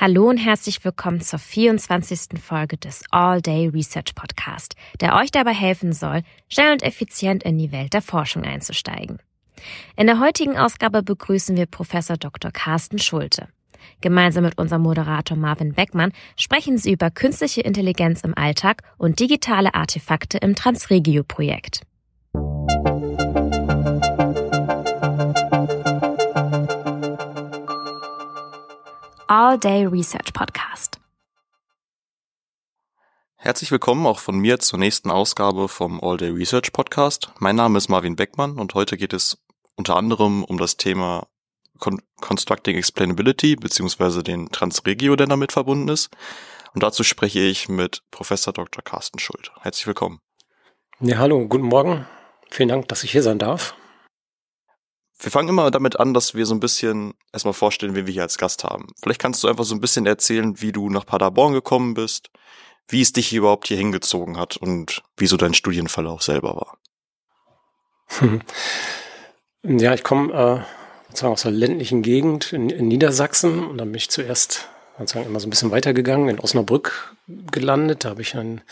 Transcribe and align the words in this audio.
Hallo 0.00 0.28
und 0.28 0.36
herzlich 0.36 0.84
willkommen 0.84 1.20
zur 1.20 1.40
24. 1.40 2.40
Folge 2.40 2.76
des 2.76 3.02
All 3.10 3.42
Day 3.42 3.66
Research 3.66 4.14
Podcast, 4.14 4.76
der 5.00 5.16
euch 5.16 5.32
dabei 5.32 5.52
helfen 5.52 5.92
soll, 5.92 6.22
schnell 6.48 6.70
und 6.70 6.84
effizient 6.84 7.42
in 7.42 7.58
die 7.58 7.72
Welt 7.72 7.94
der 7.94 8.02
Forschung 8.02 8.44
einzusteigen. 8.44 9.18
In 9.96 10.06
der 10.06 10.20
heutigen 10.20 10.56
Ausgabe 10.56 11.02
begrüßen 11.02 11.56
wir 11.56 11.66
Professor 11.66 12.16
Dr. 12.16 12.52
Carsten 12.52 13.00
Schulte. 13.00 13.48
Gemeinsam 14.00 14.44
mit 14.44 14.56
unserem 14.56 14.82
Moderator 14.82 15.36
Marvin 15.36 15.72
Beckmann 15.72 16.12
sprechen 16.36 16.78
sie 16.78 16.92
über 16.92 17.10
künstliche 17.10 17.62
Intelligenz 17.62 18.20
im 18.20 18.38
Alltag 18.38 18.84
und 18.98 19.18
digitale 19.18 19.74
Artefakte 19.74 20.38
im 20.38 20.54
Transregio-Projekt. 20.54 21.82
All 29.30 29.58
Day 29.58 29.84
Research 29.84 30.32
Podcast. 30.32 30.98
Herzlich 33.36 33.70
willkommen 33.70 34.06
auch 34.06 34.20
von 34.20 34.38
mir 34.38 34.58
zur 34.58 34.78
nächsten 34.78 35.10
Ausgabe 35.10 35.68
vom 35.68 36.02
All 36.02 36.16
Day 36.16 36.30
Research 36.30 36.72
Podcast. 36.72 37.30
Mein 37.38 37.54
Name 37.54 37.76
ist 37.76 37.90
Marvin 37.90 38.16
Beckmann 38.16 38.58
und 38.58 38.72
heute 38.72 38.96
geht 38.96 39.12
es 39.12 39.36
unter 39.76 39.96
anderem 39.96 40.44
um 40.44 40.56
das 40.56 40.78
Thema 40.78 41.26
Con 41.78 42.00
Constructing 42.22 42.78
Explainability 42.78 43.56
beziehungsweise 43.56 44.22
den 44.22 44.50
Transregio, 44.50 45.14
der 45.14 45.26
damit 45.26 45.52
verbunden 45.52 45.88
ist. 45.88 46.08
Und 46.72 46.82
dazu 46.82 47.04
spreche 47.04 47.40
ich 47.40 47.68
mit 47.68 48.00
Professor 48.10 48.54
Dr. 48.54 48.82
Carsten 48.82 49.18
Schult. 49.18 49.52
Herzlich 49.60 49.86
willkommen. 49.86 50.20
Ja, 51.00 51.18
hallo, 51.18 51.46
guten 51.46 51.66
Morgen. 51.66 52.06
Vielen 52.48 52.70
Dank, 52.70 52.88
dass 52.88 53.04
ich 53.04 53.12
hier 53.12 53.22
sein 53.22 53.38
darf. 53.38 53.74
Wir 55.20 55.30
fangen 55.32 55.48
immer 55.48 55.70
damit 55.70 55.98
an, 55.98 56.14
dass 56.14 56.34
wir 56.34 56.46
so 56.46 56.54
ein 56.54 56.60
bisschen 56.60 57.14
erstmal 57.32 57.54
vorstellen, 57.54 57.94
wen 57.94 58.06
wir 58.06 58.12
hier 58.12 58.22
als 58.22 58.38
Gast 58.38 58.64
haben. 58.64 58.86
Vielleicht 59.02 59.20
kannst 59.20 59.42
du 59.42 59.48
einfach 59.48 59.64
so 59.64 59.74
ein 59.74 59.80
bisschen 59.80 60.06
erzählen, 60.06 60.60
wie 60.60 60.72
du 60.72 60.90
nach 60.90 61.06
Paderborn 61.06 61.52
gekommen 61.52 61.94
bist, 61.94 62.30
wie 62.88 63.02
es 63.02 63.12
dich 63.12 63.32
überhaupt 63.32 63.68
hier 63.68 63.76
hingezogen 63.76 64.38
hat 64.38 64.56
und 64.56 65.02
wieso 65.16 65.36
dein 65.36 65.54
Studienverlauf 65.54 66.22
selber 66.22 66.56
war. 66.56 66.78
Ja, 69.64 69.92
ich 69.92 70.04
komme 70.04 70.32
äh, 70.32 71.08
sozusagen 71.08 71.32
aus 71.32 71.42
der 71.42 71.50
ländlichen 71.50 72.02
Gegend 72.02 72.52
in, 72.52 72.70
in 72.70 72.86
Niedersachsen 72.86 73.66
und 73.66 73.76
dann 73.78 73.88
bin 73.88 73.96
ich 73.96 74.08
zuerst 74.08 74.68
sozusagen 74.98 75.26
immer 75.26 75.40
so 75.40 75.46
ein 75.46 75.50
bisschen 75.50 75.72
weitergegangen, 75.72 76.28
in 76.28 76.38
Osnabrück 76.38 77.14
gelandet. 77.50 78.04
Da 78.04 78.10
habe 78.10 78.22
ich 78.22 78.36
einen 78.36 78.62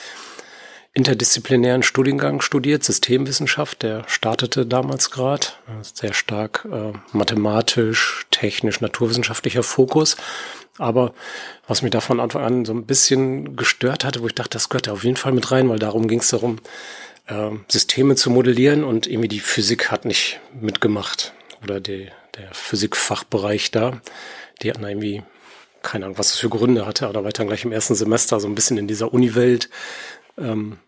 interdisziplinären 0.97 1.83
Studiengang 1.83 2.41
studiert, 2.41 2.83
Systemwissenschaft, 2.83 3.83
der 3.83 4.05
startete 4.09 4.65
damals 4.65 5.11
gerade, 5.11 5.49
sehr 5.83 6.15
stark 6.15 6.67
äh, 6.73 6.93
mathematisch, 7.13 8.25
technisch, 8.31 8.81
naturwissenschaftlicher 8.81 9.63
Fokus. 9.63 10.17
Aber 10.79 11.13
was 11.69 11.83
mich 11.83 11.91
da 11.91 12.01
von 12.01 12.19
Anfang 12.19 12.43
an 12.43 12.65
so 12.65 12.73
ein 12.73 12.87
bisschen 12.87 13.57
gestört 13.57 14.07
hatte, 14.07 14.23
wo 14.23 14.27
ich 14.27 14.35
dachte, 14.35 14.53
das 14.53 14.71
gehört 14.71 14.87
da 14.87 14.93
auf 14.93 15.05
jeden 15.05 15.19
Fall 15.19 15.33
mit 15.33 15.53
rein, 15.53 15.69
weil 15.69 15.79
darum 15.79 16.09
ging 16.09 16.21
es 16.21 16.29
darum, 16.29 16.61
äh, 17.27 17.51
Systeme 17.69 18.15
zu 18.15 18.31
modellieren 18.31 18.83
und 18.83 19.07
irgendwie 19.07 19.29
die 19.29 19.41
Physik 19.41 19.91
hat 19.91 20.07
nicht 20.07 20.41
mitgemacht. 20.59 21.35
Oder 21.63 21.79
die, 21.79 22.09
der 22.39 22.49
Physikfachbereich 22.55 23.71
da, 23.71 24.01
die 24.63 24.71
hatten 24.71 24.85
irgendwie 24.85 25.23
keine 25.83 26.07
Ahnung, 26.07 26.19
was 26.19 26.31
das 26.31 26.39
für 26.39 26.49
Gründe 26.49 26.85
hatte, 26.85 27.07
aber 27.07 27.23
weiter 27.23 27.45
gleich 27.45 27.65
im 27.65 27.71
ersten 27.71 27.95
Semester 27.95 28.41
so 28.41 28.49
ein 28.49 28.57
bisschen 28.57 28.77
in 28.77 28.89
dieser 28.89 29.13
Uni-Welt 29.13 29.69
ähm, 30.39 30.79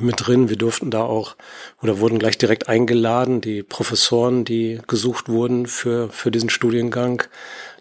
mit 0.00 0.26
drin. 0.26 0.48
Wir 0.48 0.56
durften 0.56 0.90
da 0.90 1.02
auch 1.02 1.36
oder 1.82 1.98
wurden 2.00 2.18
gleich 2.18 2.38
direkt 2.38 2.68
eingeladen, 2.68 3.40
die 3.40 3.62
Professoren, 3.62 4.44
die 4.44 4.80
gesucht 4.86 5.28
wurden 5.28 5.66
für, 5.66 6.08
für 6.10 6.30
diesen 6.30 6.50
Studiengang, 6.50 7.22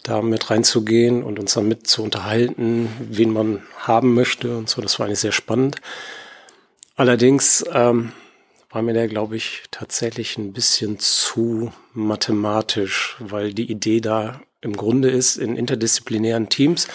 da 0.04 0.22
mit 0.22 0.50
reinzugehen 0.50 1.24
und 1.24 1.40
uns 1.40 1.54
dann 1.54 1.68
mit 1.68 1.88
zu 1.88 2.04
unterhalten, 2.04 2.90
wen 3.00 3.32
man 3.32 3.64
haben 3.78 4.14
möchte 4.14 4.58
und 4.58 4.70
so. 4.70 4.82
Das 4.82 5.00
war 5.00 5.06
eigentlich 5.06 5.20
sehr 5.20 5.32
spannend. 5.32 5.78
Allerdings 6.96 7.66
ähm, 7.72 8.12
war 8.70 8.82
mir 8.82 8.94
der, 8.94 9.08
glaube 9.08 9.36
ich, 9.36 9.64
tatsächlich 9.72 10.38
ein 10.38 10.54
bisschen 10.54 11.00
zu 11.00 11.72
mathematisch, 11.94 13.16
weil 13.20 13.54
die 13.54 13.70
Idee 13.72 14.02
da 14.02 14.42
im 14.64 14.76
Grunde 14.76 15.10
ist, 15.10 15.36
in 15.38 15.56
interdisziplinären 15.56 16.50
Teams 16.50 16.88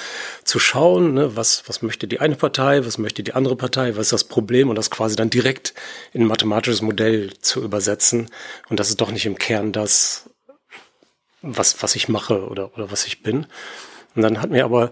zu 0.45 0.59
schauen, 0.59 1.15
ne, 1.15 1.37
was, 1.37 1.65
was 1.67 1.83
möchte 1.83 2.09
die 2.09 2.21
eine 2.21 2.37
Partei, 2.37 2.84
was 2.84 2.99
möchte 2.99 3.23
die 3.23 3.34
andere 3.34 3.56
Partei, 3.56 3.97
was 3.97 4.06
ist 4.06 4.12
das 4.12 4.25
Problem 4.25 4.69
und 4.71 4.77
das 4.77 4.91
quasi 4.91 5.17
dann 5.17 5.31
direkt 5.31 5.75
in 6.12 6.23
ein 6.23 6.27
mathematisches 6.27 6.83
Modell 6.83 7.33
zu 7.41 7.62
übersetzen. 7.62 8.28
Und 8.69 8.81
das 8.81 8.89
ist 8.89 9.01
doch 9.01 9.11
nicht 9.11 9.27
im 9.27 9.39
Kern 9.39 9.73
das, 9.73 10.31
was, 11.43 11.83
was 11.83 11.95
ich 11.95 12.09
mache 12.09 12.47
oder, 12.47 12.75
oder 12.75 12.91
was 12.91 13.07
ich 13.07 13.23
bin. 13.23 13.47
Und 14.15 14.23
dann 14.23 14.41
hat 14.41 14.51
mir 14.51 14.65
aber 14.65 14.91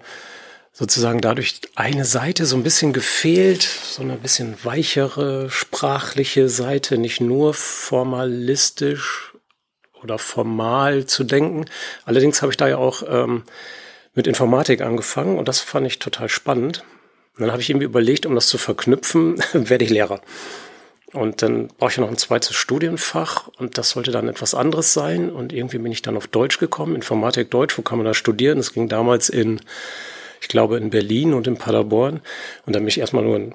sozusagen 0.73 1.23
dadurch 1.23 1.63
eine 1.75 2.05
Seite 2.05 2.45
so 2.45 2.55
ein 2.55 2.63
bisschen 2.63 2.93
gefehlt, 2.93 3.63
so 3.63 4.03
eine 4.03 4.17
bisschen 4.17 4.57
weichere 4.63 5.49
sprachliche 5.49 6.51
Seite, 6.51 6.99
nicht 6.99 7.23
nur 7.23 7.55
formalistisch 7.55 9.33
oder 10.07 10.19
formal 10.19 11.07
zu 11.07 11.25
denken. 11.25 11.67
Allerdings 12.05 12.43
habe 12.43 12.53
ich 12.53 12.57
da 12.57 12.69
ja 12.69 12.79
auch 12.79 13.03
ähm, 13.09 13.43
mit 14.15 14.27
Informatik 14.27 14.81
angefangen 14.81 15.39
und 15.39 15.49
das 15.49 15.61
fand 15.61 15.87
ich 15.87 15.99
total 15.99 16.29
spannend. 16.29 16.85
Und 17.37 17.43
dann 17.43 17.53
habe 17.53 17.61
ich 17.61 17.69
irgendwie 17.69 17.87
überlegt, 17.87 18.25
um 18.25 18.35
das 18.35 18.47
zu 18.47 18.57
verknüpfen, 18.57 19.43
werde 19.53 19.85
ich 19.85 19.91
Lehrer. 19.91 20.21
Und 21.13 21.43
dann 21.43 21.69
brauche 21.79 21.91
ich 21.91 21.99
noch 21.99 22.09
ein 22.09 22.19
zweites 22.19 22.55
Studienfach 22.55 23.49
und 23.59 23.79
das 23.79 23.91
sollte 23.91 24.11
dann 24.11 24.29
etwas 24.29 24.55
anderes 24.55 24.93
sein. 24.93 25.31
Und 25.31 25.53
irgendwie 25.53 25.79
bin 25.79 25.93
ich 25.93 26.03
dann 26.03 26.17
auf 26.17 26.27
Deutsch 26.27 26.59
gekommen, 26.59 26.95
Informatik 26.95 27.51
Deutsch, 27.51 27.77
wo 27.77 27.83
kann 27.83 27.99
man 27.99 28.07
da 28.07 28.15
studieren? 28.15 28.59
Das 28.59 28.73
ging 28.73 28.89
damals 28.89 29.29
in 29.29 29.61
ich 30.41 30.49
glaube 30.49 30.77
in 30.77 30.91
Berlin 30.91 31.35
und 31.35 31.47
in 31.47 31.57
Paderborn. 31.57 32.21
Und 32.67 32.75
dann 32.75 32.83
bin 32.83 32.89
ich 32.89 33.01
erstmal 33.01 33.25
nur 33.25 33.37
einen 33.37 33.55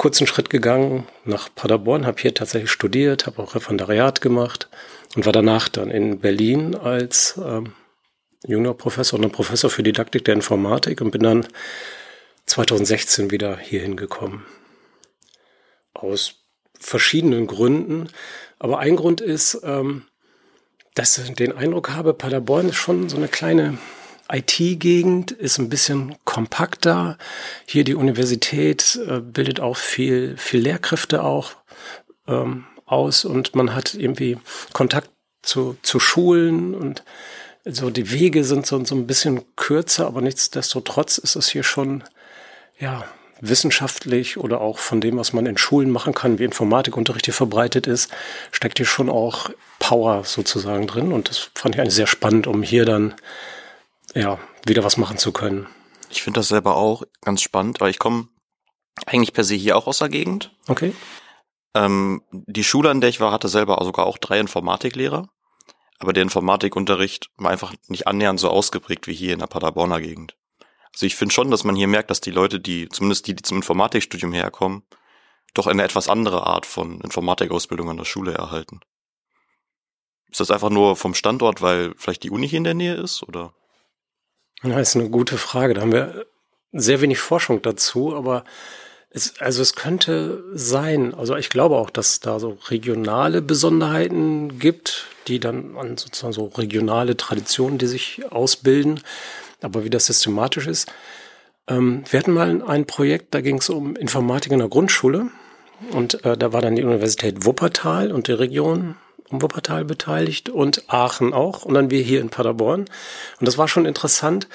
kurzen 0.00 0.26
Schritt 0.26 0.48
gegangen 0.48 1.06
nach 1.26 1.54
Paderborn, 1.54 2.06
habe 2.06 2.18
hier 2.18 2.32
tatsächlich 2.32 2.70
studiert, 2.70 3.26
habe 3.26 3.42
auch 3.42 3.54
Referendariat 3.54 4.22
gemacht 4.22 4.70
und 5.14 5.26
war 5.26 5.32
danach 5.34 5.68
dann 5.68 5.90
in 5.90 6.20
Berlin 6.20 6.74
als 6.74 7.38
ähm, 7.44 7.74
Juniorprofessor 8.46 9.20
und 9.20 9.30
Professor 9.30 9.68
für 9.68 9.82
Didaktik 9.82 10.24
der 10.24 10.32
Informatik 10.32 11.02
und 11.02 11.10
bin 11.10 11.22
dann 11.22 11.46
2016 12.46 13.30
wieder 13.30 13.58
hier 13.58 13.82
hingekommen. 13.82 14.46
Aus 15.92 16.46
verschiedenen 16.78 17.46
Gründen. 17.46 18.08
Aber 18.58 18.78
ein 18.78 18.96
Grund 18.96 19.20
ist, 19.20 19.60
ähm, 19.64 20.06
dass 20.94 21.18
ich 21.18 21.30
den 21.34 21.52
Eindruck 21.52 21.90
habe, 21.90 22.14
Paderborn 22.14 22.70
ist 22.70 22.76
schon 22.76 23.10
so 23.10 23.18
eine 23.18 23.28
kleine 23.28 23.76
IT-Gegend 24.30 25.32
ist 25.32 25.58
ein 25.58 25.68
bisschen 25.68 26.14
kompakter. 26.24 27.18
Hier 27.66 27.84
die 27.84 27.94
Universität 27.94 28.98
äh, 29.06 29.20
bildet 29.20 29.60
auch 29.60 29.76
viel, 29.76 30.36
viel 30.36 30.60
Lehrkräfte 30.60 31.22
auch 31.22 31.52
ähm, 32.26 32.66
aus 32.86 33.24
und 33.24 33.54
man 33.54 33.74
hat 33.74 33.94
irgendwie 33.94 34.38
Kontakt 34.72 35.10
zu, 35.42 35.76
zu 35.82 36.00
Schulen 36.00 36.74
und 36.74 37.02
so 37.64 37.90
die 37.90 38.10
Wege 38.10 38.44
sind 38.44 38.66
so, 38.66 38.82
so 38.84 38.94
ein 38.94 39.06
bisschen 39.06 39.42
kürzer, 39.56 40.06
aber 40.06 40.20
nichtsdestotrotz 40.20 41.18
ist 41.18 41.36
es 41.36 41.48
hier 41.48 41.62
schon, 41.62 42.04
ja, 42.78 43.04
wissenschaftlich 43.40 44.36
oder 44.36 44.60
auch 44.60 44.78
von 44.78 45.00
dem, 45.00 45.16
was 45.16 45.32
man 45.32 45.46
in 45.46 45.56
Schulen 45.56 45.90
machen 45.90 46.14
kann, 46.14 46.38
wie 46.38 46.44
Informatikunterricht 46.44 47.24
hier 47.24 47.34
verbreitet 47.34 47.86
ist, 47.86 48.10
steckt 48.52 48.78
hier 48.78 48.86
schon 48.86 49.08
auch 49.08 49.50
Power 49.78 50.24
sozusagen 50.24 50.86
drin. 50.86 51.12
Und 51.12 51.30
das 51.30 51.50
fand 51.54 51.74
ich 51.74 51.80
eigentlich 51.80 51.94
sehr 51.94 52.06
spannend, 52.06 52.46
um 52.46 52.62
hier 52.62 52.84
dann 52.84 53.14
ja, 54.14 54.38
wieder 54.66 54.84
was 54.84 54.96
machen 54.96 55.18
zu 55.18 55.32
können. 55.32 55.66
Ich 56.10 56.22
finde 56.22 56.40
das 56.40 56.48
selber 56.48 56.76
auch 56.76 57.04
ganz 57.20 57.42
spannend, 57.42 57.80
weil 57.80 57.90
ich 57.90 57.98
komme 57.98 58.28
eigentlich 59.06 59.32
per 59.32 59.44
se 59.44 59.54
hier 59.54 59.76
auch 59.76 59.86
aus 59.86 59.98
der 59.98 60.08
Gegend. 60.08 60.52
Okay. 60.68 60.94
Ähm, 61.74 62.22
die 62.32 62.64
Schule, 62.64 62.90
an 62.90 63.00
der 63.00 63.10
ich 63.10 63.20
war, 63.20 63.32
hatte 63.32 63.48
selber 63.48 63.78
sogar 63.84 64.06
auch 64.06 64.18
drei 64.18 64.40
Informatiklehrer. 64.40 65.28
Aber 65.98 66.12
der 66.12 66.22
Informatikunterricht 66.22 67.30
war 67.36 67.50
einfach 67.50 67.74
nicht 67.88 68.06
annähernd 68.06 68.40
so 68.40 68.48
ausgeprägt 68.48 69.06
wie 69.06 69.14
hier 69.14 69.34
in 69.34 69.38
der 69.38 69.46
Paderborner 69.46 70.00
Gegend. 70.00 70.34
Also 70.94 71.06
ich 71.06 71.14
finde 71.14 71.34
schon, 71.34 71.50
dass 71.50 71.62
man 71.62 71.76
hier 71.76 71.86
merkt, 71.86 72.10
dass 72.10 72.20
die 72.20 72.30
Leute, 72.30 72.58
die, 72.58 72.88
zumindest 72.88 73.26
die, 73.26 73.36
die 73.36 73.42
zum 73.42 73.58
Informatikstudium 73.58 74.32
herkommen, 74.32 74.82
doch 75.54 75.66
eine 75.66 75.82
etwas 75.82 76.08
andere 76.08 76.46
Art 76.46 76.66
von 76.66 77.00
Informatikausbildung 77.00 77.90
an 77.90 77.96
der 77.96 78.04
Schule 78.04 78.32
erhalten. 78.32 78.80
Ist 80.30 80.40
das 80.40 80.50
einfach 80.50 80.70
nur 80.70 80.96
vom 80.96 81.14
Standort, 81.14 81.60
weil 81.60 81.92
vielleicht 81.96 82.22
die 82.22 82.30
Uni 82.30 82.48
hier 82.48 82.58
in 82.58 82.64
der 82.64 82.74
Nähe 82.74 82.94
ist, 82.94 83.22
oder? 83.22 83.52
Ja, 84.62 84.78
ist 84.78 84.94
eine 84.94 85.08
gute 85.08 85.38
Frage. 85.38 85.74
Da 85.74 85.80
haben 85.80 85.92
wir 85.92 86.26
sehr 86.72 87.00
wenig 87.00 87.18
Forschung 87.18 87.62
dazu, 87.62 88.14
aber 88.14 88.44
es, 89.10 89.40
also 89.40 89.62
es 89.62 89.74
könnte 89.74 90.44
sein, 90.52 91.14
also 91.14 91.34
ich 91.36 91.48
glaube 91.48 91.76
auch, 91.76 91.90
dass 91.90 92.20
da 92.20 92.38
so 92.38 92.58
regionale 92.68 93.42
Besonderheiten 93.42 94.58
gibt, 94.58 95.06
die 95.26 95.40
dann 95.40 95.76
an 95.76 95.96
sozusagen 95.96 96.32
so 96.32 96.46
regionale 96.46 97.16
Traditionen, 97.16 97.78
die 97.78 97.86
sich 97.86 98.22
ausbilden, 98.30 99.00
aber 99.62 99.82
wie 99.84 99.90
das 99.90 100.06
systematisch 100.06 100.66
ist. 100.66 100.92
Ähm, 101.66 102.04
wir 102.08 102.20
hatten 102.20 102.32
mal 102.32 102.62
ein 102.62 102.86
Projekt, 102.86 103.34
da 103.34 103.40
ging 103.40 103.58
es 103.58 103.68
um 103.70 103.96
Informatik 103.96 104.52
in 104.52 104.60
der 104.60 104.68
Grundschule 104.68 105.28
und 105.92 106.24
äh, 106.24 106.36
da 106.36 106.52
war 106.52 106.60
dann 106.60 106.76
die 106.76 106.84
Universität 106.84 107.46
Wuppertal 107.46 108.12
und 108.12 108.28
die 108.28 108.32
Region 108.32 108.96
um 109.30 109.42
Wuppertal 109.42 109.84
beteiligt 109.84 110.48
und 110.48 110.84
Aachen 110.88 111.32
auch 111.32 111.64
und 111.64 111.74
dann 111.74 111.90
wir 111.90 112.02
hier 112.02 112.20
in 112.20 112.30
Paderborn. 112.30 112.80
Und 113.38 113.48
das 113.48 113.58
war 113.58 113.68
schon 113.68 113.86
interessant. 113.86 114.48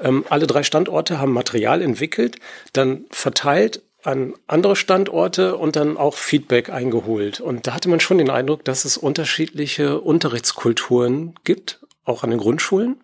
Ähm, 0.00 0.24
alle 0.30 0.46
drei 0.46 0.62
Standorte 0.62 1.18
haben 1.18 1.32
Material 1.32 1.82
entwickelt, 1.82 2.36
dann 2.72 3.04
verteilt 3.10 3.82
an 4.04 4.34
andere 4.46 4.74
Standorte 4.74 5.56
und 5.56 5.76
dann 5.76 5.96
auch 5.96 6.14
Feedback 6.14 6.70
eingeholt. 6.70 7.40
Und 7.40 7.66
da 7.66 7.74
hatte 7.74 7.88
man 7.88 8.00
schon 8.00 8.18
den 8.18 8.30
Eindruck, 8.30 8.64
dass 8.64 8.84
es 8.84 8.96
unterschiedliche 8.96 10.00
Unterrichtskulturen 10.00 11.34
gibt, 11.44 11.80
auch 12.04 12.24
an 12.24 12.30
den 12.30 12.40
Grundschulen. 12.40 13.00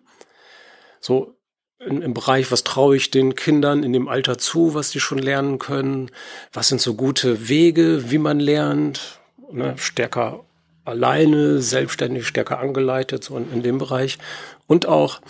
So 0.99 1.35
in, 1.79 2.01
im 2.01 2.13
Bereich, 2.13 2.51
was 2.51 2.65
traue 2.65 2.97
ich 2.97 3.11
den 3.11 3.35
Kindern 3.35 3.83
in 3.83 3.93
dem 3.93 4.09
Alter 4.09 4.37
zu, 4.37 4.73
was 4.73 4.91
die 4.91 4.99
schon 4.99 5.19
lernen 5.19 5.59
können, 5.59 6.11
was 6.51 6.67
sind 6.67 6.81
so 6.81 6.95
gute 6.95 7.47
Wege, 7.47 8.11
wie 8.11 8.17
man 8.17 8.39
lernt, 8.39 9.19
ne, 9.51 9.75
stärker 9.77 10.43
alleine, 10.89 11.61
selbstständig, 11.61 12.27
stärker 12.27 12.59
angeleitet, 12.59 13.23
so 13.23 13.37
in, 13.37 13.51
in 13.51 13.63
dem 13.63 13.77
Bereich. 13.77 14.17
Und 14.67 14.87
auch, 14.87 15.21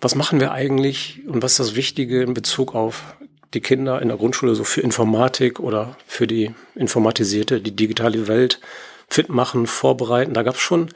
was 0.00 0.14
machen 0.14 0.40
wir 0.40 0.52
eigentlich 0.52 1.20
und 1.26 1.42
was 1.42 1.52
ist 1.52 1.60
das 1.60 1.74
Wichtige 1.76 2.22
in 2.22 2.34
Bezug 2.34 2.74
auf 2.74 3.16
die 3.54 3.60
Kinder 3.60 4.00
in 4.00 4.08
der 4.08 4.16
Grundschule 4.16 4.54
so 4.54 4.64
für 4.64 4.80
Informatik 4.80 5.60
oder 5.60 5.96
für 6.06 6.26
die 6.26 6.54
informatisierte, 6.74 7.60
die 7.60 7.76
digitale 7.76 8.26
Welt 8.26 8.60
fit 9.08 9.28
machen, 9.28 9.66
vorbereiten. 9.66 10.32
Da 10.32 10.42
gab 10.42 10.54
es 10.54 10.60
schon 10.60 10.88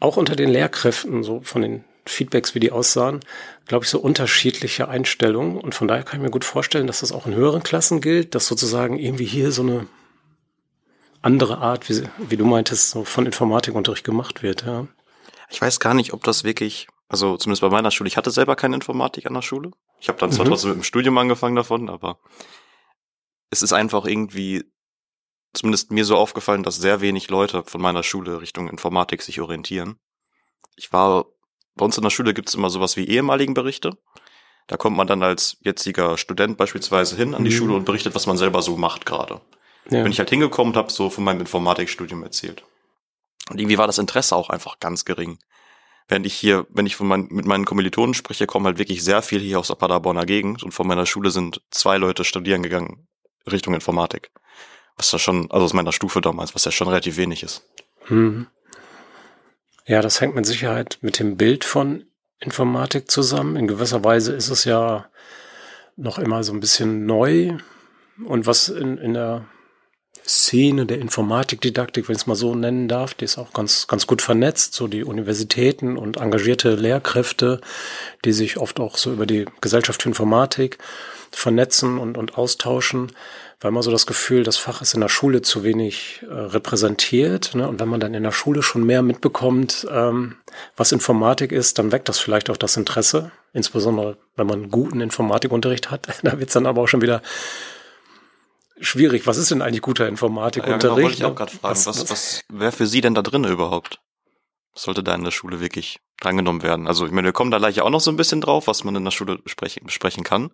auch 0.00 0.16
unter 0.16 0.36
den 0.36 0.48
Lehrkräften, 0.48 1.24
so 1.24 1.40
von 1.42 1.62
den 1.62 1.84
Feedbacks, 2.06 2.54
wie 2.54 2.60
die 2.60 2.70
aussahen, 2.70 3.20
glaube 3.66 3.84
ich, 3.84 3.90
so 3.90 3.98
unterschiedliche 3.98 4.88
Einstellungen. 4.88 5.58
Und 5.58 5.74
von 5.74 5.88
daher 5.88 6.04
kann 6.04 6.20
ich 6.20 6.24
mir 6.24 6.30
gut 6.30 6.44
vorstellen, 6.44 6.86
dass 6.86 7.00
das 7.00 7.12
auch 7.12 7.26
in 7.26 7.34
höheren 7.34 7.62
Klassen 7.62 8.00
gilt, 8.00 8.34
dass 8.34 8.46
sozusagen 8.46 8.98
irgendwie 8.98 9.24
hier 9.24 9.52
so 9.52 9.62
eine 9.62 9.86
andere 11.28 11.58
Art, 11.58 11.88
wie, 11.88 12.02
wie 12.18 12.36
du 12.36 12.44
meintest, 12.44 12.90
so 12.90 13.04
von 13.04 13.26
Informatikunterricht 13.26 14.04
gemacht 14.04 14.42
wird. 14.42 14.64
Ja. 14.64 14.86
Ich 15.50 15.60
weiß 15.60 15.78
gar 15.78 15.94
nicht, 15.94 16.12
ob 16.12 16.24
das 16.24 16.42
wirklich 16.42 16.88
also 17.08 17.36
zumindest 17.38 17.62
bei 17.62 17.70
meiner 17.70 17.90
Schule. 17.90 18.08
Ich 18.08 18.16
hatte 18.16 18.30
selber 18.30 18.54
keine 18.54 18.74
Informatik 18.74 19.26
an 19.26 19.34
der 19.34 19.42
Schule. 19.42 19.70
Ich 19.98 20.08
habe 20.08 20.18
dann 20.18 20.30
zwar 20.30 20.44
mhm. 20.44 20.50
trotzdem 20.50 20.70
mit 20.70 20.80
dem 20.80 20.84
Studium 20.84 21.16
angefangen 21.16 21.56
davon, 21.56 21.88
aber 21.88 22.18
es 23.50 23.62
ist 23.62 23.72
einfach 23.72 24.04
irgendwie 24.04 24.64
zumindest 25.54 25.90
mir 25.90 26.04
so 26.04 26.16
aufgefallen, 26.16 26.62
dass 26.62 26.76
sehr 26.76 27.00
wenig 27.00 27.30
Leute 27.30 27.64
von 27.64 27.80
meiner 27.80 28.02
Schule 28.02 28.42
Richtung 28.42 28.68
Informatik 28.68 29.22
sich 29.22 29.40
orientieren. 29.40 29.98
Ich 30.76 30.92
war, 30.92 31.24
bei 31.74 31.84
uns 31.86 31.96
in 31.96 32.02
der 32.02 32.10
Schule 32.10 32.34
gibt 32.34 32.50
es 32.50 32.54
immer 32.54 32.68
sowas 32.68 32.96
wie 32.96 33.08
ehemaligen 33.08 33.54
Berichte. 33.54 33.96
Da 34.66 34.76
kommt 34.76 34.98
man 34.98 35.06
dann 35.06 35.22
als 35.22 35.56
jetziger 35.60 36.18
Student 36.18 36.58
beispielsweise 36.58 37.16
hin 37.16 37.34
an 37.34 37.44
die 37.44 37.50
mhm. 37.50 37.54
Schule 37.54 37.74
und 37.74 37.86
berichtet, 37.86 38.14
was 38.14 38.26
man 38.26 38.36
selber 38.36 38.60
so 38.60 38.76
macht 38.76 39.06
gerade. 39.06 39.40
Ja. 39.90 40.02
Bin 40.02 40.12
ich 40.12 40.18
halt 40.18 40.30
hingekommen 40.30 40.72
und 40.72 40.76
habe 40.76 40.92
so 40.92 41.10
von 41.10 41.24
meinem 41.24 41.40
Informatikstudium 41.40 42.22
erzählt. 42.22 42.64
Und 43.48 43.58
irgendwie 43.58 43.78
war 43.78 43.86
das 43.86 43.98
Interesse 43.98 44.36
auch 44.36 44.50
einfach 44.50 44.80
ganz 44.80 45.04
gering. 45.04 45.38
Während 46.08 46.26
ich 46.26 46.34
hier, 46.34 46.66
wenn 46.70 46.86
ich 46.86 46.96
von 46.96 47.06
mein, 47.06 47.28
mit 47.30 47.46
meinen 47.46 47.64
Kommilitonen 47.64 48.14
spreche, 48.14 48.46
kommen 48.46 48.66
halt 48.66 48.78
wirklich 48.78 49.04
sehr 49.04 49.22
viel 49.22 49.40
hier 49.40 49.58
aus 49.58 49.68
der 49.68 49.74
Paderborner 49.74 50.26
Gegend 50.26 50.62
und 50.62 50.72
von 50.72 50.86
meiner 50.86 51.06
Schule 51.06 51.30
sind 51.30 51.60
zwei 51.70 51.98
Leute 51.98 52.24
studieren 52.24 52.62
gegangen 52.62 53.06
Richtung 53.50 53.74
Informatik. 53.74 54.30
Was 54.96 55.12
ja 55.12 55.18
schon, 55.18 55.50
also 55.50 55.64
aus 55.64 55.74
meiner 55.74 55.92
Stufe 55.92 56.20
damals, 56.20 56.54
was 56.54 56.64
ja 56.64 56.72
schon 56.72 56.88
relativ 56.88 57.16
wenig 57.16 57.42
ist. 57.42 57.62
Hm. 58.06 58.46
Ja, 59.86 60.02
das 60.02 60.20
hängt 60.20 60.34
mit 60.34 60.44
Sicherheit 60.44 60.98
mit 61.00 61.18
dem 61.18 61.36
Bild 61.36 61.64
von 61.64 62.04
Informatik 62.40 63.10
zusammen. 63.10 63.56
In 63.56 63.68
gewisser 63.68 64.04
Weise 64.04 64.32
ist 64.32 64.48
es 64.48 64.64
ja 64.64 65.08
noch 65.96 66.18
immer 66.18 66.42
so 66.44 66.52
ein 66.52 66.60
bisschen 66.60 67.06
neu. 67.06 67.58
Und 68.24 68.46
was 68.46 68.68
in, 68.68 68.98
in 68.98 69.14
der 69.14 69.46
Szene 70.28 70.84
der 70.84 70.98
Informatikdidaktik, 70.98 72.08
wenn 72.08 72.16
ich 72.16 72.22
es 72.22 72.26
mal 72.26 72.34
so 72.34 72.54
nennen 72.54 72.86
darf, 72.86 73.14
die 73.14 73.24
ist 73.24 73.38
auch 73.38 73.52
ganz, 73.52 73.86
ganz 73.86 74.06
gut 74.06 74.20
vernetzt, 74.20 74.74
so 74.74 74.86
die 74.86 75.02
Universitäten 75.02 75.96
und 75.96 76.18
engagierte 76.18 76.74
Lehrkräfte, 76.74 77.60
die 78.24 78.32
sich 78.32 78.58
oft 78.58 78.78
auch 78.78 78.98
so 78.98 79.12
über 79.12 79.24
die 79.24 79.46
Gesellschaft 79.60 80.02
für 80.02 80.08
Informatik 80.08 80.78
vernetzen 81.30 81.98
und, 81.98 82.18
und 82.18 82.36
austauschen, 82.36 83.12
weil 83.60 83.70
man 83.70 83.82
so 83.82 83.90
das 83.90 84.06
Gefühl, 84.06 84.44
das 84.44 84.56
Fach 84.56 84.82
ist 84.82 84.94
in 84.94 85.00
der 85.00 85.08
Schule 85.08 85.42
zu 85.42 85.64
wenig 85.64 86.24
äh, 86.28 86.32
repräsentiert. 86.32 87.54
Ne? 87.54 87.68
Und 87.68 87.80
wenn 87.80 87.88
man 87.88 88.00
dann 88.00 88.14
in 88.14 88.22
der 88.22 88.32
Schule 88.32 88.62
schon 88.62 88.84
mehr 88.84 89.02
mitbekommt, 89.02 89.86
ähm, 89.90 90.36
was 90.76 90.92
Informatik 90.92 91.52
ist, 91.52 91.78
dann 91.78 91.90
weckt 91.90 92.08
das 92.08 92.18
vielleicht 92.18 92.50
auch 92.50 92.56
das 92.56 92.76
Interesse, 92.76 93.30
insbesondere 93.52 94.16
wenn 94.36 94.46
man 94.46 94.70
guten 94.70 95.00
Informatikunterricht 95.00 95.90
hat. 95.90 96.08
da 96.22 96.38
wird 96.38 96.48
es 96.48 96.54
dann 96.54 96.66
aber 96.66 96.82
auch 96.82 96.88
schon 96.88 97.02
wieder 97.02 97.22
schwierig. 98.80 99.26
Was 99.26 99.38
ist 99.38 99.50
denn 99.50 99.62
eigentlich 99.62 99.82
guter 99.82 100.08
Informatikunterricht? 100.08 100.82
Ja, 100.82 100.88
genau, 100.88 101.02
wollte 101.02 101.16
ich 101.16 101.24
auch 101.24 101.34
gerade 101.34 101.52
fragen. 101.52 101.74
Was, 101.74 101.86
was, 101.86 102.10
was 102.10 102.42
wäre 102.48 102.72
für 102.72 102.86
Sie 102.86 103.00
denn 103.00 103.14
da 103.14 103.22
drin 103.22 103.44
überhaupt? 103.44 104.00
Was 104.72 104.82
sollte 104.82 105.02
da 105.02 105.14
in 105.14 105.24
der 105.24 105.30
Schule 105.30 105.60
wirklich 105.60 106.00
drangenommen 106.20 106.62
werden? 106.62 106.86
Also 106.86 107.06
ich 107.06 107.12
meine, 107.12 107.26
wir 107.26 107.32
kommen 107.32 107.50
da 107.50 107.58
gleich 107.58 107.80
auch 107.80 107.90
noch 107.90 108.00
so 108.00 108.10
ein 108.10 108.16
bisschen 108.16 108.40
drauf, 108.40 108.66
was 108.66 108.84
man 108.84 108.94
in 108.96 109.04
der 109.04 109.10
Schule 109.10 109.38
besprechen, 109.38 109.84
besprechen 109.84 110.24
kann. 110.24 110.52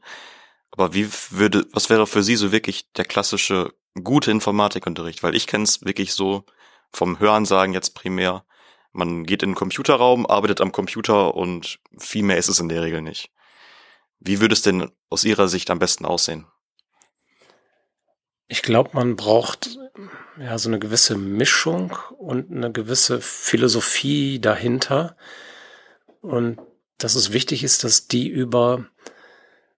Aber 0.71 0.95
wie 0.95 1.09
würde, 1.31 1.67
was 1.73 1.91
wäre 1.91 2.07
für 2.07 2.23
Sie 2.23 2.37
so 2.37 2.51
wirklich 2.51 2.91
der 2.95 3.05
klassische 3.05 3.73
gute 4.03 4.31
Informatikunterricht? 4.31 5.23
Weil 5.23 5.35
ich 5.35 5.47
kenne 5.47 5.65
es 5.65 5.85
wirklich 5.85 6.15
so 6.15 6.45
vom 6.91 7.21
Hörensagen 7.21 7.75
jetzt 7.75 7.95
primär. 7.95 8.45
Man 8.93 9.25
geht 9.25 9.43
in 9.43 9.51
den 9.51 9.57
Computerraum, 9.57 10.27
arbeitet 10.27 10.61
am 10.61 10.73
Computer 10.73 11.35
und 11.35 11.81
viel 11.99 12.23
mehr 12.23 12.39
ist 12.39 12.49
es 12.49 12.61
in 12.61 12.69
der 12.69 12.83
Regel 12.83 13.03
nicht. 13.03 13.31
Wie 14.21 14.41
würde 14.41 14.55
es 14.55 14.63
denn 14.63 14.91
aus 15.11 15.25
Ihrer 15.25 15.49
Sicht 15.49 15.71
am 15.71 15.79
besten 15.79 16.07
aussehen? 16.07 16.47
Ich 18.47 18.63
glaube, 18.63 18.91
man 18.93 19.17
braucht 19.17 19.79
ja 20.39 20.59
so 20.59 20.69
eine 20.69 20.79
gewisse 20.79 21.17
Mischung 21.17 21.97
und 22.19 22.51
eine 22.51 22.73
gewisse 22.73 23.21
Philosophie 23.21 24.39
dahinter. 24.39 25.17
Und 26.21 26.59
dass 26.99 27.15
es 27.15 27.33
wichtig 27.33 27.65
ist, 27.65 27.85
dass 27.85 28.07
die 28.07 28.29
über, 28.29 28.85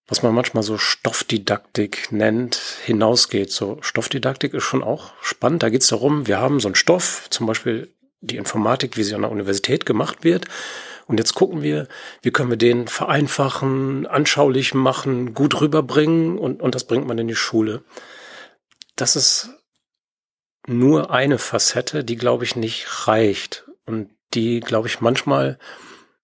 was 0.09 0.23
man 0.23 0.35
manchmal 0.35 0.63
so 0.63 0.79
Stoffdidaktik 0.79 2.11
nennt, 2.11 2.61
hinausgeht. 2.85 3.53
So 3.53 3.79
Stoffdidaktik 3.83 4.55
ist 4.55 4.65
schon 4.65 4.83
auch 4.83 5.13
spannend. 5.21 5.63
Da 5.63 5.69
geht 5.69 5.83
es 5.83 5.89
darum, 5.89 6.27
wir 6.27 6.39
haben 6.39 6.61
so 6.61 6.69
einen 6.69 6.75
Stoff, 6.75 7.29
zum 7.31 7.47
Beispiel 7.47 7.93
die 8.21 8.37
Informatik, 8.37 8.97
wie 8.97 9.05
sie 9.05 9.15
an 9.15 9.23
der 9.23 9.31
Universität 9.31 9.87
gemacht 9.87 10.25
wird. 10.25 10.47
Und 11.07 11.19
jetzt 11.19 11.35
gucken 11.35 11.63
wir, 11.63 11.87
wie 12.23 12.33
können 12.33 12.51
wir 12.51 12.57
den 12.57 12.89
vereinfachen, 12.89 14.07
anschaulich 14.07 14.75
machen, 14.75 15.35
gut 15.35 15.61
rüberbringen 15.61 16.37
und, 16.37 16.61
und 16.61 16.75
das 16.75 16.85
bringt 16.85 17.07
man 17.07 17.19
in 17.19 17.29
die 17.29 17.37
Schule 17.37 17.85
das 18.97 19.17
ist 19.17 19.51
nur 20.67 21.11
eine 21.11 21.39
Facette, 21.39 22.05
die, 22.05 22.17
glaube 22.17 22.45
ich, 22.45 22.57
nicht 22.57 23.07
reicht 23.07 23.67
und 23.85 24.11
die, 24.35 24.61
glaube 24.61 24.89
ich, 24.89 25.01
manchmal 25.01 25.59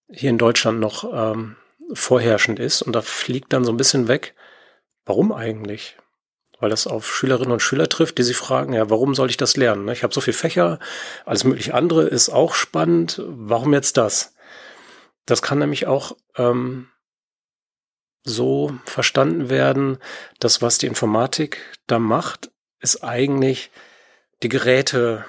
hier 0.09 0.29
in 0.29 0.37
Deutschland 0.37 0.79
noch 0.79 1.05
ähm, 1.13 1.55
vorherrschend 1.93 2.59
ist. 2.59 2.81
Und 2.81 2.93
da 2.93 3.01
fliegt 3.01 3.53
dann 3.53 3.63
so 3.63 3.71
ein 3.71 3.77
bisschen 3.77 4.07
weg, 4.07 4.35
warum 5.05 5.31
eigentlich? 5.31 5.97
Weil 6.59 6.69
das 6.69 6.87
auf 6.87 7.13
Schülerinnen 7.13 7.51
und 7.51 7.61
Schüler 7.61 7.89
trifft, 7.89 8.17
die 8.17 8.23
sich 8.23 8.37
fragen, 8.37 8.73
ja, 8.73 8.89
warum 8.89 9.15
soll 9.15 9.29
ich 9.29 9.37
das 9.37 9.57
lernen? 9.57 9.87
Ich 9.89 10.03
habe 10.03 10.13
so 10.13 10.21
viele 10.21 10.37
Fächer, 10.37 10.79
alles 11.25 11.43
mögliche 11.43 11.73
andere 11.73 12.03
ist 12.03 12.29
auch 12.29 12.53
spannend. 12.53 13.21
Warum 13.25 13.73
jetzt 13.73 13.97
das? 13.97 14.35
Das 15.25 15.41
kann 15.41 15.59
nämlich 15.59 15.87
auch 15.87 16.17
ähm, 16.35 16.89
so 18.23 18.73
verstanden 18.85 19.49
werden, 19.49 19.97
dass 20.39 20.61
was 20.61 20.77
die 20.77 20.87
Informatik 20.87 21.59
da 21.87 21.99
macht, 21.99 22.52
ist 22.83 23.03
eigentlich 23.03 23.71
die 24.43 24.49
Geräte 24.49 25.25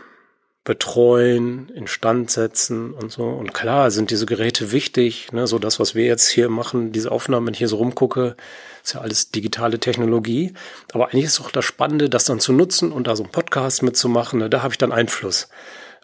betreuen, 0.64 1.68
instand 1.74 2.30
setzen 2.30 2.92
und 2.94 3.12
so. 3.12 3.24
Und 3.24 3.52
klar 3.52 3.90
sind 3.90 4.10
diese 4.10 4.24
Geräte 4.24 4.72
wichtig, 4.72 5.30
ne? 5.30 5.46
so 5.46 5.58
das, 5.58 5.78
was 5.78 5.94
wir 5.94 6.06
jetzt 6.06 6.28
hier 6.28 6.48
machen, 6.48 6.90
diese 6.90 7.12
Aufnahmen, 7.12 7.46
wenn 7.46 7.52
ich 7.52 7.58
hier 7.58 7.68
so 7.68 7.76
rumgucke, 7.76 8.34
ist 8.82 8.94
ja 8.94 9.02
alles 9.02 9.30
digitale 9.30 9.78
Technologie. 9.78 10.54
Aber 10.92 11.08
eigentlich 11.08 11.26
ist 11.26 11.38
doch 11.38 11.50
das 11.50 11.66
Spannende, 11.66 12.08
das 12.08 12.24
dann 12.24 12.40
zu 12.40 12.52
nutzen 12.52 12.92
und 12.92 13.06
da 13.06 13.14
so 13.14 13.24
einen 13.24 13.32
Podcast 13.32 13.82
mitzumachen, 13.82 14.38
ne? 14.38 14.50
da 14.50 14.62
habe 14.62 14.72
ich 14.72 14.78
dann 14.78 14.90
Einfluss. 14.90 15.48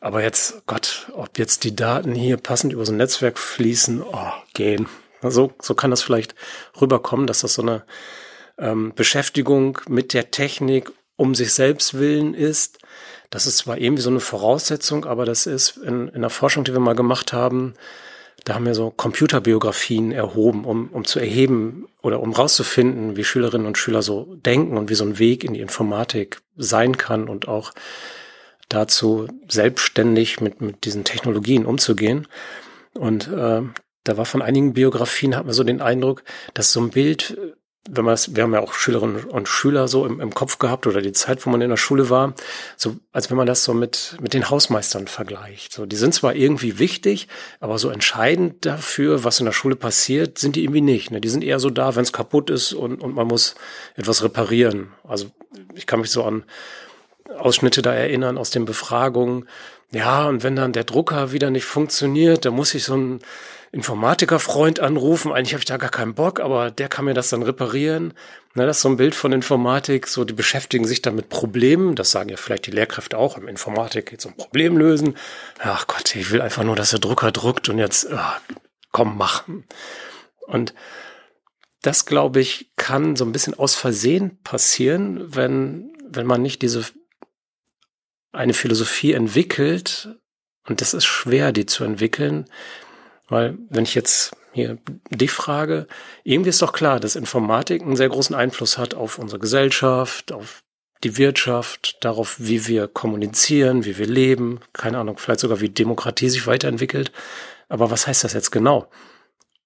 Aber 0.02 0.22
jetzt, 0.22 0.62
Gott, 0.66 1.10
ob 1.14 1.38
jetzt 1.38 1.64
die 1.64 1.74
Daten 1.74 2.14
hier 2.14 2.36
passend 2.36 2.72
über 2.72 2.84
so 2.84 2.92
ein 2.92 2.98
Netzwerk 2.98 3.38
fließen, 3.38 4.02
oh, 4.02 4.32
gehen. 4.54 4.88
So, 5.22 5.52
so 5.60 5.74
kann 5.74 5.90
das 5.90 6.02
vielleicht 6.02 6.34
rüberkommen, 6.80 7.26
dass 7.26 7.40
das 7.40 7.54
so 7.54 7.62
eine 7.62 7.82
ähm, 8.58 8.92
Beschäftigung 8.94 9.78
mit 9.88 10.12
der 10.14 10.30
Technik 10.30 10.92
um 11.20 11.34
sich 11.34 11.52
selbst 11.52 11.98
willen 11.98 12.32
ist. 12.32 12.78
Das 13.28 13.46
ist 13.46 13.58
zwar 13.58 13.76
irgendwie 13.76 14.02
so 14.02 14.08
eine 14.08 14.20
Voraussetzung, 14.20 15.04
aber 15.04 15.26
das 15.26 15.46
ist 15.46 15.76
in, 15.76 16.08
in 16.08 16.22
der 16.22 16.30
Forschung, 16.30 16.64
die 16.64 16.72
wir 16.72 16.80
mal 16.80 16.94
gemacht 16.94 17.34
haben, 17.34 17.74
da 18.44 18.54
haben 18.54 18.64
wir 18.64 18.74
so 18.74 18.90
Computerbiografien 18.90 20.12
erhoben, 20.12 20.64
um, 20.64 20.88
um 20.88 21.04
zu 21.04 21.20
erheben 21.20 21.86
oder 22.00 22.20
um 22.20 22.32
rauszufinden, 22.32 23.16
wie 23.16 23.24
Schülerinnen 23.24 23.66
und 23.66 23.76
Schüler 23.76 24.00
so 24.00 24.34
denken 24.36 24.78
und 24.78 24.88
wie 24.88 24.94
so 24.94 25.04
ein 25.04 25.18
Weg 25.18 25.44
in 25.44 25.52
die 25.52 25.60
Informatik 25.60 26.40
sein 26.56 26.96
kann 26.96 27.28
und 27.28 27.48
auch 27.48 27.72
dazu 28.70 29.28
selbstständig 29.46 30.40
mit, 30.40 30.62
mit 30.62 30.86
diesen 30.86 31.04
Technologien 31.04 31.66
umzugehen. 31.66 32.28
Und 32.94 33.28
äh, 33.28 33.60
da 34.04 34.16
war 34.16 34.24
von 34.24 34.40
einigen 34.40 34.72
Biografien, 34.72 35.36
hat 35.36 35.44
man 35.44 35.52
so 35.52 35.64
den 35.64 35.82
Eindruck, 35.82 36.22
dass 36.54 36.72
so 36.72 36.80
ein 36.80 36.90
Bild 36.90 37.36
wenn 37.92 38.04
man 38.04 38.14
es, 38.14 38.36
wir 38.36 38.44
haben 38.44 38.54
ja 38.54 38.60
auch 38.60 38.72
Schülerinnen 38.72 39.24
und 39.24 39.48
Schüler 39.48 39.88
so 39.88 40.06
im, 40.06 40.20
im 40.20 40.32
Kopf 40.32 40.58
gehabt 40.58 40.86
oder 40.86 41.02
die 41.02 41.12
Zeit, 41.12 41.44
wo 41.44 41.50
man 41.50 41.60
in 41.60 41.70
der 41.70 41.76
Schule 41.76 42.08
war, 42.08 42.34
so 42.76 42.96
als 43.12 43.30
wenn 43.30 43.36
man 43.36 43.46
das 43.46 43.64
so 43.64 43.74
mit, 43.74 44.16
mit 44.20 44.32
den 44.32 44.48
Hausmeistern 44.48 45.08
vergleicht. 45.08 45.72
So, 45.72 45.86
die 45.86 45.96
sind 45.96 46.14
zwar 46.14 46.34
irgendwie 46.34 46.78
wichtig, 46.78 47.26
aber 47.58 47.78
so 47.78 47.90
entscheidend 47.90 48.64
dafür, 48.64 49.24
was 49.24 49.40
in 49.40 49.46
der 49.46 49.52
Schule 49.52 49.74
passiert, 49.74 50.38
sind 50.38 50.54
die 50.54 50.62
irgendwie 50.62 50.80
nicht. 50.80 51.10
Ne? 51.10 51.20
Die 51.20 51.28
sind 51.28 51.42
eher 51.42 51.58
so 51.58 51.68
da, 51.68 51.96
wenn 51.96 52.02
es 52.02 52.12
kaputt 52.12 52.48
ist 52.48 52.72
und, 52.72 53.00
und 53.00 53.14
man 53.14 53.26
muss 53.26 53.56
etwas 53.96 54.22
reparieren. 54.22 54.92
Also 55.02 55.26
ich 55.74 55.86
kann 55.86 56.00
mich 56.00 56.10
so 56.10 56.22
an 56.22 56.44
Ausschnitte 57.38 57.82
da 57.82 57.92
erinnern 57.92 58.38
aus 58.38 58.50
den 58.50 58.64
Befragungen. 58.64 59.46
Ja, 59.92 60.28
und 60.28 60.42
wenn 60.44 60.56
dann 60.56 60.72
der 60.72 60.84
Drucker 60.84 61.32
wieder 61.32 61.50
nicht 61.50 61.64
funktioniert, 61.64 62.44
dann 62.44 62.54
muss 62.54 62.74
ich 62.74 62.84
so 62.84 62.96
ein 62.96 63.20
Informatikerfreund 63.72 64.80
anrufen. 64.80 65.32
Eigentlich 65.32 65.52
habe 65.52 65.60
ich 65.60 65.66
da 65.66 65.76
gar 65.76 65.90
keinen 65.90 66.14
Bock, 66.14 66.40
aber 66.40 66.70
der 66.70 66.88
kann 66.88 67.04
mir 67.04 67.14
das 67.14 67.30
dann 67.30 67.42
reparieren. 67.42 68.14
Na, 68.54 68.66
das 68.66 68.78
ist 68.78 68.82
so 68.82 68.88
ein 68.88 68.96
Bild 68.96 69.14
von 69.14 69.32
Informatik. 69.32 70.08
So, 70.08 70.24
die 70.24 70.32
beschäftigen 70.32 70.86
sich 70.86 71.02
dann 71.02 71.14
mit 71.14 71.28
Problemen. 71.28 71.94
Das 71.94 72.10
sagen 72.10 72.30
ja 72.30 72.36
vielleicht 72.36 72.66
die 72.66 72.72
Lehrkräfte 72.72 73.18
auch. 73.18 73.36
Im 73.36 73.48
Informatik 73.48 74.06
geht 74.06 74.20
es 74.20 74.26
um 74.26 74.36
Problem 74.36 74.76
lösen. 74.76 75.16
Ach 75.60 75.86
Gott, 75.86 76.14
ich 76.14 76.30
will 76.30 76.40
einfach 76.40 76.64
nur, 76.64 76.76
dass 76.76 76.90
der 76.90 76.98
Drucker 76.98 77.30
druckt 77.30 77.68
und 77.68 77.78
jetzt, 77.78 78.10
ach, 78.12 78.40
komm, 78.90 79.16
mach. 79.16 79.44
Und 80.46 80.74
das, 81.82 82.06
glaube 82.06 82.40
ich, 82.40 82.72
kann 82.76 83.14
so 83.16 83.24
ein 83.24 83.32
bisschen 83.32 83.54
aus 83.54 83.74
Versehen 83.74 84.40
passieren, 84.42 85.34
wenn, 85.34 85.92
wenn 86.08 86.26
man 86.26 86.42
nicht 86.42 86.62
diese 86.62 86.84
eine 88.32 88.54
Philosophie 88.54 89.12
entwickelt. 89.12 90.08
Und 90.66 90.80
das 90.80 90.94
ist 90.94 91.04
schwer, 91.04 91.52
die 91.52 91.66
zu 91.66 91.84
entwickeln, 91.84 92.46
weil 93.28 93.58
wenn 93.68 93.84
ich 93.84 93.94
jetzt 93.94 94.36
hier 94.52 94.78
dich 95.10 95.30
frage, 95.30 95.86
irgendwie 96.24 96.50
ist 96.50 96.62
doch 96.62 96.72
klar, 96.72 97.00
dass 97.00 97.16
Informatik 97.16 97.82
einen 97.82 97.96
sehr 97.96 98.08
großen 98.08 98.34
Einfluss 98.34 98.78
hat 98.78 98.94
auf 98.94 99.18
unsere 99.18 99.38
Gesellschaft, 99.38 100.32
auf 100.32 100.62
die 101.04 101.16
Wirtschaft, 101.16 101.96
darauf, 102.02 102.36
wie 102.38 102.66
wir 102.66 102.88
kommunizieren, 102.88 103.84
wie 103.84 103.96
wir 103.96 104.06
leben, 104.06 104.60
keine 104.72 104.98
Ahnung, 104.98 105.18
vielleicht 105.18 105.40
sogar 105.40 105.60
wie 105.60 105.70
Demokratie 105.70 106.28
sich 106.28 106.46
weiterentwickelt. 106.46 107.12
Aber 107.68 107.90
was 107.90 108.06
heißt 108.06 108.24
das 108.24 108.34
jetzt 108.34 108.50
genau? 108.50 108.90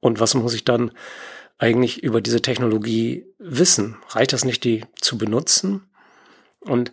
Und 0.01 0.21
was 0.21 0.35
muss 0.35 0.55
ich 0.55 0.65
dann 0.65 0.93
eigentlich 1.59 2.03
über 2.03 2.21
diese 2.21 2.43
Technologie 2.43 3.27
wissen? 3.39 3.97
Reicht 4.11 4.33
das 4.33 4.45
nicht, 4.45 4.63
die 4.65 4.85
zu 5.01 5.19
benutzen? 5.19 5.89
Und 6.61 6.93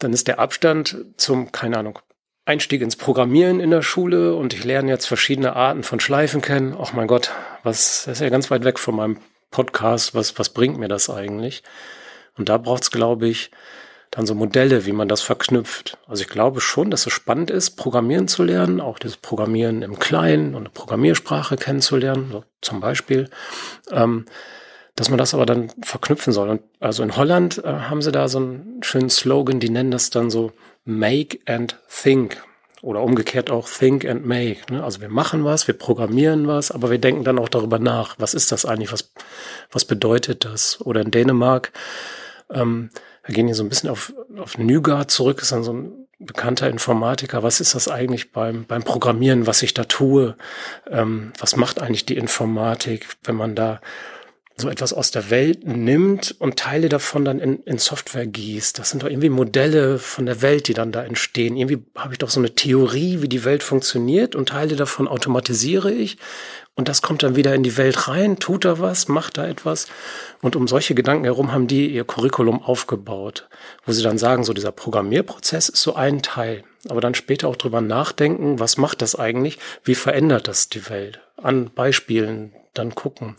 dann 0.00 0.12
ist 0.12 0.28
der 0.28 0.38
Abstand 0.38 0.96
zum, 1.16 1.52
keine 1.52 1.78
Ahnung, 1.78 1.98
Einstieg 2.44 2.82
ins 2.82 2.96
Programmieren 2.96 3.60
in 3.60 3.70
der 3.70 3.82
Schule 3.82 4.34
und 4.34 4.54
ich 4.54 4.64
lerne 4.64 4.90
jetzt 4.90 5.06
verschiedene 5.06 5.54
Arten 5.54 5.84
von 5.84 6.00
Schleifen 6.00 6.40
kennen. 6.40 6.74
Ach 6.78 6.92
mein 6.92 7.06
Gott, 7.06 7.30
was, 7.62 8.04
das 8.06 8.14
ist 8.14 8.22
ja 8.22 8.28
ganz 8.28 8.50
weit 8.50 8.64
weg 8.64 8.78
von 8.78 8.96
meinem 8.96 9.18
Podcast. 9.50 10.14
Was, 10.14 10.38
was 10.38 10.48
bringt 10.48 10.78
mir 10.78 10.88
das 10.88 11.08
eigentlich? 11.08 11.62
Und 12.36 12.48
da 12.48 12.58
braucht 12.58 12.82
es, 12.82 12.90
glaube 12.90 13.28
ich, 13.28 13.50
dann 14.10 14.26
so 14.26 14.34
Modelle, 14.34 14.86
wie 14.86 14.92
man 14.92 15.06
das 15.06 15.20
verknüpft. 15.20 15.98
Also 16.08 16.22
ich 16.22 16.28
glaube 16.28 16.60
schon, 16.60 16.90
dass 16.90 17.06
es 17.06 17.12
spannend 17.12 17.50
ist, 17.50 17.76
Programmieren 17.76 18.26
zu 18.26 18.42
lernen, 18.42 18.80
auch 18.80 18.98
das 18.98 19.16
Programmieren 19.16 19.82
im 19.82 19.98
Kleinen 20.00 20.54
und 20.54 20.62
eine 20.62 20.70
Programmiersprache 20.70 21.56
kennenzulernen, 21.56 22.30
so 22.32 22.44
zum 22.60 22.80
Beispiel. 22.80 23.30
Ähm, 23.92 24.26
dass 24.96 25.08
man 25.08 25.18
das 25.18 25.34
aber 25.34 25.46
dann 25.46 25.70
verknüpfen 25.82 26.32
soll. 26.32 26.48
Und 26.48 26.62
also 26.80 27.02
in 27.02 27.16
Holland 27.16 27.62
äh, 27.64 27.68
haben 27.68 28.02
sie 28.02 28.12
da 28.12 28.28
so 28.28 28.38
einen 28.38 28.80
schönen 28.82 29.10
Slogan, 29.10 29.60
die 29.60 29.70
nennen 29.70 29.90
das 29.90 30.10
dann 30.10 30.30
so 30.30 30.52
Make 30.84 31.38
and 31.46 31.78
Think. 31.88 32.42
Oder 32.82 33.02
umgekehrt 33.02 33.50
auch 33.50 33.68
Think 33.68 34.06
and 34.06 34.24
Make. 34.24 34.72
Ne? 34.72 34.82
Also 34.82 35.02
wir 35.02 35.10
machen 35.10 35.44
was, 35.44 35.66
wir 35.66 35.76
programmieren 35.76 36.46
was, 36.46 36.70
aber 36.70 36.90
wir 36.90 36.98
denken 36.98 37.24
dann 37.24 37.38
auch 37.38 37.50
darüber 37.50 37.78
nach, 37.78 38.16
was 38.18 38.32
ist 38.32 38.52
das 38.52 38.64
eigentlich, 38.64 38.90
was, 38.90 39.12
was 39.70 39.84
bedeutet 39.84 40.46
das? 40.46 40.80
Oder 40.80 41.02
in 41.02 41.10
Dänemark, 41.10 41.72
ähm, 42.50 42.90
wir 43.24 43.34
gehen 43.34 43.46
hier 43.46 43.54
so 43.54 43.62
ein 43.62 43.68
bisschen 43.68 43.90
auf, 43.90 44.14
auf 44.38 44.56
Nygaard 44.56 45.10
zurück, 45.10 45.42
ist 45.42 45.52
dann 45.52 45.62
so 45.62 45.74
ein 45.74 46.06
bekannter 46.18 46.68
Informatiker. 46.68 47.42
Was 47.42 47.60
ist 47.60 47.74
das 47.74 47.88
eigentlich 47.88 48.32
beim, 48.32 48.64
beim 48.64 48.82
Programmieren, 48.82 49.46
was 49.46 49.62
ich 49.62 49.74
da 49.74 49.84
tue? 49.84 50.36
Ähm, 50.88 51.32
was 51.38 51.56
macht 51.56 51.80
eigentlich 51.80 52.06
die 52.06 52.16
Informatik, 52.16 53.06
wenn 53.24 53.36
man 53.36 53.54
da 53.54 53.80
so 54.60 54.68
etwas 54.68 54.92
aus 54.92 55.10
der 55.10 55.30
Welt 55.30 55.66
nimmt 55.66 56.34
und 56.38 56.56
Teile 56.56 56.88
davon 56.88 57.24
dann 57.24 57.40
in, 57.40 57.62
in 57.64 57.78
Software 57.78 58.26
gießt. 58.26 58.78
Das 58.78 58.90
sind 58.90 59.02
doch 59.02 59.08
irgendwie 59.08 59.30
Modelle 59.30 59.98
von 59.98 60.26
der 60.26 60.42
Welt, 60.42 60.68
die 60.68 60.74
dann 60.74 60.92
da 60.92 61.02
entstehen. 61.02 61.56
Irgendwie 61.56 61.82
habe 61.96 62.12
ich 62.12 62.18
doch 62.18 62.30
so 62.30 62.40
eine 62.40 62.54
Theorie, 62.54 63.22
wie 63.22 63.28
die 63.28 63.44
Welt 63.44 63.62
funktioniert 63.62 64.34
und 64.34 64.50
Teile 64.50 64.76
davon 64.76 65.08
automatisiere 65.08 65.90
ich 65.90 66.18
und 66.80 66.88
das 66.88 67.02
kommt 67.02 67.22
dann 67.22 67.36
wieder 67.36 67.54
in 67.54 67.62
die 67.62 67.76
Welt 67.76 68.08
rein, 68.08 68.38
tut 68.38 68.64
da 68.64 68.78
was, 68.78 69.06
macht 69.06 69.36
da 69.36 69.46
etwas. 69.46 69.86
Und 70.40 70.56
um 70.56 70.66
solche 70.66 70.94
Gedanken 70.94 71.24
herum 71.24 71.52
haben 71.52 71.66
die 71.66 71.88
ihr 71.88 72.04
Curriculum 72.04 72.62
aufgebaut, 72.62 73.48
wo 73.84 73.92
sie 73.92 74.02
dann 74.02 74.16
sagen, 74.16 74.44
so 74.44 74.54
dieser 74.54 74.72
Programmierprozess 74.72 75.68
ist 75.68 75.82
so 75.82 75.94
ein 75.94 76.22
Teil. 76.22 76.64
Aber 76.88 77.02
dann 77.02 77.14
später 77.14 77.48
auch 77.48 77.56
drüber 77.56 77.82
nachdenken, 77.82 78.60
was 78.60 78.78
macht 78.78 79.02
das 79.02 79.14
eigentlich? 79.14 79.58
Wie 79.84 79.94
verändert 79.94 80.48
das 80.48 80.70
die 80.70 80.88
Welt? 80.88 81.20
An 81.36 81.70
Beispielen 81.74 82.54
dann 82.74 82.94
gucken. 82.94 83.36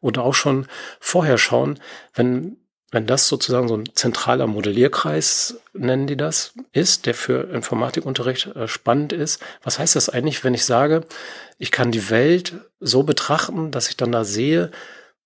Oder 0.00 0.24
auch 0.24 0.34
schon 0.34 0.66
vorher 1.00 1.38
schauen, 1.38 1.78
wenn, 2.14 2.56
wenn 2.90 3.06
das 3.06 3.28
sozusagen 3.28 3.68
so 3.68 3.76
ein 3.76 3.88
zentraler 3.94 4.46
Modellierkreis, 4.46 5.60
nennen 5.72 6.06
die 6.06 6.16
das, 6.16 6.54
ist, 6.72 7.06
der 7.06 7.14
für 7.14 7.50
Informatikunterricht 7.50 8.46
äh, 8.56 8.68
spannend 8.68 9.12
ist. 9.12 9.42
Was 9.62 9.78
heißt 9.78 9.96
das 9.96 10.08
eigentlich, 10.08 10.44
wenn 10.44 10.54
ich 10.54 10.64
sage, 10.64 11.04
ich 11.58 11.70
kann 11.70 11.90
die 11.90 12.10
Welt 12.10 12.54
so 12.80 13.02
betrachten, 13.02 13.70
dass 13.70 13.88
ich 13.88 13.96
dann 13.96 14.12
da 14.12 14.24
sehe, 14.24 14.70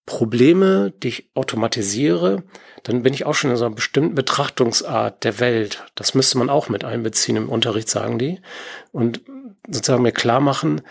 Probleme, 0.06 0.92
die 1.02 1.08
ich 1.08 1.30
automatisiere, 1.34 2.42
dann 2.82 3.02
bin 3.02 3.14
ich 3.14 3.24
auch 3.24 3.34
schon 3.34 3.50
in 3.50 3.56
so 3.56 3.66
einer 3.66 3.74
bestimmten 3.74 4.16
Betrachtungsart 4.16 5.22
der 5.22 5.38
Welt. 5.38 5.84
Das 5.94 6.14
müsste 6.14 6.38
man 6.38 6.50
auch 6.50 6.68
mit 6.68 6.84
einbeziehen 6.84 7.36
im 7.36 7.48
Unterricht, 7.48 7.88
sagen 7.88 8.18
die. 8.18 8.40
Und 8.90 9.20
sozusagen 9.68 10.02
mir 10.02 10.12
klar 10.12 10.40
machen, 10.40 10.82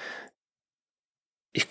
ich 1.51 1.67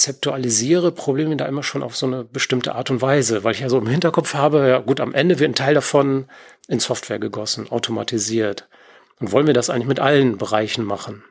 konzeptualisiere 0.00 0.92
Probleme 0.92 1.36
da 1.36 1.44
immer 1.44 1.62
schon 1.62 1.82
auf 1.82 1.94
so 1.94 2.06
eine 2.06 2.24
bestimmte 2.24 2.74
Art 2.74 2.90
und 2.90 3.02
Weise, 3.02 3.44
weil 3.44 3.52
ich 3.52 3.60
ja 3.60 3.68
so 3.68 3.76
im 3.76 3.86
Hinterkopf 3.86 4.32
habe, 4.32 4.66
ja 4.66 4.78
gut, 4.78 4.98
am 4.98 5.12
Ende 5.12 5.38
wird 5.38 5.50
ein 5.50 5.54
Teil 5.54 5.74
davon 5.74 6.26
in 6.68 6.80
Software 6.80 7.18
gegossen, 7.18 7.70
automatisiert. 7.70 8.66
Und 9.18 9.30
wollen 9.30 9.46
wir 9.46 9.52
das 9.52 9.68
eigentlich 9.68 9.88
mit 9.88 10.00
allen 10.00 10.38
Bereichen 10.38 10.86
machen? 10.86 11.22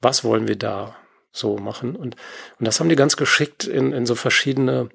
Was 0.00 0.24
wollen 0.24 0.48
wir 0.48 0.56
da 0.56 0.96
so 1.32 1.58
machen? 1.58 1.96
Und, 1.96 2.16
und 2.58 2.66
das 2.66 2.80
haben 2.80 2.88
die 2.88 2.96
ganz 2.96 3.18
geschickt 3.18 3.64
in, 3.64 3.92
in 3.92 4.06
so 4.06 4.14
verschiedene 4.14 4.88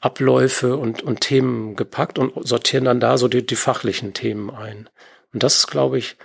Abläufe 0.00 0.76
und, 0.76 1.04
und 1.04 1.20
Themen 1.20 1.76
gepackt 1.76 2.18
und 2.18 2.32
sortieren 2.44 2.86
dann 2.86 2.98
da 2.98 3.18
so 3.18 3.28
die, 3.28 3.46
die 3.46 3.54
fachlichen 3.54 4.14
Themen 4.14 4.50
ein. 4.50 4.90
Und 5.32 5.44
das 5.44 5.58
ist, 5.58 5.68
glaube 5.68 5.96
ich, 5.96 6.16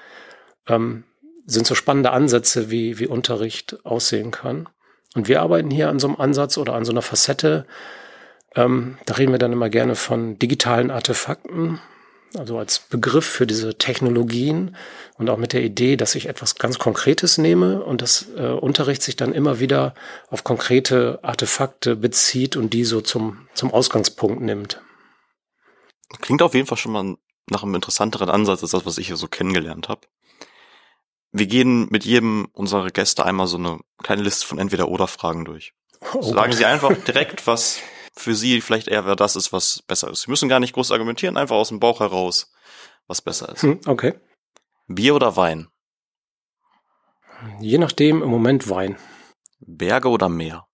ähm, 0.67 1.03
sind 1.46 1.67
so 1.67 1.75
spannende 1.75 2.10
Ansätze, 2.10 2.72
wie, 2.72 2.98
wie 2.98 3.05
Unterricht 3.05 3.86
aussehen 3.86 4.31
kann. 4.31 4.67
Und 5.15 5.27
wir 5.27 5.41
arbeiten 5.41 5.70
hier 5.70 5.89
an 5.89 6.00
so 6.00 6.08
einem 6.08 6.18
Ansatz 6.18 6.58
oder 6.58 6.74
an 6.74 6.86
so 6.86 6.91
einer 6.91 7.01
Facette. 7.01 7.65
Ähm, 8.56 8.98
da 9.06 9.15
reden 9.15 9.32
wir 9.32 9.39
dann 9.39 9.53
immer 9.53 9.70
gerne 9.70 9.96
von 9.96 10.39
digitalen 10.39 10.91
Artefakten, 10.91 11.80
also 12.38 12.58
als 12.58 12.80
Begriff 12.80 13.25
für 13.25 13.46
diese 13.46 13.77
Technologien 13.77 14.75
und 15.18 15.30
auch 15.30 15.38
mit 15.38 15.53
der 15.53 15.63
Idee, 15.63 15.98
dass 15.98 16.15
ich 16.15 16.27
etwas 16.27 16.56
ganz 16.56 16.80
Konkretes 16.80 17.38
nehme 17.38 17.84
und 17.84 18.01
das 18.01 18.27
äh, 18.38 18.48
Unterricht 18.48 19.01
sich 19.01 19.18
dann 19.18 19.34
immer 19.34 19.60
wieder 19.60 19.94
auf 20.30 20.44
konkrete 20.44 21.20
Artefakte 21.24 21.96
bezieht 21.96 22.56
und 22.56 22.74
die 22.74 22.86
so 22.86 23.01
zum, 23.01 23.48
zum 23.53 23.74
Ausgangspunkt 23.74 24.41
nimmt. 24.41 24.82
Klingt 26.22 26.41
auf 26.41 26.53
jeden 26.53 26.68
Fall 26.68 26.77
schon 26.77 26.91
mal 26.91 27.15
nach 27.50 27.63
einem 27.63 27.75
interessanteren 27.75 28.30
Ansatz 28.30 28.63
als 28.63 28.72
das, 28.72 28.86
was 28.86 28.98
ich 28.98 29.08
hier 29.08 29.18
so 29.18 29.27
kennengelernt 29.27 29.89
habe 29.89 30.01
wir 31.31 31.47
gehen 31.47 31.88
mit 31.89 32.05
jedem 32.05 32.47
unserer 32.53 32.89
Gäste 32.89 33.25
einmal 33.25 33.47
so 33.47 33.57
eine 33.57 33.79
kleine 34.03 34.21
Liste 34.21 34.45
von 34.45 34.59
Entweder-Oder-Fragen 34.59 35.45
durch. 35.45 35.73
Oh 36.13 36.21
Sagen 36.21 36.51
Gott. 36.51 36.57
Sie 36.57 36.65
einfach 36.65 36.93
direkt, 37.03 37.47
was 37.47 37.79
für 38.13 38.35
Sie 38.35 38.61
vielleicht 38.61 38.88
eher 38.88 39.05
wer 39.05 39.15
das 39.15 39.35
ist, 39.35 39.53
was 39.53 39.81
besser 39.83 40.09
ist. 40.09 40.23
Sie 40.23 40.29
müssen 40.29 40.50
gar 40.50 40.59
nicht 40.59 40.73
groß 40.73 40.91
argumentieren, 40.91 41.38
einfach 41.38 41.55
aus 41.55 41.69
dem 41.69 41.79
Bauch 41.79 42.00
heraus, 42.00 42.51
was 43.07 43.21
besser 43.21 43.50
ist. 43.50 43.63
Hm, 43.63 43.79
okay. 43.85 44.15
Bier 44.88 45.15
oder 45.15 45.35
Wein? 45.38 45.69
Je 47.59 47.77
nachdem, 47.77 48.21
im 48.21 48.29
Moment 48.29 48.69
Wein. 48.69 48.97
Berge 49.59 50.09
oder 50.09 50.27
Meer? 50.27 50.67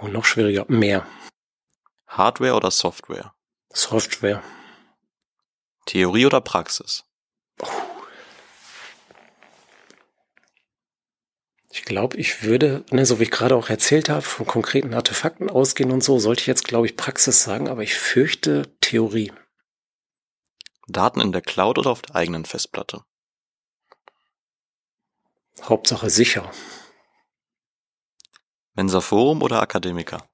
Oh, 0.00 0.06
noch 0.06 0.24
schwieriger. 0.24 0.64
Meer. 0.68 1.06
Hardware 2.06 2.54
oder 2.54 2.70
Software? 2.70 3.34
Software. 3.70 4.42
Theorie 5.86 6.26
oder 6.26 6.40
Praxis? 6.40 7.04
Oh. 7.60 7.66
Ich 11.76 11.84
glaube, 11.84 12.16
ich 12.18 12.44
würde, 12.44 12.84
ne, 12.92 13.04
so 13.04 13.18
wie 13.18 13.24
ich 13.24 13.32
gerade 13.32 13.56
auch 13.56 13.68
erzählt 13.68 14.08
habe, 14.08 14.22
von 14.22 14.46
konkreten 14.46 14.94
Artefakten 14.94 15.50
ausgehen 15.50 15.90
und 15.90 16.04
so, 16.04 16.20
sollte 16.20 16.40
ich 16.42 16.46
jetzt, 16.46 16.62
glaube 16.62 16.86
ich, 16.86 16.96
Praxis 16.96 17.42
sagen, 17.42 17.68
aber 17.68 17.82
ich 17.82 17.94
fürchte 17.96 18.76
Theorie. 18.80 19.32
Daten 20.86 21.20
in 21.20 21.32
der 21.32 21.42
Cloud 21.42 21.78
oder 21.78 21.90
auf 21.90 22.00
der 22.02 22.14
eigenen 22.14 22.44
Festplatte? 22.44 23.02
Hauptsache 25.62 26.10
sicher. 26.10 26.48
Mensa 28.74 29.00
Forum 29.00 29.42
oder 29.42 29.60
Akademiker? 29.60 30.28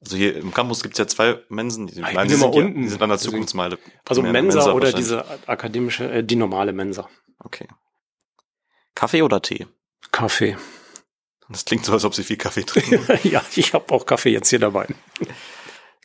Also 0.00 0.16
hier 0.16 0.36
im 0.36 0.52
Campus 0.52 0.82
gibt's 0.82 0.98
ja 0.98 1.06
zwei 1.06 1.40
Mensen, 1.48 1.86
die, 1.86 2.02
Ah, 2.02 2.10
ich 2.10 2.16
bin 2.16 2.26
die, 2.26 2.34
immer 2.34 2.52
sind, 2.52 2.54
ja, 2.54 2.66
unten. 2.66 2.82
die 2.82 2.88
sind 2.88 3.02
an 3.02 3.08
der 3.10 3.18
Zukunftsmeile. 3.20 3.78
Also 4.04 4.20
Mehr 4.20 4.32
Mensa, 4.32 4.72
oder 4.72 4.92
diese 4.92 5.24
akademische, 5.46 6.10
äh, 6.10 6.24
die 6.24 6.34
normale 6.34 6.72
Mensa. 6.72 7.08
Okay. 7.38 7.68
Kaffee 9.02 9.22
oder 9.22 9.42
Tee? 9.42 9.66
Kaffee. 10.12 10.56
Das 11.48 11.64
klingt 11.64 11.84
so, 11.84 11.92
als 11.92 12.04
ob 12.04 12.14
Sie 12.14 12.22
viel 12.22 12.36
Kaffee 12.36 12.62
trinken. 12.62 13.04
ja, 13.28 13.44
ich 13.56 13.74
habe 13.74 13.92
auch 13.92 14.06
Kaffee 14.06 14.30
jetzt 14.30 14.50
hier 14.50 14.60
dabei. 14.60 14.86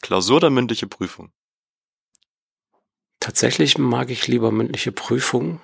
Klausur 0.01 0.38
oder 0.38 0.50
mündliche 0.50 0.88
Prüfung? 0.88 1.32
Tatsächlich 3.20 3.77
mag 3.77 4.10
ich 4.10 4.25
lieber 4.25 4.51
mündliche 4.51 4.92
Prüfungen. 4.92 5.62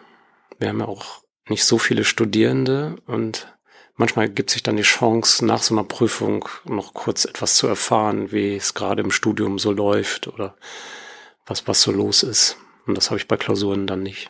Wir 0.60 0.70
haben 0.70 0.82
ja 0.82 0.86
auch 0.86 1.24
nicht 1.50 1.66
so 1.66 1.80
viele 1.80 2.04
Studierende 2.04 2.98
und 3.08 3.52
manchmal 3.96 4.30
gibt 4.30 4.52
sich 4.52 4.62
dann 4.62 4.78
die 4.78 4.84
Chance, 4.84 5.44
nach 5.44 5.64
so 5.64 5.74
einer 5.74 5.86
Prüfung 5.86 6.48
noch 6.66 6.94
kurz 6.94 7.26
etwas 7.26 7.56
zu 7.56 7.66
erfahren, 7.66 8.32
wie 8.32 8.58
es 8.58 8.76
gerade 8.76 9.02
im 9.02 9.10
Studium 9.10 9.58
so 9.58 9.72
läuft 9.72 10.28
oder 10.28 10.56
was, 11.48 11.68
was 11.68 11.82
so 11.82 11.92
los 11.92 12.22
ist. 12.22 12.58
Und 12.86 12.96
das 12.96 13.10
habe 13.10 13.18
ich 13.18 13.28
bei 13.28 13.38
Klausuren 13.38 13.88
dann 13.88 14.04
nicht. 14.04 14.30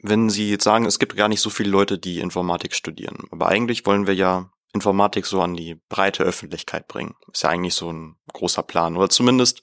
Wenn 0.00 0.30
Sie 0.30 0.50
jetzt 0.50 0.64
sagen, 0.64 0.86
es 0.86 0.98
gibt 0.98 1.16
gar 1.16 1.28
nicht 1.28 1.40
so 1.40 1.50
viele 1.50 1.70
Leute, 1.70 1.98
die 1.98 2.20
Informatik 2.20 2.74
studieren, 2.74 3.24
aber 3.30 3.48
eigentlich 3.48 3.84
wollen 3.86 4.06
wir 4.06 4.14
ja 4.14 4.50
Informatik 4.72 5.26
so 5.26 5.40
an 5.40 5.54
die 5.54 5.76
breite 5.88 6.22
Öffentlichkeit 6.22 6.88
bringen. 6.88 7.14
Ist 7.32 7.42
ja 7.42 7.48
eigentlich 7.48 7.74
so 7.74 7.90
ein 7.90 8.16
großer 8.32 8.62
Plan. 8.62 8.96
Oder 8.96 9.08
zumindest 9.08 9.62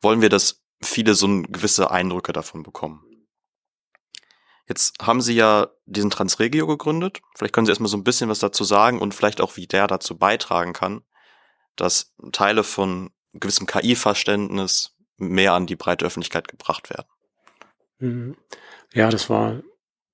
wollen 0.00 0.22
wir, 0.22 0.28
dass 0.28 0.62
viele 0.82 1.14
so 1.14 1.28
gewisse 1.42 1.90
Eindrücke 1.90 2.32
davon 2.32 2.62
bekommen. 2.62 3.02
Jetzt 4.68 4.98
haben 5.00 5.20
Sie 5.20 5.34
ja 5.34 5.68
diesen 5.84 6.10
Transregio 6.10 6.66
gegründet. 6.66 7.20
Vielleicht 7.36 7.54
können 7.54 7.66
Sie 7.66 7.70
erstmal 7.70 7.90
so 7.90 7.96
ein 7.96 8.04
bisschen 8.04 8.28
was 8.28 8.40
dazu 8.40 8.64
sagen 8.64 9.00
und 9.00 9.14
vielleicht 9.14 9.40
auch, 9.40 9.56
wie 9.56 9.66
der 9.66 9.86
dazu 9.86 10.18
beitragen 10.18 10.72
kann, 10.72 11.02
dass 11.76 12.14
Teile 12.32 12.64
von 12.64 13.10
gewissem 13.34 13.66
KI-Verständnis 13.66 14.96
mehr 15.18 15.52
an 15.52 15.66
die 15.66 15.76
breite 15.76 16.04
Öffentlichkeit 16.04 16.48
gebracht 16.48 16.90
werden. 16.90 17.06
Mhm. 17.98 18.36
Ja, 18.92 19.10
das 19.10 19.30
war 19.30 19.62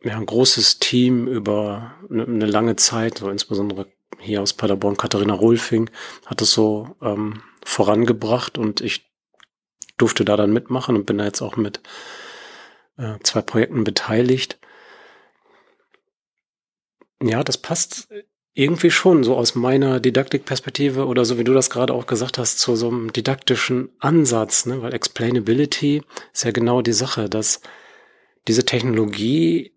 ja 0.04 0.16
ein 0.16 0.26
großes 0.26 0.78
Team 0.78 1.26
über 1.26 1.94
eine, 2.11 2.25
eine 2.25 2.47
lange 2.47 2.76
Zeit, 2.76 3.18
so 3.18 3.30
insbesondere 3.30 3.87
hier 4.18 4.42
aus 4.42 4.52
Paderborn, 4.52 4.97
Katharina 4.97 5.35
Rolfing 5.35 5.90
hat 6.26 6.40
es 6.42 6.52
so 6.52 6.97
ähm, 7.02 7.42
vorangebracht 7.64 8.59
und 8.59 8.80
ich 8.80 9.11
durfte 9.97 10.25
da 10.25 10.37
dann 10.37 10.52
mitmachen 10.52 10.97
und 10.97 11.06
bin 11.06 11.18
da 11.18 11.25
jetzt 11.25 11.42
auch 11.42 11.56
mit 11.56 11.80
äh, 12.99 13.18
zwei 13.23 13.42
Projekten 13.42 13.85
beteiligt. 13.85 14.59
Ja, 17.23 17.42
das 17.44 17.59
passt 17.59 18.09
irgendwie 18.54 18.90
schon 18.90 19.25
so 19.25 19.37
aus 19.37 19.54
meiner 19.54 19.99
Didaktikperspektive 20.00 21.06
oder 21.06 21.25
so 21.25 21.38
wie 21.38 21.44
du 21.44 21.54
das 21.54 21.71
gerade 21.71 21.94
auch 21.94 22.06
gesagt 22.06 22.37
hast, 22.37 22.59
zu 22.59 22.76
so 22.76 22.88
einem 22.88 23.12
didaktischen 23.12 23.90
Ansatz, 23.99 24.66
ne? 24.66 24.82
weil 24.82 24.92
Explainability 24.92 26.02
ist 26.32 26.44
ja 26.44 26.50
genau 26.50 26.82
die 26.82 26.92
Sache, 26.92 27.30
dass 27.30 27.62
diese 28.49 28.64
Technologie 28.64 29.72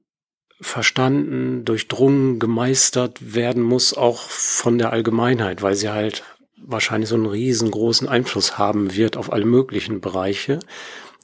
verstanden, 0.65 1.63
durchdrungen, 1.63 2.39
gemeistert 2.39 3.35
werden 3.35 3.61
muss, 3.61 3.93
auch 3.93 4.29
von 4.29 4.77
der 4.77 4.91
Allgemeinheit, 4.91 5.61
weil 5.61 5.75
sie 5.75 5.89
halt 5.89 6.23
wahrscheinlich 6.57 7.09
so 7.09 7.15
einen 7.15 7.27
riesengroßen 7.27 8.09
Einfluss 8.09 8.57
haben 8.57 8.95
wird 8.95 9.15
auf 9.15 9.31
alle 9.31 9.45
möglichen 9.45 10.01
Bereiche. 10.01 10.59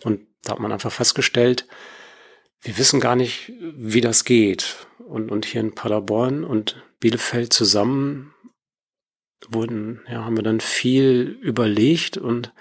Und 0.04 0.22
da 0.44 0.54
hat 0.54 0.60
man 0.60 0.72
einfach 0.72 0.92
festgestellt, 0.92 1.68
wir 2.62 2.78
wissen 2.78 3.00
gar 3.00 3.16
nicht, 3.16 3.52
wie 3.60 4.02
das 4.02 4.24
geht. 4.24 4.88
Und, 5.00 5.32
und 5.32 5.46
hier 5.46 5.62
in 5.62 5.74
Paderborn 5.74 6.44
und 6.44 6.84
Bielefeld 7.00 7.52
zusammen 7.52 8.34
wurden, 9.50 10.02
ja, 10.08 10.24
haben 10.24 10.38
wir 10.38 10.44
dann 10.44 10.60
viel 10.60 11.40
überlegt 11.42 12.18
und 12.18 12.54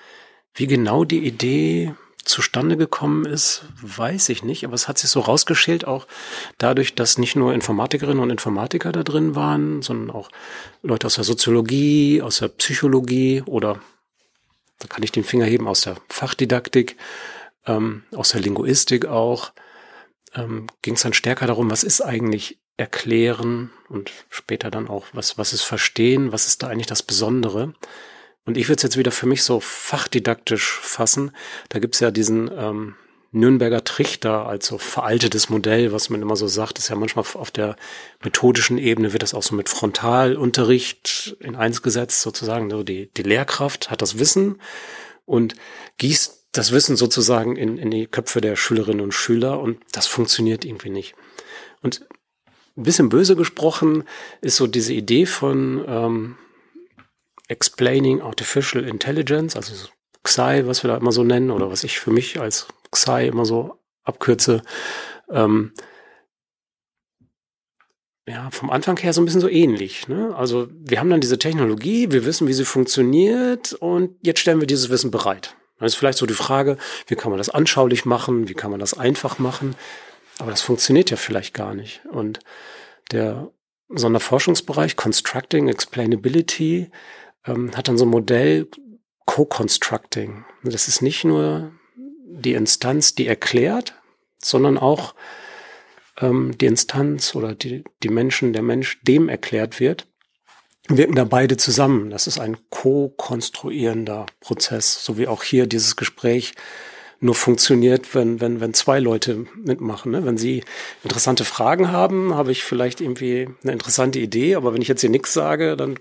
wie 0.54 0.66
genau 0.66 1.04
die 1.04 1.26
Idee 1.26 1.94
zustande 2.30 2.76
gekommen 2.76 3.26
ist, 3.26 3.64
weiß 3.82 4.30
ich 4.30 4.42
nicht, 4.42 4.64
aber 4.64 4.74
es 4.74 4.88
hat 4.88 4.98
sich 4.98 5.10
so 5.10 5.20
rausgeschält, 5.20 5.86
auch 5.86 6.06
dadurch, 6.58 6.94
dass 6.94 7.18
nicht 7.18 7.36
nur 7.36 7.52
Informatikerinnen 7.52 8.22
und 8.22 8.30
Informatiker 8.30 8.92
da 8.92 9.02
drin 9.02 9.34
waren, 9.34 9.82
sondern 9.82 10.14
auch 10.14 10.30
Leute 10.82 11.06
aus 11.06 11.16
der 11.16 11.24
Soziologie, 11.24 12.22
aus 12.22 12.38
der 12.38 12.48
Psychologie 12.48 13.42
oder, 13.44 13.80
da 14.78 14.88
kann 14.88 15.02
ich 15.02 15.12
den 15.12 15.24
Finger 15.24 15.44
heben, 15.44 15.68
aus 15.68 15.82
der 15.82 15.96
Fachdidaktik, 16.08 16.96
ähm, 17.66 18.04
aus 18.14 18.30
der 18.30 18.40
Linguistik 18.40 19.06
auch, 19.06 19.52
ähm, 20.34 20.68
ging 20.82 20.94
es 20.94 21.02
dann 21.02 21.12
stärker 21.12 21.46
darum, 21.46 21.70
was 21.70 21.82
ist 21.82 22.00
eigentlich 22.00 22.58
erklären 22.76 23.70
und 23.88 24.10
später 24.30 24.70
dann 24.70 24.88
auch, 24.88 25.06
was, 25.12 25.36
was 25.36 25.52
ist 25.52 25.62
verstehen, 25.62 26.32
was 26.32 26.46
ist 26.46 26.62
da 26.62 26.68
eigentlich 26.68 26.86
das 26.86 27.02
Besondere. 27.02 27.74
Und 28.46 28.56
ich 28.56 28.68
würde 28.68 28.78
es 28.78 28.82
jetzt 28.82 28.96
wieder 28.96 29.10
für 29.10 29.26
mich 29.26 29.42
so 29.42 29.60
fachdidaktisch 29.60 30.80
fassen. 30.80 31.32
Da 31.68 31.78
gibt's 31.78 32.00
ja 32.00 32.10
diesen 32.10 32.50
ähm, 32.56 32.94
Nürnberger 33.32 33.84
Trichter 33.84 34.46
als 34.46 34.66
so 34.66 34.78
veraltetes 34.78 35.50
Modell, 35.50 35.92
was 35.92 36.10
man 36.10 36.20
immer 36.20 36.34
so 36.34 36.48
sagt, 36.48 36.78
ist 36.78 36.88
ja 36.88 36.96
manchmal 36.96 37.24
auf 37.34 37.50
der 37.52 37.76
methodischen 38.24 38.76
Ebene 38.76 39.12
wird 39.12 39.22
das 39.22 39.34
auch 39.34 39.42
so 39.42 39.54
mit 39.54 39.68
Frontalunterricht 39.68 41.36
in 41.38 41.54
eins 41.54 41.82
gesetzt, 41.82 42.22
sozusagen. 42.22 42.70
So 42.70 42.82
die, 42.82 43.10
die 43.16 43.22
Lehrkraft 43.22 43.90
hat 43.90 44.02
das 44.02 44.18
Wissen 44.18 44.60
und 45.26 45.54
gießt 45.98 46.46
das 46.50 46.72
Wissen 46.72 46.96
sozusagen 46.96 47.54
in, 47.54 47.78
in 47.78 47.92
die 47.92 48.06
Köpfe 48.06 48.40
der 48.40 48.56
Schülerinnen 48.56 49.00
und 49.00 49.12
Schüler 49.12 49.60
und 49.60 49.78
das 49.92 50.08
funktioniert 50.08 50.64
irgendwie 50.64 50.90
nicht. 50.90 51.14
Und 51.82 52.04
ein 52.76 52.82
bisschen 52.82 53.08
böse 53.08 53.36
gesprochen 53.36 54.04
ist 54.40 54.56
so 54.56 54.66
diese 54.66 54.92
Idee 54.92 55.26
von 55.26 55.84
ähm, 55.86 56.36
Explaining 57.50 58.22
Artificial 58.22 58.84
Intelligence, 58.84 59.56
also 59.56 59.88
XAI, 60.22 60.66
was 60.66 60.84
wir 60.84 60.88
da 60.88 60.96
immer 60.96 61.12
so 61.12 61.24
nennen, 61.24 61.50
oder 61.50 61.70
was 61.70 61.82
ich 61.84 61.98
für 61.98 62.10
mich 62.10 62.40
als 62.40 62.68
XAI 62.92 63.26
immer 63.26 63.44
so 63.44 63.78
abkürze, 64.04 64.62
ähm, 65.30 65.72
ja, 68.28 68.48
vom 68.50 68.70
Anfang 68.70 68.96
her 68.98 69.12
so 69.12 69.20
ein 69.20 69.24
bisschen 69.24 69.40
so 69.40 69.48
ähnlich. 69.48 70.06
Ne? 70.06 70.34
Also 70.36 70.68
wir 70.70 71.00
haben 71.00 71.10
dann 71.10 71.20
diese 71.20 71.38
Technologie, 71.38 72.12
wir 72.12 72.24
wissen, 72.24 72.46
wie 72.46 72.52
sie 72.52 72.64
funktioniert 72.64 73.72
und 73.72 74.16
jetzt 74.22 74.40
stellen 74.40 74.60
wir 74.60 74.68
dieses 74.68 74.88
Wissen 74.90 75.10
bereit. 75.10 75.56
Dann 75.78 75.86
ist 75.86 75.96
vielleicht 75.96 76.18
so 76.18 76.26
die 76.26 76.34
Frage, 76.34 76.76
wie 77.08 77.16
kann 77.16 77.30
man 77.30 77.38
das 77.38 77.48
anschaulich 77.48 78.04
machen, 78.04 78.48
wie 78.48 78.54
kann 78.54 78.70
man 78.70 78.78
das 78.78 78.94
einfach 78.94 79.38
machen, 79.40 79.74
aber 80.38 80.50
das 80.50 80.62
funktioniert 80.62 81.10
ja 81.10 81.16
vielleicht 81.16 81.54
gar 81.54 81.74
nicht. 81.74 82.02
Und 82.10 82.38
der 83.10 83.50
Sonderforschungsbereich 83.88 84.94
Constructing 84.94 85.68
Explainability 85.68 86.90
ähm, 87.46 87.76
hat 87.76 87.88
dann 87.88 87.98
so 87.98 88.04
ein 88.04 88.10
Modell 88.10 88.68
Co-Constructing. 89.26 90.44
Das 90.64 90.88
ist 90.88 91.02
nicht 91.02 91.24
nur 91.24 91.72
die 91.96 92.54
Instanz, 92.54 93.14
die 93.14 93.26
erklärt, 93.26 93.94
sondern 94.42 94.78
auch 94.78 95.14
ähm, 96.20 96.56
die 96.58 96.66
Instanz 96.66 97.34
oder 97.34 97.54
die, 97.54 97.84
die 98.02 98.08
Menschen, 98.08 98.52
der 98.52 98.62
Mensch, 98.62 99.00
dem 99.02 99.28
erklärt 99.28 99.80
wird, 99.80 100.06
wirken 100.88 101.14
da 101.14 101.24
beide 101.24 101.56
zusammen. 101.56 102.10
Das 102.10 102.26
ist 102.26 102.40
ein 102.40 102.56
co-konstruierender 102.70 104.26
Prozess, 104.40 105.04
so 105.04 105.18
wie 105.18 105.28
auch 105.28 105.42
hier 105.42 105.66
dieses 105.66 105.96
Gespräch 105.96 106.54
nur 107.20 107.34
funktioniert, 107.34 108.14
wenn, 108.14 108.40
wenn, 108.40 108.60
wenn 108.60 108.72
zwei 108.72 108.98
Leute 108.98 109.46
mitmachen. 109.54 110.12
Ne? 110.12 110.24
Wenn 110.24 110.38
sie 110.38 110.64
interessante 111.04 111.44
Fragen 111.44 111.92
haben, 111.92 112.34
habe 112.34 112.50
ich 112.50 112.64
vielleicht 112.64 113.02
irgendwie 113.02 113.48
eine 113.62 113.72
interessante 113.72 114.18
Idee, 114.18 114.54
aber 114.54 114.72
wenn 114.72 114.80
ich 114.80 114.88
jetzt 114.88 115.02
hier 115.02 115.10
nichts 115.10 115.34
sage, 115.34 115.76
dann 115.76 115.98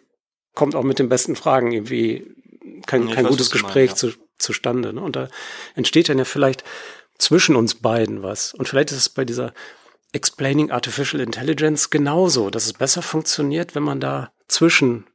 kommt 0.60 0.76
auch 0.76 0.84
mit 0.84 1.00
den 1.00 1.08
besten 1.08 1.38
Fragen 1.38 1.72
irgendwie 1.72 2.36
kein, 2.86 3.10
kein 3.10 3.24
weiß, 3.24 3.32
gutes 3.32 3.50
Gespräch 3.50 3.92
meinst, 3.92 4.04
ja. 4.04 4.10
zu, 4.10 4.18
zustande. 4.38 4.92
Ne? 4.92 5.00
Und 5.00 5.16
da 5.16 5.30
entsteht 5.74 6.10
dann 6.10 6.18
ja 6.18 6.26
vielleicht 6.26 6.66
zwischen 7.18 7.56
uns 7.56 7.76
beiden 7.76 8.24
was. 8.24 8.54
Und 8.54 8.68
vielleicht 8.68 8.92
ist 8.92 8.98
es 8.98 9.08
bei 9.08 9.24
dieser 9.24 9.54
Explaining 10.12 10.70
Artificial 10.70 11.22
Intelligence 11.22 11.92
genauso, 11.92 12.50
dass 12.50 12.66
es 12.66 12.74
besser 12.74 13.02
funktioniert, 13.02 13.74
wenn 13.74 13.84
man 13.84 14.02
da 14.02 14.34
zwischen 14.50 15.08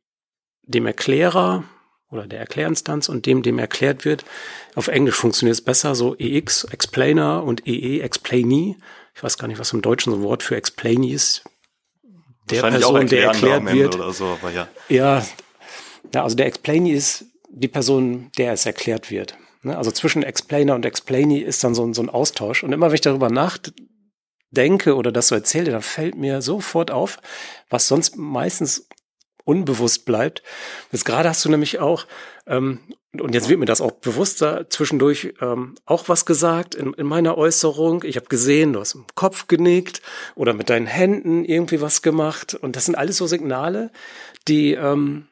dem 0.63 0.87
Erklärer 0.87 1.65
oder 2.11 2.27
der 2.27 2.39
Erklärinstanz 2.39 3.11
und 3.11 3.27
dem, 3.27 3.43
dem 3.43 3.59
erklärt 3.59 4.07
wird. 4.07 4.25
Auf 4.75 4.89
Englisch 4.89 5.17
funktioniert 5.17 5.57
es 5.57 5.63
besser, 5.63 5.95
so 5.95 6.17
EX, 6.17 6.65
Explainer 6.65 7.45
und 7.45 7.67
EE, 7.67 8.01
Explainee. 8.01 8.77
Ich 9.15 9.23
weiß 9.23 9.37
gar 9.37 9.49
nicht, 9.49 9.59
was 9.59 9.75
im 9.75 9.83
Deutschen 9.83 10.11
so 10.11 10.21
ein 10.21 10.23
Wort 10.23 10.43
für 10.43 10.57
Explainee 10.57 11.13
ist. 11.13 11.45
Der 12.51 12.61
Person, 12.61 13.07
der 13.07 13.25
erklärt 13.25 13.73
wird. 13.73 13.95
Oder 13.95 14.13
so, 14.13 14.39
aber 14.41 14.51
ja. 14.51 14.69
Ja, 14.89 15.25
ja, 16.13 16.23
also 16.23 16.37
der 16.37 16.47
Explainee 16.47 16.93
ist 16.93 17.25
die 17.49 17.69
Person, 17.69 18.31
der 18.37 18.53
es 18.53 18.67
erklärt 18.67 19.11
wird. 19.11 19.37
Ne? 19.63 19.77
Also 19.77 19.91
zwischen 19.91 20.23
Explainer 20.23 20.75
und 20.75 20.85
Explainee 20.85 21.39
ist 21.39 21.65
dann 21.65 21.75
so 21.75 21.85
ein, 21.85 21.95
so 21.95 22.03
ein 22.03 22.11
Austausch. 22.11 22.63
Und 22.63 22.73
immer 22.73 22.89
wenn 22.89 22.95
ich 22.95 23.01
darüber 23.01 23.31
nachdenke 23.31 24.95
oder 24.95 25.11
das 25.13 25.29
so 25.29 25.35
erzähle, 25.35 25.71
dann 25.71 25.83
fällt 25.83 26.17
mir 26.17 26.43
sofort 26.43 26.91
auf, 26.91 27.19
was 27.71 27.89
sonst 27.89 28.17
meistens 28.17 28.89
unbewusst 29.45 30.05
bleibt. 30.05 30.43
Jetzt 30.93 31.05
gerade 31.05 31.29
hast 31.29 31.45
du 31.45 31.49
nämlich 31.51 31.79
auch, 31.79 32.07
ähm, 32.47 32.81
und 33.13 33.35
jetzt 33.35 33.49
wird 33.49 33.61
mir 33.61 33.67
das 33.67 33.81
auch 33.81 33.93
bewusster, 33.93 34.69
zwischendurch 34.71 35.35
ähm, 35.41 35.77
auch 35.85 36.09
was 36.09 36.27
gesagt 36.27 36.75
in, 36.75 36.95
in 36.95 37.07
meiner 37.07 37.39
Äußerung. 37.39 38.03
Ich 38.05 38.17
habe 38.17 38.27
gesehen, 38.27 38.73
du 38.73 38.81
hast 38.81 38.95
im 38.95 39.07
Kopf 39.15 39.47
genickt 39.47 40.03
oder 40.35 40.53
mit 40.53 40.69
deinen 40.69 40.87
Händen 40.87 41.45
irgendwie 41.45 41.81
was 41.81 42.03
gemacht. 42.03 42.55
Und 42.55 42.75
das 42.75 42.87
sind 42.87 42.97
alles 42.97 43.19
so 43.19 43.27
Signale, 43.27 43.93
die, 44.49 44.73
ähm, 44.73 45.29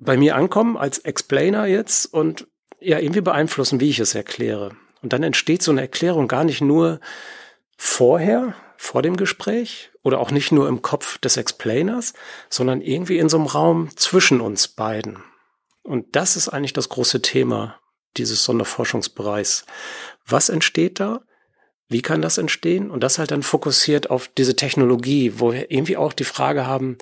bei 0.00 0.16
mir 0.16 0.34
ankommen 0.34 0.76
als 0.76 0.98
Explainer 0.98 1.66
jetzt 1.66 2.06
und 2.06 2.48
ja 2.80 2.98
irgendwie 2.98 3.20
beeinflussen, 3.20 3.80
wie 3.80 3.90
ich 3.90 4.00
es 4.00 4.14
erkläre. 4.14 4.72
Und 5.02 5.12
dann 5.12 5.22
entsteht 5.22 5.62
so 5.62 5.70
eine 5.70 5.82
Erklärung 5.82 6.26
gar 6.26 6.44
nicht 6.44 6.62
nur 6.62 7.00
vorher, 7.76 8.54
vor 8.82 9.02
dem 9.02 9.18
Gespräch 9.18 9.90
oder 10.02 10.18
auch 10.20 10.30
nicht 10.30 10.52
nur 10.52 10.66
im 10.66 10.80
Kopf 10.80 11.18
des 11.18 11.36
Explainers, 11.36 12.14
sondern 12.48 12.80
irgendwie 12.80 13.18
in 13.18 13.28
so 13.28 13.36
einem 13.36 13.46
Raum 13.46 13.94
zwischen 13.94 14.40
uns 14.40 14.68
beiden. 14.68 15.18
Und 15.82 16.16
das 16.16 16.34
ist 16.34 16.48
eigentlich 16.48 16.72
das 16.72 16.88
große 16.88 17.20
Thema 17.20 17.78
dieses 18.16 18.42
Sonderforschungsbereichs. 18.42 19.66
Was 20.26 20.48
entsteht 20.48 20.98
da? 20.98 21.20
Wie 21.88 22.00
kann 22.00 22.22
das 22.22 22.38
entstehen? 22.38 22.90
Und 22.90 23.02
das 23.02 23.18
halt 23.18 23.32
dann 23.32 23.42
fokussiert 23.42 24.08
auf 24.08 24.28
diese 24.28 24.56
Technologie, 24.56 25.34
wo 25.36 25.52
wir 25.52 25.70
irgendwie 25.70 25.98
auch 25.98 26.14
die 26.14 26.24
Frage 26.24 26.66
haben, 26.66 26.96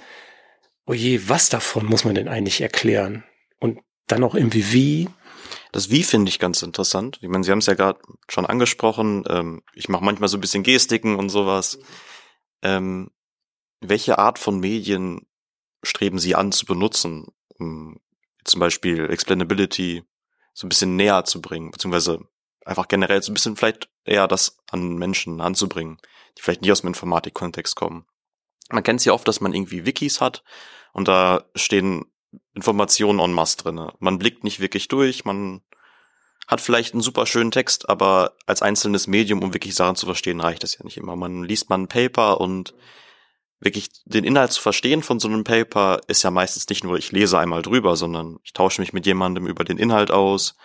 oh 0.85 0.95
je, 0.95 1.29
was 1.29 1.49
davon 1.49 1.87
muss 1.87 2.05
man 2.05 2.17
denn 2.17 2.27
eigentlich 2.27 2.61
erklären? 2.61 3.23
Und 3.61 3.79
dann 4.09 4.25
auch 4.25 4.35
irgendwie 4.35 4.73
wie. 4.73 5.09
Das 5.73 5.91
Wie 5.91 6.03
finde 6.03 6.31
ich 6.31 6.39
ganz 6.39 6.63
interessant. 6.63 7.19
Ich 7.21 7.29
meine, 7.29 7.45
Sie 7.45 7.51
haben 7.51 7.59
es 7.59 7.67
ja 7.67 7.75
gerade 7.75 8.01
schon 8.29 8.47
angesprochen. 8.47 9.25
Ähm, 9.29 9.63
ich 9.75 9.89
mache 9.89 10.05
manchmal 10.05 10.29
so 10.29 10.39
ein 10.39 10.41
bisschen 10.41 10.63
Gestiken 10.63 11.17
und 11.17 11.29
sowas. 11.29 11.79
Ähm, 12.63 13.11
welche 13.81 14.19
Art 14.19 14.39
von 14.39 14.61
Medien 14.61 15.27
streben 15.83 16.19
Sie 16.19 16.35
an 16.35 16.53
zu 16.53 16.67
benutzen, 16.67 17.27
um 17.59 18.01
zum 18.45 18.61
Beispiel 18.61 19.11
Explainability 19.11 20.03
so 20.55 20.67
ein 20.67 20.71
bisschen 20.71 20.97
näher 20.97 21.25
zu 21.25 21.41
bringen, 21.41 21.71
beziehungsweise 21.71 22.21
einfach 22.65 22.89
generell 22.89 23.23
so 23.23 23.31
ein 23.31 23.35
bisschen 23.35 23.57
vielleicht 23.57 23.89
eher 24.05 24.27
das 24.27 24.59
an 24.71 24.97
Menschen 24.97 25.41
anzubringen, 25.41 25.99
die 26.37 26.43
vielleicht 26.43 26.63
nicht 26.63 26.73
aus 26.73 26.81
dem 26.81 26.89
Informatik-Kontext 26.89 27.77
kommen. 27.77 28.07
Man 28.71 28.83
kennt 28.83 29.01
es 29.01 29.07
ja 29.07 29.13
oft, 29.13 29.29
dass 29.29 29.41
man 29.41 29.55
irgendwie 29.55 29.87
Wikis 29.87 30.21
hat 30.21 30.43
und 30.93 31.09
da 31.09 31.45
stehen 31.55 32.07
Informationen 32.55 33.21
en 33.21 33.33
masse 33.33 33.57
drinne. 33.59 33.93
Man 33.99 34.19
blickt 34.19 34.45
nicht 34.45 34.61
wirklich 34.61 34.89
durch, 34.89 35.25
man 35.25 35.63
hat 36.47 36.61
vielleicht 36.61 36.95
einen 36.95 37.03
super 37.03 37.27
schönen 37.27 37.51
Text, 37.51 37.89
aber 37.89 38.33
als 38.47 38.63
einzelnes 38.63 39.07
Medium, 39.07 39.43
um 39.43 39.53
wirklich 39.53 39.75
Sachen 39.75 39.97
zu 39.97 40.07
verstehen, 40.07 40.41
reicht 40.41 40.63
das 40.63 40.79
ja 40.79 40.85
nicht 40.85 40.97
immer. 40.97 41.15
Man 41.15 41.45
liest 41.45 41.69
mal 41.69 41.79
ein 41.79 41.89
Paper 41.89 42.41
und 42.41 42.75
wirklich 43.61 43.91
den 44.05 44.25
Inhalt 44.25 44.53
zu 44.53 44.63
verstehen 44.63 45.03
von 45.03 45.21
so 45.21 45.29
einem 45.29 45.45
Paper 45.45 46.01
ist 46.07 46.23
ja 46.23 46.31
meistens 46.31 46.69
nicht 46.69 46.85
nur, 46.85 46.97
ich 46.97 47.13
lese 47.13 47.39
einmal 47.39 47.63
drüber, 47.63 47.97
sondern 47.97 48.39
ich 48.45 48.53
tausche 48.53 48.81
mich 48.81 48.93
mit 48.93 49.05
jemandem 49.05 49.47
über 49.47 49.65
den 49.65 49.79
Inhalt 49.79 50.11
aus. 50.11 50.57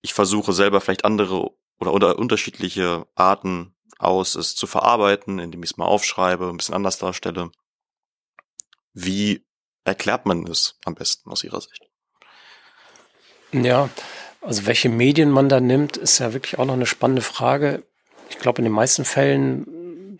Ich 0.00 0.14
versuche 0.14 0.52
selber 0.52 0.80
vielleicht 0.80 1.04
andere 1.04 1.50
oder 1.78 2.18
unterschiedliche 2.18 3.06
Arten 3.14 3.74
aus, 3.98 4.34
es 4.34 4.54
zu 4.54 4.66
verarbeiten, 4.66 5.38
indem 5.38 5.62
ich 5.62 5.72
es 5.72 5.76
mal 5.76 5.84
aufschreibe, 5.84 6.48
ein 6.48 6.56
bisschen 6.56 6.74
anders 6.74 6.98
darstelle. 6.98 7.50
Wie 8.94 9.44
erklärt 9.84 10.26
man 10.26 10.46
es 10.46 10.78
am 10.84 10.94
besten 10.94 11.30
aus 11.30 11.44
Ihrer 11.44 11.60
Sicht? 11.60 11.82
Ja, 13.52 13.88
also 14.40 14.66
welche 14.66 14.88
Medien 14.88 15.30
man 15.30 15.48
da 15.48 15.60
nimmt, 15.60 15.96
ist 15.96 16.18
ja 16.18 16.32
wirklich 16.32 16.58
auch 16.58 16.64
noch 16.64 16.74
eine 16.74 16.86
spannende 16.86 17.22
Frage. 17.22 17.84
Ich 18.30 18.38
glaube, 18.38 18.58
in 18.58 18.64
den 18.64 18.72
meisten 18.72 19.04
Fällen 19.04 19.66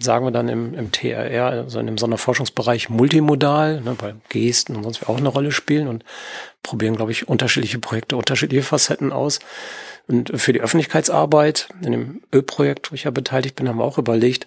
sagen 0.03 0.27
wir 0.27 0.31
dann 0.31 0.49
im, 0.49 0.75
im 0.75 0.93
TRR, 0.93 1.47
also 1.47 1.81
in 1.81 1.87
dem 1.87 1.99
Sonderforschungsbereich 1.99 2.89
multimodal, 2.89 3.81
ne, 3.81 3.97
weil 3.99 4.17
Gesten 4.29 4.77
und 4.77 4.83
sonst 4.83 5.09
auch 5.09 5.17
eine 5.17 5.29
Rolle 5.29 5.53
spielen 5.53 5.89
und 5.89 6.05
probieren, 6.63 6.97
glaube 6.97 7.13
ich, 7.13 7.29
unterschiedliche 7.29 7.79
Projekte, 7.79 8.17
unterschiedliche 8.17 8.63
Facetten 8.63 9.13
aus. 9.13 9.39
Und 10.09 10.33
für 10.41 10.53
die 10.53 10.61
Öffentlichkeitsarbeit 10.61 11.69
in 11.83 11.93
dem 11.93 12.23
Ölprojekt, 12.35 12.91
wo 12.91 12.95
ich 12.95 13.05
ja 13.05 13.11
beteiligt 13.11 13.57
bin, 13.57 13.69
haben 13.69 13.79
wir 13.79 13.85
auch 13.85 13.99
überlegt, 13.99 14.47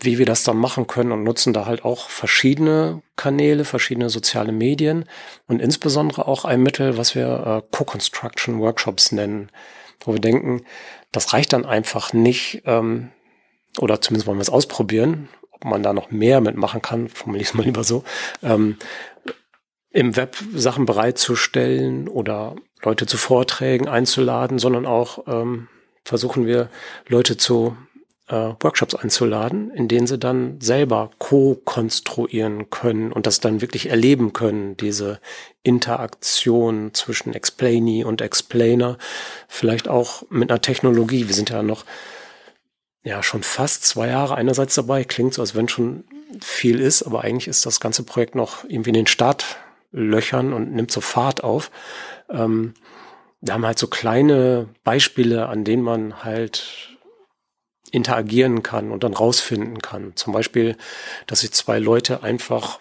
wie 0.00 0.18
wir 0.18 0.26
das 0.26 0.44
dann 0.44 0.56
machen 0.56 0.86
können 0.86 1.12
und 1.12 1.24
nutzen 1.24 1.52
da 1.52 1.66
halt 1.66 1.84
auch 1.84 2.08
verschiedene 2.08 3.02
Kanäle, 3.16 3.64
verschiedene 3.64 4.10
soziale 4.10 4.52
Medien 4.52 5.04
und 5.46 5.60
insbesondere 5.60 6.26
auch 6.26 6.44
ein 6.44 6.62
Mittel, 6.62 6.96
was 6.96 7.14
wir 7.14 7.62
äh, 7.64 7.76
Co-Construction 7.76 8.60
Workshops 8.60 9.12
nennen, 9.12 9.50
wo 10.00 10.12
wir 10.12 10.20
denken, 10.20 10.62
das 11.12 11.32
reicht 11.32 11.52
dann 11.52 11.64
einfach 11.64 12.12
nicht, 12.12 12.62
ähm, 12.66 13.10
oder 13.80 14.00
zumindest 14.00 14.26
wollen 14.26 14.38
wir 14.38 14.42
es 14.42 14.50
ausprobieren, 14.50 15.28
ob 15.50 15.64
man 15.64 15.82
da 15.82 15.92
noch 15.92 16.10
mehr 16.10 16.40
mitmachen 16.40 16.82
kann, 16.82 17.08
formuliere 17.08 17.42
ich 17.42 17.48
es 17.48 17.54
mal 17.54 17.64
lieber 17.64 17.84
so, 17.84 18.04
ähm, 18.42 18.76
im 19.90 20.16
Web 20.16 20.36
Sachen 20.54 20.86
bereitzustellen 20.86 22.08
oder 22.08 22.54
Leute 22.82 23.06
zu 23.06 23.16
Vorträgen 23.16 23.88
einzuladen, 23.88 24.58
sondern 24.58 24.86
auch 24.86 25.26
ähm, 25.26 25.68
versuchen 26.04 26.46
wir 26.46 26.70
Leute 27.08 27.36
zu 27.36 27.76
äh, 28.28 28.54
Workshops 28.60 28.94
einzuladen, 28.94 29.70
in 29.70 29.88
denen 29.88 30.06
sie 30.06 30.18
dann 30.18 30.60
selber 30.60 31.10
co-konstruieren 31.18 32.70
können 32.70 33.12
und 33.12 33.26
das 33.26 33.40
dann 33.40 33.60
wirklich 33.60 33.90
erleben 33.90 34.32
können, 34.32 34.76
diese 34.76 35.20
Interaktion 35.62 36.94
zwischen 36.94 37.34
Explainee 37.34 38.04
und 38.04 38.20
Explainer, 38.20 38.98
vielleicht 39.48 39.88
auch 39.88 40.22
mit 40.30 40.50
einer 40.50 40.60
Technologie. 40.60 41.28
Wir 41.28 41.34
sind 41.34 41.50
ja 41.50 41.62
noch 41.62 41.84
ja 43.02 43.22
schon 43.22 43.42
fast 43.42 43.84
zwei 43.84 44.08
Jahre 44.08 44.34
einerseits 44.34 44.74
dabei, 44.74 45.04
klingt 45.04 45.34
so, 45.34 45.42
als 45.42 45.54
wenn 45.54 45.68
schon 45.68 46.04
viel 46.40 46.80
ist, 46.80 47.02
aber 47.02 47.24
eigentlich 47.24 47.48
ist 47.48 47.64
das 47.64 47.80
ganze 47.80 48.02
Projekt 48.02 48.34
noch 48.34 48.64
irgendwie 48.64 48.90
in 48.90 48.94
den 48.94 49.06
Startlöchern 49.06 50.52
und 50.52 50.72
nimmt 50.74 50.90
so 50.90 51.00
Fahrt 51.00 51.42
auf. 51.42 51.70
Ähm, 52.28 52.74
wir 53.40 53.54
haben 53.54 53.64
halt 53.64 53.78
so 53.78 53.86
kleine 53.86 54.68
Beispiele, 54.84 55.46
an 55.46 55.64
denen 55.64 55.82
man 55.82 56.24
halt 56.24 56.87
interagieren 57.92 58.62
kann 58.62 58.90
und 58.90 59.04
dann 59.04 59.14
rausfinden 59.14 59.80
kann. 59.80 60.12
Zum 60.14 60.32
Beispiel, 60.32 60.76
dass 61.26 61.40
sich 61.40 61.52
zwei 61.52 61.78
Leute 61.78 62.22
einfach, 62.22 62.80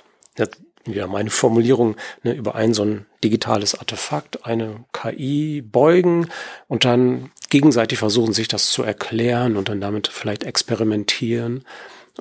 ja, 0.88 1.08
meine 1.08 1.30
Formulierung, 1.30 1.96
ne, 2.24 2.34
über 2.34 2.56
ein 2.56 2.74
so 2.74 2.84
ein 2.84 3.06
digitales 3.24 3.78
Artefakt, 3.78 4.46
eine 4.46 4.86
KI 4.94 5.62
beugen 5.62 6.30
und 6.68 6.86
dann 6.86 7.32
gegenseitig 7.50 8.00
versuchen, 8.00 8.34
sich 8.34 8.48
das 8.48 8.70
zu 8.70 8.84
erklären 8.84 9.58
und 9.58 9.70
dann 9.70 9.82
damit 9.82 10.08
vielleicht 10.08 10.44
experimentieren 10.44 11.64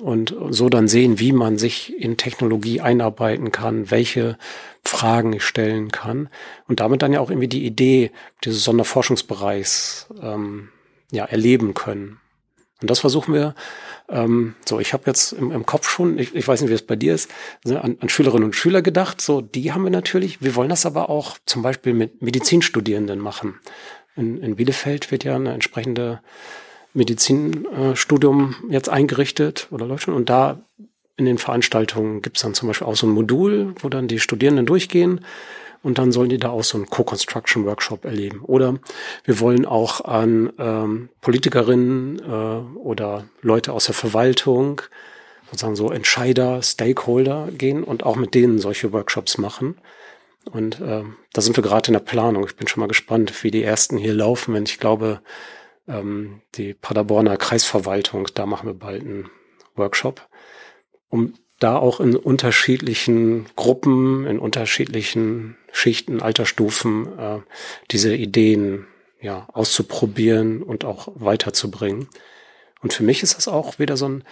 und 0.01 0.35
so 0.49 0.69
dann 0.69 0.87
sehen, 0.87 1.19
wie 1.19 1.31
man 1.31 1.57
sich 1.57 1.99
in 1.99 2.17
Technologie 2.17 2.81
einarbeiten 2.81 3.51
kann, 3.51 3.89
welche 3.91 4.37
Fragen 4.83 5.33
ich 5.33 5.43
stellen 5.43 5.91
kann 5.91 6.29
und 6.67 6.79
damit 6.79 7.01
dann 7.01 7.13
ja 7.13 7.19
auch 7.19 7.29
irgendwie 7.29 7.47
die 7.47 7.65
Idee 7.65 8.11
dieses 8.43 8.63
Sonderforschungsbereichs 8.63 10.07
ähm, 10.21 10.69
ja 11.11 11.25
erleben 11.25 11.73
können. 11.73 12.19
Und 12.81 12.89
das 12.89 12.99
versuchen 12.99 13.33
wir. 13.33 13.55
Ähm, 14.09 14.55
so, 14.65 14.79
ich 14.79 14.93
habe 14.93 15.03
jetzt 15.07 15.33
im, 15.33 15.51
im, 15.51 15.65
Kopf 15.65 15.89
schon, 15.89 16.17
ich, 16.19 16.35
ich 16.35 16.47
weiß 16.47 16.61
nicht, 16.61 16.69
wie 16.69 16.75
es 16.75 16.85
bei 16.85 16.95
dir 16.95 17.13
ist, 17.15 17.29
an, 17.65 17.97
an 17.99 18.09
Schülerinnen 18.09 18.45
und 18.45 18.55
Schüler 18.55 18.81
gedacht. 18.81 19.19
So, 19.19 19.41
die 19.41 19.73
haben 19.73 19.83
wir 19.83 19.89
natürlich. 19.89 20.41
Wir 20.41 20.55
wollen 20.55 20.69
das 20.69 20.85
aber 20.85 21.09
auch 21.09 21.37
zum 21.45 21.61
Beispiel 21.61 21.93
mit 21.93 22.21
Medizinstudierenden 22.21 23.19
machen. 23.19 23.55
In, 24.15 24.41
in 24.41 24.55
Bielefeld 24.55 25.11
wird 25.11 25.23
ja 25.23 25.35
eine 25.35 25.53
entsprechende 25.53 26.21
Medizinstudium 26.93 28.55
äh, 28.69 28.73
jetzt 28.73 28.89
eingerichtet 28.89 29.67
oder 29.71 29.85
läuft 29.85 30.03
schon. 30.03 30.13
Und 30.13 30.29
da 30.29 30.59
in 31.15 31.25
den 31.25 31.39
Veranstaltungen 31.39 32.21
gibt 32.21 32.37
es 32.37 32.43
dann 32.43 32.53
zum 32.53 32.67
Beispiel 32.67 32.87
auch 32.87 32.95
so 32.95 33.07
ein 33.07 33.11
Modul, 33.11 33.73
wo 33.79 33.89
dann 33.89 34.07
die 34.07 34.19
Studierenden 34.19 34.67
durchgehen 34.67 35.21
und 35.87 35.99
dann 35.99 36.11
sollen 36.11 36.27
die 36.27 36.37
da 36.37 36.49
auch 36.49 36.65
so 36.65 36.77
einen 36.77 36.89
Co-Construction 36.89 37.63
Workshop 37.63 38.03
erleben. 38.03 38.41
Oder 38.43 38.77
wir 39.23 39.39
wollen 39.39 39.65
auch 39.65 40.03
an 40.03 40.51
ähm, 40.59 41.07
Politikerinnen 41.21 42.19
äh, 42.19 42.77
oder 42.77 43.23
Leute 43.41 43.71
aus 43.71 43.85
der 43.85 43.95
Verwaltung, 43.95 44.81
sozusagen 45.45 45.77
so 45.77 45.89
Entscheider, 45.89 46.61
Stakeholder 46.61 47.47
gehen 47.57 47.85
und 47.85 48.03
auch 48.03 48.17
mit 48.17 48.35
denen 48.35 48.59
solche 48.59 48.91
Workshops 48.91 49.37
machen. 49.37 49.77
Und 50.51 50.81
äh, 50.81 51.03
da 51.31 51.41
sind 51.41 51.55
wir 51.55 51.63
gerade 51.63 51.87
in 51.87 51.93
der 51.93 52.01
Planung. 52.01 52.45
Ich 52.45 52.57
bin 52.57 52.67
schon 52.67 52.81
mal 52.81 52.87
gespannt, 52.87 53.45
wie 53.45 53.51
die 53.51 53.63
ersten 53.63 53.95
hier 53.95 54.13
laufen. 54.13 54.53
Wenn 54.53 54.65
ich 54.65 54.81
glaube, 54.81 55.21
ähm, 55.87 56.41
die 56.55 56.73
Paderborner 56.73 57.37
Kreisverwaltung, 57.37 58.27
da 58.33 58.45
machen 58.45 58.67
wir 58.67 58.73
bald 58.73 59.03
einen 59.03 59.29
Workshop, 59.77 60.27
um 61.07 61.35
da 61.59 61.77
auch 61.77 61.99
in 61.99 62.15
unterschiedlichen 62.15 63.47
Gruppen, 63.55 64.25
in 64.27 64.39
unterschiedlichen 64.39 65.57
Schichten, 65.71 66.21
Altersstufen 66.21 67.17
äh, 67.17 67.39
diese 67.91 68.15
Ideen 68.15 68.87
ja 69.21 69.47
auszuprobieren 69.51 70.61
und 70.61 70.85
auch 70.85 71.09
weiterzubringen. 71.15 72.07
Und 72.81 72.93
für 72.93 73.03
mich 73.03 73.23
ist 73.23 73.37
das 73.37 73.47
auch 73.47 73.79
wieder 73.79 73.97
so 73.97 74.07
ein 74.07 74.23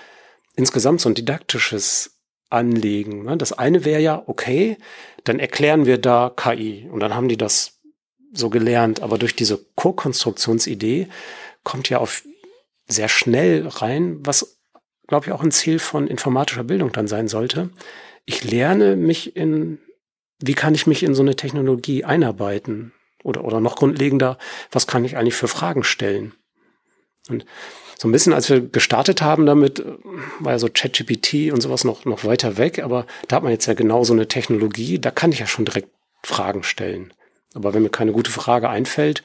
insgesamt 0.55 1.01
so 1.01 1.09
ein 1.09 1.15
didaktisches 1.15 2.15
Anliegen. 2.49 3.23
Ne? 3.23 3.37
Das 3.37 3.53
eine 3.53 3.85
wäre 3.85 4.01
ja, 4.01 4.23
okay, 4.27 4.77
dann 5.23 5.39
erklären 5.39 5.85
wir 5.85 5.97
da 5.97 6.31
KI 6.35 6.87
und 6.91 6.99
dann 6.99 7.15
haben 7.15 7.27
die 7.27 7.37
das 7.37 7.79
so 8.31 8.49
gelernt, 8.49 9.01
aber 9.01 9.17
durch 9.17 9.35
diese 9.35 9.65
Co-Konstruktionsidee 9.75 11.07
kommt 11.63 11.89
ja 11.89 11.99
auf 11.99 12.23
sehr 12.87 13.09
schnell 13.09 13.67
rein, 13.67 14.17
was 14.21 14.54
glaube 15.07 15.27
ich, 15.27 15.31
auch 15.31 15.43
ein 15.43 15.51
Ziel 15.51 15.79
von 15.79 16.07
informatischer 16.07 16.63
Bildung 16.63 16.91
dann 16.91 17.07
sein 17.07 17.27
sollte. 17.27 17.69
Ich 18.25 18.43
lerne 18.43 18.95
mich 18.95 19.35
in, 19.35 19.79
wie 20.39 20.53
kann 20.53 20.75
ich 20.75 20.87
mich 20.87 21.03
in 21.03 21.15
so 21.15 21.21
eine 21.21 21.35
Technologie 21.35 22.03
einarbeiten? 22.03 22.93
Oder, 23.23 23.43
oder 23.43 23.59
noch 23.59 23.75
grundlegender, 23.75 24.37
was 24.71 24.85
kann 24.85 25.03
ich 25.03 25.17
eigentlich 25.17 25.33
für 25.33 25.47
Fragen 25.47 25.83
stellen? 25.83 26.33
Und 27.27 27.45
so 27.97 28.07
ein 28.07 28.11
bisschen, 28.11 28.33
als 28.33 28.49
wir 28.49 28.61
gestartet 28.61 29.21
haben 29.21 29.47
damit, 29.47 29.83
war 30.39 30.51
ja 30.51 30.59
so 30.59 30.69
ChatGPT 30.71 31.51
und 31.51 31.61
sowas 31.61 31.83
noch, 31.83 32.05
noch 32.05 32.23
weiter 32.23 32.57
weg, 32.57 32.79
aber 32.79 33.07
da 33.27 33.37
hat 33.37 33.43
man 33.43 33.51
jetzt 33.51 33.65
ja 33.65 33.73
genau 33.73 34.03
so 34.03 34.13
eine 34.13 34.27
Technologie, 34.27 34.99
da 34.99 35.09
kann 35.09 35.31
ich 35.31 35.39
ja 35.39 35.47
schon 35.47 35.65
direkt 35.65 35.89
Fragen 36.23 36.61
stellen. 36.61 37.13
Aber 37.55 37.73
wenn 37.73 37.83
mir 37.83 37.89
keine 37.89 38.11
gute 38.11 38.31
Frage 38.31 38.69
einfällt, 38.69 39.23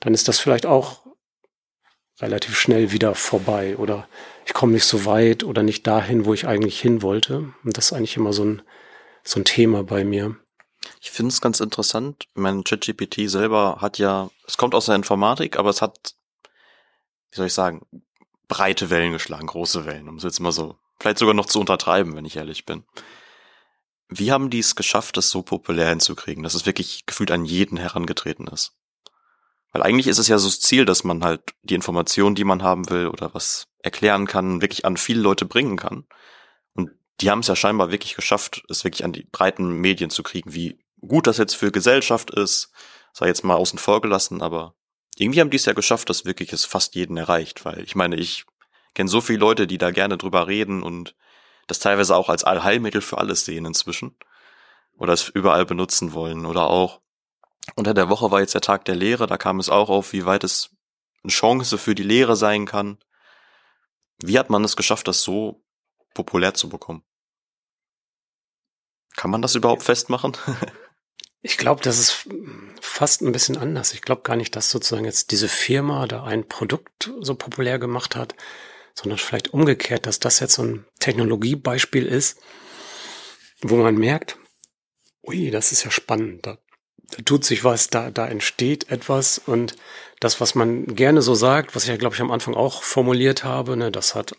dann 0.00 0.14
ist 0.14 0.28
das 0.28 0.38
vielleicht 0.38 0.64
auch 0.64 1.00
relativ 2.20 2.56
schnell 2.56 2.92
wieder 2.92 3.14
vorbei 3.14 3.76
oder 3.76 4.08
ich 4.44 4.52
komme 4.52 4.72
nicht 4.72 4.84
so 4.84 5.04
weit 5.06 5.44
oder 5.44 5.62
nicht 5.62 5.86
dahin, 5.86 6.24
wo 6.24 6.34
ich 6.34 6.46
eigentlich 6.46 6.80
hin 6.80 7.02
wollte. 7.02 7.52
Und 7.64 7.76
das 7.76 7.86
ist 7.86 7.92
eigentlich 7.92 8.16
immer 8.16 8.32
so 8.32 8.44
ein, 8.44 8.62
so 9.22 9.40
ein 9.40 9.44
Thema 9.44 9.84
bei 9.84 10.04
mir. 10.04 10.36
Ich 11.00 11.10
finde 11.10 11.30
es 11.32 11.40
ganz 11.40 11.60
interessant. 11.60 12.26
Mein 12.34 12.62
ChatGPT 12.62 13.28
selber 13.30 13.78
hat 13.80 13.98
ja, 13.98 14.30
es 14.46 14.56
kommt 14.56 14.74
aus 14.74 14.86
der 14.86 14.96
Informatik, 14.96 15.58
aber 15.58 15.70
es 15.70 15.80
hat, 15.80 16.14
wie 17.30 17.36
soll 17.36 17.46
ich 17.46 17.54
sagen, 17.54 17.86
breite 18.48 18.90
Wellen 18.90 19.12
geschlagen, 19.12 19.46
große 19.46 19.86
Wellen, 19.86 20.08
um 20.08 20.16
es 20.16 20.24
jetzt 20.24 20.40
mal 20.40 20.52
so, 20.52 20.76
vielleicht 21.00 21.18
sogar 21.18 21.34
noch 21.34 21.46
zu 21.46 21.58
untertreiben, 21.58 22.14
wenn 22.14 22.26
ich 22.26 22.36
ehrlich 22.36 22.66
bin. 22.66 22.84
Wie 24.08 24.30
haben 24.30 24.50
die 24.50 24.58
es 24.58 24.76
geschafft, 24.76 25.16
das 25.16 25.30
so 25.30 25.42
populär 25.42 25.88
hinzukriegen, 25.88 26.42
dass 26.42 26.54
es 26.54 26.66
wirklich 26.66 27.06
gefühlt 27.06 27.30
an 27.30 27.46
jeden 27.46 27.78
herangetreten 27.78 28.46
ist? 28.46 28.72
Weil 29.72 29.82
eigentlich 29.82 30.06
ist 30.06 30.18
es 30.18 30.28
ja 30.28 30.36
so 30.38 30.46
das 30.48 30.60
Ziel, 30.60 30.84
dass 30.84 31.02
man 31.02 31.24
halt 31.24 31.40
die 31.62 31.74
Informationen, 31.74 32.34
die 32.34 32.44
man 32.44 32.62
haben 32.62 32.90
will 32.90 33.08
oder 33.08 33.32
was 33.34 33.66
erklären 33.84 34.26
kann, 34.26 34.62
wirklich 34.62 34.84
an 34.84 34.96
viele 34.96 35.20
Leute 35.20 35.44
bringen 35.44 35.76
kann. 35.76 36.06
Und 36.72 36.90
die 37.20 37.30
haben 37.30 37.40
es 37.40 37.48
ja 37.48 37.56
scheinbar 37.56 37.90
wirklich 37.90 38.16
geschafft, 38.16 38.64
es 38.68 38.82
wirklich 38.82 39.04
an 39.04 39.12
die 39.12 39.28
breiten 39.30 39.68
Medien 39.80 40.10
zu 40.10 40.22
kriegen. 40.22 40.54
Wie 40.54 40.78
gut 41.06 41.26
das 41.26 41.36
jetzt 41.36 41.54
für 41.54 41.70
Gesellschaft 41.70 42.30
ist, 42.30 42.72
sei 43.12 43.26
jetzt 43.26 43.44
mal 43.44 43.56
außen 43.56 43.78
vor 43.78 44.00
gelassen, 44.00 44.42
aber 44.42 44.74
irgendwie 45.16 45.40
haben 45.40 45.50
die 45.50 45.58
es 45.58 45.66
ja 45.66 45.74
geschafft, 45.74 46.08
dass 46.08 46.24
wirklich 46.24 46.52
es 46.52 46.64
fast 46.64 46.94
jeden 46.94 47.16
erreicht. 47.16 47.64
Weil 47.64 47.84
ich 47.84 47.94
meine, 47.94 48.16
ich 48.16 48.46
kenne 48.94 49.10
so 49.10 49.20
viele 49.20 49.38
Leute, 49.38 49.66
die 49.66 49.78
da 49.78 49.90
gerne 49.90 50.16
drüber 50.16 50.46
reden 50.46 50.82
und 50.82 51.14
das 51.66 51.78
teilweise 51.78 52.16
auch 52.16 52.30
als 52.30 52.42
Allheilmittel 52.42 53.02
für 53.02 53.18
alles 53.18 53.44
sehen 53.44 53.66
inzwischen. 53.66 54.16
Oder 54.96 55.12
es 55.12 55.28
überall 55.28 55.66
benutzen 55.66 56.14
wollen. 56.14 56.46
Oder 56.46 56.68
auch 56.68 57.00
unter 57.76 57.92
der 57.92 58.08
Woche 58.08 58.30
war 58.30 58.40
jetzt 58.40 58.54
der 58.54 58.60
Tag 58.60 58.84
der 58.86 58.96
Lehre, 58.96 59.26
da 59.26 59.36
kam 59.36 59.58
es 59.58 59.68
auch 59.68 59.88
auf, 59.88 60.12
wie 60.12 60.24
weit 60.24 60.44
es 60.44 60.70
eine 61.22 61.32
Chance 61.32 61.78
für 61.78 61.94
die 61.94 62.02
Lehre 62.02 62.36
sein 62.36 62.66
kann. 62.66 62.98
Wie 64.18 64.38
hat 64.38 64.50
man 64.50 64.64
es 64.64 64.76
geschafft, 64.76 65.08
das 65.08 65.22
so 65.22 65.64
populär 66.14 66.54
zu 66.54 66.68
bekommen? 66.68 67.02
Kann 69.16 69.30
man 69.30 69.42
das 69.42 69.54
überhaupt 69.54 69.82
festmachen? 69.82 70.36
ich 71.42 71.56
glaube, 71.56 71.82
das 71.82 71.98
ist 71.98 72.28
fast 72.80 73.22
ein 73.22 73.32
bisschen 73.32 73.56
anders. 73.56 73.92
Ich 73.92 74.02
glaube 74.02 74.22
gar 74.22 74.36
nicht, 74.36 74.56
dass 74.56 74.70
sozusagen 74.70 75.04
jetzt 75.04 75.30
diese 75.30 75.48
Firma 75.48 76.06
da 76.06 76.24
ein 76.24 76.48
Produkt 76.48 77.12
so 77.20 77.34
populär 77.34 77.78
gemacht 77.78 78.16
hat, 78.16 78.34
sondern 78.94 79.18
vielleicht 79.18 79.52
umgekehrt, 79.52 80.06
dass 80.06 80.20
das 80.20 80.40
jetzt 80.40 80.54
so 80.54 80.62
ein 80.62 80.86
Technologiebeispiel 81.00 82.06
ist, 82.06 82.40
wo 83.62 83.76
man 83.76 83.96
merkt, 83.96 84.38
ui, 85.22 85.50
das 85.50 85.72
ist 85.72 85.84
ja 85.84 85.90
spannend. 85.90 86.46
Da 86.46 86.58
da 87.10 87.22
tut 87.22 87.44
sich 87.44 87.64
was, 87.64 87.88
da, 87.88 88.10
da 88.10 88.26
entsteht 88.26 88.90
etwas 88.90 89.38
und 89.38 89.76
das, 90.24 90.40
was 90.40 90.54
man 90.54 90.86
gerne 90.86 91.20
so 91.20 91.34
sagt, 91.34 91.76
was 91.76 91.84
ich 91.84 91.90
ja, 91.90 91.96
glaube 91.96 92.14
ich, 92.14 92.20
am 92.22 92.30
Anfang 92.30 92.54
auch 92.54 92.82
formuliert 92.82 93.44
habe, 93.44 93.76
ne, 93.76 93.92
das 93.92 94.14
hat 94.14 94.34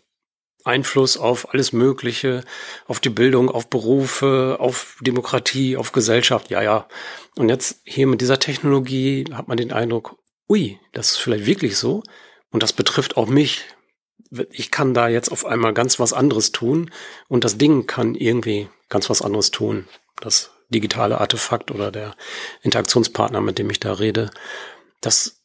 Einfluss 0.64 1.16
auf 1.16 1.54
alles 1.54 1.72
Mögliche, 1.72 2.42
auf 2.86 2.98
die 2.98 3.08
Bildung, 3.08 3.48
auf 3.48 3.70
Berufe, 3.70 4.56
auf 4.58 4.96
Demokratie, 5.00 5.76
auf 5.76 5.92
Gesellschaft, 5.92 6.50
ja, 6.50 6.60
ja. 6.60 6.88
Und 7.36 7.48
jetzt 7.48 7.82
hier 7.84 8.08
mit 8.08 8.20
dieser 8.20 8.40
Technologie 8.40 9.26
hat 9.32 9.46
man 9.46 9.56
den 9.56 9.72
Eindruck, 9.72 10.18
ui, 10.48 10.80
das 10.92 11.12
ist 11.12 11.18
vielleicht 11.18 11.46
wirklich 11.46 11.76
so 11.76 12.02
und 12.50 12.64
das 12.64 12.72
betrifft 12.72 13.16
auch 13.16 13.28
mich. 13.28 13.64
Ich 14.50 14.72
kann 14.72 14.92
da 14.92 15.06
jetzt 15.06 15.30
auf 15.30 15.46
einmal 15.46 15.72
ganz 15.72 16.00
was 16.00 16.12
anderes 16.12 16.50
tun 16.50 16.90
und 17.28 17.44
das 17.44 17.58
Ding 17.58 17.86
kann 17.86 18.16
irgendwie 18.16 18.68
ganz 18.88 19.08
was 19.08 19.22
anderes 19.22 19.52
tun. 19.52 19.86
Das 20.20 20.50
digitale 20.68 21.20
Artefakt 21.20 21.70
oder 21.70 21.92
der 21.92 22.16
Interaktionspartner, 22.62 23.40
mit 23.40 23.60
dem 23.60 23.70
ich 23.70 23.78
da 23.78 23.92
rede, 23.92 24.32
das, 25.00 25.36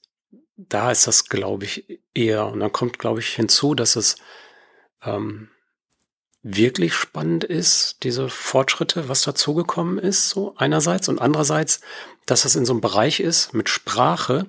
da 0.69 0.91
ist 0.91 1.07
das, 1.07 1.25
glaube 1.25 1.65
ich, 1.65 1.99
eher. 2.13 2.45
Und 2.47 2.59
dann 2.59 2.71
kommt, 2.71 2.99
glaube 2.99 3.19
ich, 3.19 3.29
hinzu, 3.29 3.75
dass 3.75 3.95
es 3.95 4.15
ähm, 5.03 5.49
wirklich 6.43 6.93
spannend 6.93 7.43
ist, 7.43 7.97
diese 8.03 8.29
Fortschritte, 8.29 9.07
was 9.09 9.21
dazugekommen 9.21 9.97
ist, 9.97 10.29
so 10.29 10.55
einerseits 10.57 11.07
und 11.09 11.19
andererseits, 11.19 11.81
dass 12.25 12.45
es 12.45 12.55
in 12.55 12.65
so 12.65 12.73
einem 12.73 12.81
Bereich 12.81 13.19
ist 13.19 13.53
mit 13.53 13.69
Sprache, 13.69 14.47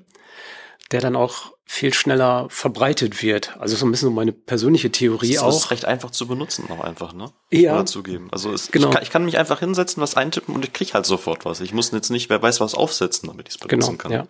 der 0.90 1.00
dann 1.00 1.16
auch 1.16 1.52
viel 1.64 1.94
schneller 1.94 2.48
verbreitet 2.50 3.22
wird. 3.22 3.56
Also 3.58 3.76
so 3.76 3.86
ein 3.86 3.90
bisschen 3.90 4.12
meine 4.12 4.32
persönliche 4.32 4.90
Theorie 4.92 5.34
das 5.34 5.42
auch. 5.42 5.56
ist 5.56 5.70
recht 5.70 5.86
einfach 5.86 6.10
zu 6.10 6.26
benutzen 6.26 6.66
auch 6.70 6.80
einfach, 6.80 7.14
ne? 7.14 7.32
Ja. 7.50 7.86
Zugeben. 7.86 8.28
Also 8.30 8.52
es, 8.52 8.70
genau. 8.70 8.88
ich, 8.88 8.94
kann, 8.94 9.02
ich 9.02 9.10
kann 9.10 9.24
mich 9.24 9.38
einfach 9.38 9.60
hinsetzen, 9.60 10.02
was 10.02 10.14
eintippen 10.14 10.54
und 10.54 10.64
ich 10.64 10.72
krieg 10.74 10.92
halt 10.92 11.06
sofort 11.06 11.46
was. 11.46 11.60
Ich 11.60 11.72
muss 11.72 11.90
jetzt 11.92 12.10
nicht, 12.10 12.28
wer 12.28 12.42
weiß 12.42 12.60
was 12.60 12.74
aufsetzen, 12.74 13.28
damit 13.28 13.48
ich 13.48 13.54
es 13.54 13.58
benutzen 13.58 13.96
genau, 13.96 14.02
kann. 14.02 14.12
Ja. 14.12 14.26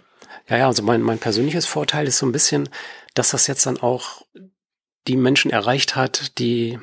Ja, 0.49 0.59
ja, 0.59 0.67
also 0.67 0.83
mein, 0.83 1.03
mein 1.03 1.19
persönliches 1.19 1.67
Vorteil 1.67 2.07
ist 2.07 2.19
so 2.19 2.27
ein 2.27 2.33
bisschen, 2.33 2.69
dass 3.15 3.31
das 3.31 3.47
jetzt 3.47 3.67
dann 3.67 3.79
auch 3.79 4.23
die 5.07 5.17
Menschen 5.17 5.51
erreicht 5.51 5.97
hat, 5.97 6.39
die 6.39 6.79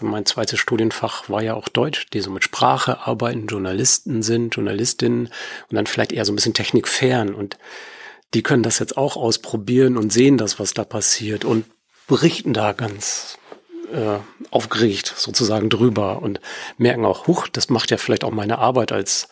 mein 0.00 0.26
zweites 0.26 0.58
Studienfach 0.58 1.28
war 1.28 1.42
ja 1.42 1.54
auch 1.54 1.68
Deutsch, 1.68 2.06
die 2.12 2.20
so 2.20 2.30
mit 2.30 2.42
Sprache 2.42 3.06
arbeiten, 3.06 3.46
Journalisten 3.46 4.22
sind, 4.22 4.56
Journalistinnen 4.56 5.26
und 5.26 5.76
dann 5.76 5.86
vielleicht 5.86 6.12
eher 6.12 6.24
so 6.24 6.32
ein 6.32 6.36
bisschen 6.36 6.54
technikfern 6.54 7.34
und 7.34 7.56
die 8.34 8.42
können 8.42 8.62
das 8.62 8.78
jetzt 8.78 8.96
auch 8.96 9.16
ausprobieren 9.16 9.96
und 9.96 10.12
sehen 10.12 10.38
das, 10.38 10.58
was 10.58 10.74
da 10.74 10.84
passiert 10.84 11.44
und 11.44 11.66
berichten 12.08 12.52
da 12.52 12.72
ganz 12.72 13.38
äh, 13.92 14.18
aufgeregt 14.50 15.14
sozusagen 15.16 15.70
drüber 15.70 16.22
und 16.22 16.40
merken 16.76 17.04
auch, 17.04 17.26
huch, 17.26 17.48
das 17.48 17.70
macht 17.70 17.90
ja 17.90 17.96
vielleicht 17.96 18.24
auch 18.24 18.30
meine 18.30 18.58
Arbeit 18.58 18.92
als, 18.92 19.28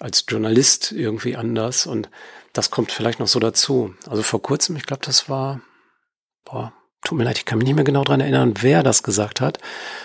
als 0.00 0.24
Journalist 0.28 0.92
irgendwie 0.92 1.36
anders 1.36 1.86
und 1.86 2.08
das 2.56 2.70
kommt 2.70 2.92
vielleicht 2.92 3.20
noch 3.20 3.28
so 3.28 3.38
dazu. 3.38 3.94
Also 4.08 4.22
vor 4.22 4.42
kurzem, 4.42 4.76
ich 4.76 4.86
glaube, 4.86 5.04
das 5.04 5.28
war, 5.28 5.60
boah, 6.44 6.72
tut 7.04 7.18
mir 7.18 7.24
leid, 7.24 7.38
ich 7.38 7.44
kann 7.44 7.58
mich 7.58 7.66
nicht 7.66 7.76
mehr 7.76 7.84
genau 7.84 8.04
dran 8.04 8.20
erinnern, 8.20 8.54
wer 8.60 8.82
das 8.82 9.02
gesagt 9.02 9.40
hat. 9.40 9.58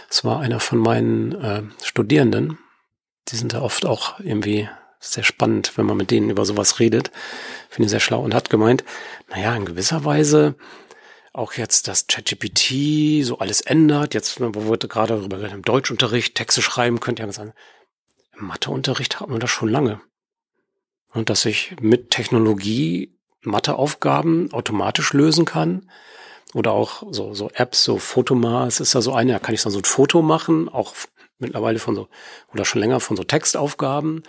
Es 0.09 0.23
war 0.23 0.39
einer 0.39 0.59
von 0.59 0.79
meinen 0.79 1.33
äh, 1.33 1.63
Studierenden. 1.83 2.57
Die 3.29 3.35
sind 3.35 3.53
da 3.53 3.61
oft 3.61 3.85
auch 3.85 4.19
irgendwie 4.19 4.69
sehr 4.99 5.23
spannend, 5.23 5.77
wenn 5.77 5.85
man 5.85 5.97
mit 5.97 6.11
denen 6.11 6.29
über 6.29 6.45
sowas 6.45 6.79
redet. 6.79 7.11
Finde 7.69 7.85
ich 7.85 7.91
sehr 7.91 7.99
schlau 7.99 8.21
und 8.21 8.35
hat 8.35 8.49
gemeint, 8.49 8.83
naja, 9.29 9.55
in 9.55 9.65
gewisser 9.65 10.05
Weise 10.05 10.55
auch 11.33 11.53
jetzt 11.53 11.87
das 11.87 12.07
ChatGPT 12.07 13.23
so 13.23 13.39
alles 13.39 13.61
ändert. 13.61 14.13
Jetzt, 14.13 14.39
wo 14.41 14.69
wir 14.69 14.77
gerade 14.77 15.15
darüber 15.15 15.37
geredet 15.37 15.55
im 15.55 15.63
Deutschunterricht, 15.63 16.35
Texte 16.35 16.61
schreiben, 16.61 16.99
könnt 16.99 17.19
ihr 17.19 17.25
ja 17.25 17.31
sagen, 17.31 17.53
im 18.37 18.47
Matheunterricht 18.47 19.19
hat 19.19 19.29
man 19.29 19.39
das 19.39 19.49
schon 19.49 19.69
lange. 19.69 20.01
Und 21.13 21.29
dass 21.29 21.45
ich 21.45 21.75
mit 21.81 22.09
Technologie 22.09 23.13
Matheaufgaben 23.43 24.51
automatisch 24.53 25.13
lösen 25.13 25.45
kann. 25.45 25.89
Oder 26.53 26.71
auch 26.73 27.03
so, 27.11 27.33
so 27.33 27.49
Apps, 27.53 27.83
so 27.83 27.97
Fotomas 27.97 28.79
ist 28.79 28.93
ja 28.93 29.01
so 29.01 29.13
eine, 29.13 29.33
da 29.33 29.39
kann 29.39 29.55
ich 29.55 29.63
dann 29.63 29.71
so 29.71 29.79
ein 29.79 29.85
Foto 29.85 30.21
machen, 30.21 30.67
auch 30.67 30.93
mittlerweile 31.39 31.79
von 31.79 31.95
so, 31.95 32.07
oder 32.53 32.65
schon 32.65 32.81
länger 32.81 32.99
von 32.99 33.15
so 33.15 33.23
Textaufgaben. 33.23 34.23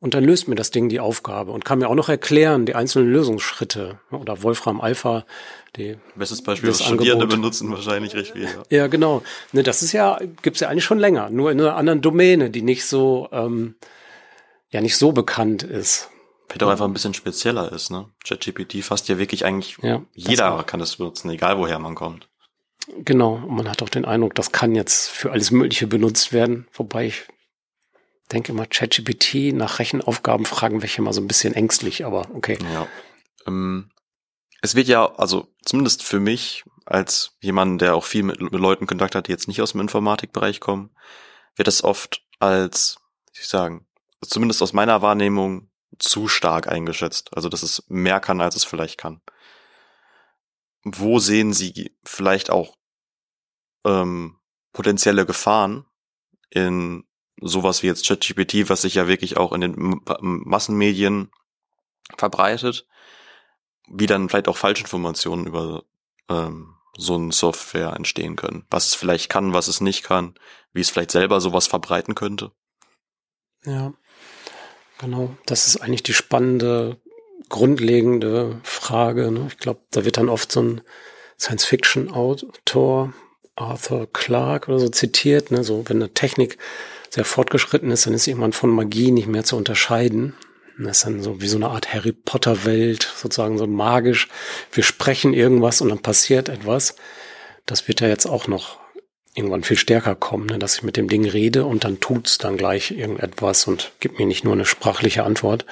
Und 0.00 0.14
dann 0.14 0.22
löst 0.22 0.46
mir 0.46 0.54
das 0.54 0.70
Ding 0.70 0.88
die 0.88 1.00
Aufgabe 1.00 1.50
und 1.50 1.64
kann 1.64 1.80
mir 1.80 1.88
auch 1.88 1.94
noch 1.94 2.08
erklären, 2.08 2.66
die 2.66 2.76
einzelnen 2.76 3.10
Lösungsschritte. 3.10 3.98
Oder 4.12 4.42
Wolfram 4.44 4.80
Alpha, 4.80 5.24
die. 5.74 5.96
Bestes 6.14 6.42
Beispiel, 6.42 6.70
was 6.70 6.84
Studierende 6.84 7.26
benutzen 7.26 7.70
wahrscheinlich 7.72 8.14
recht 8.14 8.32
viel. 8.32 8.44
Ja, 8.44 8.62
ja 8.70 8.86
genau. 8.86 9.22
Ne, 9.52 9.64
das 9.64 9.82
ist 9.82 9.92
ja, 9.92 10.20
gibt's 10.42 10.60
ja 10.60 10.68
eigentlich 10.68 10.84
schon 10.84 11.00
länger, 11.00 11.30
nur 11.30 11.50
in 11.50 11.60
einer 11.60 11.74
anderen 11.74 12.00
Domäne, 12.00 12.50
die 12.50 12.62
nicht 12.62 12.86
so, 12.86 13.28
ähm, 13.32 13.74
ja, 14.70 14.80
nicht 14.80 14.96
so 14.96 15.10
bekannt 15.10 15.64
ist. 15.64 16.10
Vielleicht 16.48 16.62
auch 16.62 16.70
einfach 16.70 16.86
ein 16.86 16.92
bisschen 16.94 17.14
spezieller 17.14 17.70
ist, 17.72 17.90
ne? 17.90 18.10
ChatGPT 18.24 18.82
fasst 18.82 19.08
ja 19.08 19.18
wirklich 19.18 19.44
eigentlich, 19.44 19.76
ja, 19.82 20.02
jeder 20.14 20.62
kann 20.64 20.80
es 20.80 20.96
benutzen, 20.96 21.30
egal 21.30 21.58
woher 21.58 21.78
man 21.78 21.94
kommt. 21.94 22.28
Genau, 22.96 23.34
und 23.34 23.54
man 23.54 23.68
hat 23.68 23.82
auch 23.82 23.90
den 23.90 24.06
Eindruck, 24.06 24.34
das 24.34 24.50
kann 24.50 24.74
jetzt 24.74 25.10
für 25.10 25.30
alles 25.30 25.50
Mögliche 25.50 25.86
benutzt 25.86 26.32
werden, 26.32 26.66
wobei 26.72 27.08
ich 27.08 27.26
denke 28.32 28.52
immer, 28.52 28.66
ChatGPT 28.66 29.52
nach 29.52 29.78
Rechenaufgaben 29.78 30.46
fragen 30.46 30.80
welche 30.82 31.02
mal 31.02 31.12
so 31.12 31.20
ein 31.20 31.28
bisschen 31.28 31.54
ängstlich, 31.54 32.04
aber 32.06 32.28
okay. 32.34 32.58
Ja. 32.72 32.86
Ähm, 33.46 33.90
es 34.62 34.74
wird 34.74 34.88
ja, 34.88 35.14
also 35.16 35.48
zumindest 35.64 36.02
für 36.02 36.20
mich, 36.20 36.64
als 36.86 37.36
jemand, 37.40 37.82
der 37.82 37.94
auch 37.94 38.04
viel 38.04 38.22
mit, 38.22 38.40
mit 38.40 38.52
Leuten 38.54 38.86
Kontakt 38.86 39.14
hat, 39.14 39.28
die 39.28 39.32
jetzt 39.32 39.48
nicht 39.48 39.60
aus 39.60 39.72
dem 39.72 39.82
Informatikbereich 39.82 40.60
kommen, 40.60 40.90
wird 41.56 41.68
das 41.68 41.84
oft 41.84 42.22
als, 42.38 42.96
wie 43.34 43.40
ich 43.40 43.48
sagen, 43.48 43.86
zumindest 44.22 44.62
aus 44.62 44.72
meiner 44.72 45.02
Wahrnehmung 45.02 45.67
zu 45.98 46.28
stark 46.28 46.68
eingeschätzt. 46.68 47.36
Also, 47.36 47.48
dass 47.48 47.62
es 47.62 47.84
mehr 47.88 48.20
kann, 48.20 48.40
als 48.40 48.56
es 48.56 48.64
vielleicht 48.64 48.98
kann. 48.98 49.20
Wo 50.84 51.18
sehen 51.18 51.52
Sie 51.52 51.96
vielleicht 52.04 52.50
auch 52.50 52.76
ähm, 53.84 54.38
potenzielle 54.72 55.26
Gefahren 55.26 55.84
in 56.50 57.04
sowas 57.40 57.82
wie 57.82 57.88
jetzt 57.88 58.06
ChatGPT, 58.06 58.68
was 58.68 58.82
sich 58.82 58.94
ja 58.94 59.06
wirklich 59.06 59.36
auch 59.36 59.52
in 59.52 59.60
den 59.60 60.00
Massenmedien 60.20 61.30
verbreitet, 62.16 62.86
wie 63.88 64.06
dann 64.06 64.28
vielleicht 64.28 64.48
auch 64.48 64.56
Falschinformationen 64.56 65.46
über 65.46 65.84
ähm, 66.28 66.74
so 66.96 67.14
eine 67.14 67.32
Software 67.32 67.94
entstehen 67.94 68.36
können. 68.36 68.66
Was 68.70 68.86
es 68.86 68.94
vielleicht 68.94 69.30
kann, 69.30 69.52
was 69.52 69.68
es 69.68 69.80
nicht 69.80 70.02
kann, 70.02 70.34
wie 70.72 70.80
es 70.80 70.90
vielleicht 70.90 71.12
selber 71.12 71.40
sowas 71.40 71.66
verbreiten 71.66 72.14
könnte. 72.14 72.52
Ja. 73.64 73.92
Genau, 74.98 75.36
das 75.46 75.66
ist 75.66 75.76
eigentlich 75.76 76.02
die 76.02 76.14
spannende, 76.14 76.96
grundlegende 77.48 78.60
Frage. 78.64 79.30
Ne? 79.30 79.46
Ich 79.48 79.58
glaube, 79.58 79.80
da 79.92 80.04
wird 80.04 80.16
dann 80.16 80.28
oft 80.28 80.50
so 80.50 80.60
ein 80.60 80.80
Science-Fiction-Autor, 81.38 83.12
Arthur 83.54 84.12
Clarke 84.12 84.68
oder 84.68 84.80
so 84.80 84.88
zitiert, 84.88 85.50
ne? 85.50 85.62
so 85.62 85.88
wenn 85.88 85.98
eine 85.98 86.12
Technik 86.14 86.58
sehr 87.10 87.24
fortgeschritten 87.24 87.90
ist, 87.90 88.06
dann 88.06 88.14
ist 88.14 88.26
irgendwann 88.26 88.52
von 88.52 88.70
Magie 88.70 89.12
nicht 89.12 89.28
mehr 89.28 89.44
zu 89.44 89.56
unterscheiden. 89.56 90.34
Das 90.78 90.98
ist 90.98 91.06
dann 91.06 91.22
so 91.22 91.40
wie 91.40 91.48
so 91.48 91.56
eine 91.56 91.68
Art 91.68 91.92
Harry 91.92 92.12
Potter 92.12 92.64
Welt, 92.64 93.10
sozusagen 93.16 93.58
so 93.58 93.66
magisch. 93.66 94.28
Wir 94.72 94.84
sprechen 94.84 95.32
irgendwas 95.32 95.80
und 95.80 95.88
dann 95.88 96.00
passiert 96.00 96.48
etwas. 96.48 96.96
Das 97.66 97.88
wird 97.88 98.00
ja 98.00 98.08
jetzt 98.08 98.26
auch 98.26 98.46
noch 98.46 98.78
irgendwann 99.34 99.62
viel 99.62 99.76
stärker 99.76 100.14
kommen, 100.14 100.46
ne? 100.46 100.58
dass 100.58 100.76
ich 100.76 100.82
mit 100.82 100.96
dem 100.96 101.08
Ding 101.08 101.24
rede 101.26 101.64
und 101.64 101.84
dann 101.84 102.00
tut's 102.00 102.38
dann 102.38 102.56
gleich 102.56 102.90
irgendetwas 102.90 103.66
und 103.66 103.92
gibt 104.00 104.18
mir 104.18 104.26
nicht 104.26 104.44
nur 104.44 104.54
eine 104.54 104.64
sprachliche 104.64 105.24
Antwort. 105.24 105.64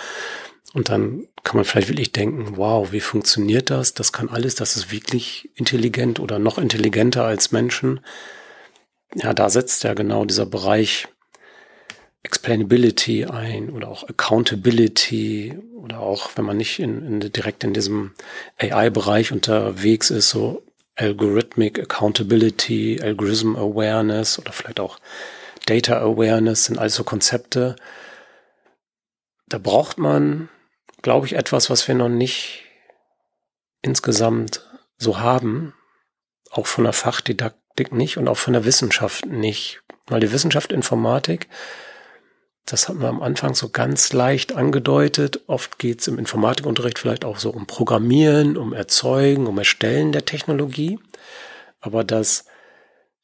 Und 0.75 0.89
dann 0.89 1.27
kann 1.43 1.57
man 1.57 1.65
vielleicht 1.65 1.89
wirklich 1.89 2.13
denken, 2.13 2.57
wow, 2.57 2.93
wie 2.93 3.01
funktioniert 3.01 3.71
das? 3.71 3.95
Das 3.95 4.13
kann 4.13 4.29
alles, 4.29 4.57
das 4.57 4.77
ist 4.77 4.93
wirklich 4.93 5.49
intelligent 5.55 6.21
oder 6.21 6.39
noch 6.39 6.59
intelligenter 6.59 7.25
als 7.25 7.51
Menschen. 7.51 8.01
Ja, 9.15 9.33
da 9.33 9.49
setzt 9.49 9.85
ja 9.85 9.95
genau 9.95 10.25
dieser 10.25 10.47
Bereich 10.47 11.09
Explainability 12.25 13.25
ein 13.25 13.71
oder 13.71 13.89
auch 13.89 14.09
Accountability 14.09 15.57
oder 15.77 16.01
auch, 16.01 16.31
wenn 16.35 16.45
man 16.45 16.57
nicht 16.57 16.81
in, 16.81 17.07
in 17.07 17.33
direkt 17.33 17.63
in 17.63 17.73
diesem 17.73 18.13
AI-Bereich 18.59 19.31
unterwegs 19.31 20.11
ist, 20.11 20.31
so 20.31 20.66
Algorithmic 20.97 21.79
Accountability, 21.79 23.01
Algorithm 23.03 23.55
Awareness 23.57 24.39
oder 24.39 24.53
vielleicht 24.53 24.81
auch 24.81 24.99
Data 25.67 25.99
Awareness 26.01 26.65
sind 26.65 26.79
also 26.79 27.05
Konzepte. 27.05 27.77
Da 29.49 29.59
braucht 29.59 29.99
man, 29.99 30.49
glaube 31.03 31.27
ich, 31.27 31.35
etwas, 31.35 31.71
was 31.71 31.87
wir 31.87 31.95
noch 31.95 32.09
nicht 32.09 32.65
insgesamt 33.83 34.67
so 34.97 35.21
haben, 35.21 35.75
auch 36.51 36.67
von 36.67 36.85
der 36.85 36.93
Fachdidaktik 36.93 37.93
nicht 37.93 38.17
und 38.17 38.29
auch 38.29 38.39
von 38.39 38.55
der 38.55 38.65
Wissenschaft 38.65 39.27
nicht. 39.27 39.83
Weil 40.07 40.21
die 40.21 40.33
Wissenschaft 40.33 40.73
Informatik 40.73 41.49
das 42.67 42.89
hat 42.89 42.97
man 42.97 43.07
am 43.07 43.23
Anfang 43.23 43.55
so 43.55 43.69
ganz 43.69 44.13
leicht 44.13 44.53
angedeutet. 44.53 45.41
Oft 45.47 45.79
geht 45.79 46.01
es 46.01 46.09
im 46.09 46.19
Informatikunterricht 46.19 46.99
vielleicht 46.99 47.25
auch 47.25 47.39
so 47.39 47.51
um 47.51 47.67
Programmieren, 47.67 48.57
um 48.57 48.73
Erzeugen, 48.73 49.47
um 49.47 49.57
Erstellen 49.57 50.11
der 50.11 50.25
Technologie. 50.25 50.99
Aber 51.81 52.03
das 52.03 52.45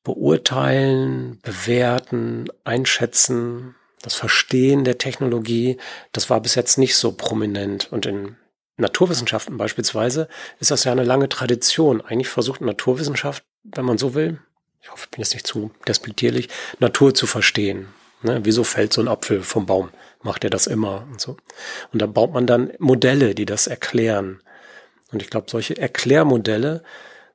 Beurteilen, 0.04 1.40
Bewerten, 1.42 2.48
Einschätzen, 2.62 3.74
das 4.00 4.14
Verstehen 4.14 4.84
der 4.84 4.98
Technologie, 4.98 5.76
das 6.12 6.30
war 6.30 6.40
bis 6.40 6.54
jetzt 6.54 6.78
nicht 6.78 6.94
so 6.94 7.10
prominent. 7.10 7.90
Und 7.90 8.06
in 8.06 8.36
Naturwissenschaften 8.76 9.56
beispielsweise 9.56 10.28
ist 10.60 10.70
das 10.70 10.84
ja 10.84 10.92
eine 10.92 11.04
lange 11.04 11.28
Tradition. 11.28 12.00
Eigentlich 12.00 12.28
versucht 12.28 12.60
Naturwissenschaft, 12.60 13.44
wenn 13.64 13.84
man 13.84 13.98
so 13.98 14.14
will, 14.14 14.38
ich 14.80 14.90
hoffe, 14.90 15.06
ich 15.06 15.10
bin 15.10 15.20
jetzt 15.20 15.34
nicht 15.34 15.48
zu 15.48 15.72
despektierlich, 15.86 16.48
Natur 16.78 17.12
zu 17.12 17.26
verstehen. 17.26 17.88
Ne? 18.22 18.40
Wieso 18.44 18.64
fällt 18.64 18.92
so 18.92 19.00
ein 19.00 19.08
Apfel 19.08 19.42
vom 19.42 19.66
Baum? 19.66 19.90
Macht 20.22 20.44
er 20.44 20.50
das 20.50 20.66
immer 20.66 21.06
und 21.10 21.20
so? 21.20 21.36
Und 21.92 22.02
da 22.02 22.06
baut 22.06 22.32
man 22.32 22.46
dann 22.46 22.72
Modelle, 22.78 23.34
die 23.34 23.46
das 23.46 23.66
erklären. 23.66 24.40
Und 25.12 25.22
ich 25.22 25.30
glaube, 25.30 25.50
solche 25.50 25.76
Erklärmodelle 25.76 26.82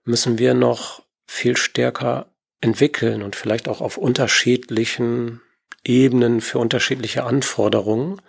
müssen 0.04 0.40
wir 0.40 0.54
noch 0.54 1.04
viel 1.26 1.58
stärker 1.58 2.28
entwickeln 2.62 3.22
und 3.22 3.36
vielleicht 3.36 3.68
auch 3.68 3.82
auf 3.82 3.98
unterschiedlichen 3.98 5.42
Ebenen 5.84 6.42
für 6.42 6.60
unterschiedliche 6.60 7.24
Anforderungen. 7.24 8.22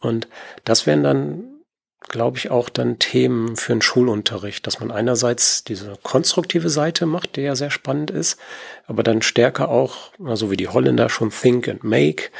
Und 0.00 0.28
das 0.64 0.86
wären 0.86 1.02
dann 1.02 1.57
glaube 2.08 2.38
ich, 2.38 2.50
auch 2.50 2.68
dann 2.68 2.98
Themen 2.98 3.56
für 3.56 3.72
einen 3.72 3.82
Schulunterricht, 3.82 4.66
dass 4.66 4.80
man 4.80 4.90
einerseits 4.90 5.64
diese 5.64 5.94
konstruktive 6.02 6.70
Seite 6.70 7.06
macht, 7.06 7.36
die 7.36 7.42
ja 7.42 7.54
sehr 7.54 7.70
spannend 7.70 8.10
ist, 8.10 8.38
aber 8.86 9.02
dann 9.02 9.22
stärker 9.22 9.68
auch, 9.68 10.12
so 10.34 10.50
wie 10.50 10.56
die 10.56 10.68
Holländer 10.68 11.08
schon 11.08 11.30
Think 11.30 11.68
and 11.68 11.84
Make 11.84 12.30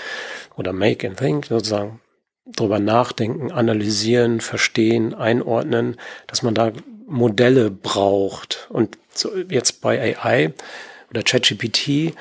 oder 0.56 0.72
Make 0.72 1.06
and 1.06 1.18
Think 1.18 1.46
sozusagen 1.46 2.00
drüber 2.46 2.78
nachdenken, 2.78 3.52
analysieren, 3.52 4.40
verstehen, 4.40 5.14
einordnen, 5.14 5.96
dass 6.26 6.42
man 6.42 6.54
da 6.54 6.72
Modelle 7.06 7.70
braucht. 7.70 8.68
Und 8.70 8.98
jetzt 9.50 9.80
bei 9.80 10.16
AI 10.16 10.52
oder 11.10 11.22
ChatGPT 11.22 12.14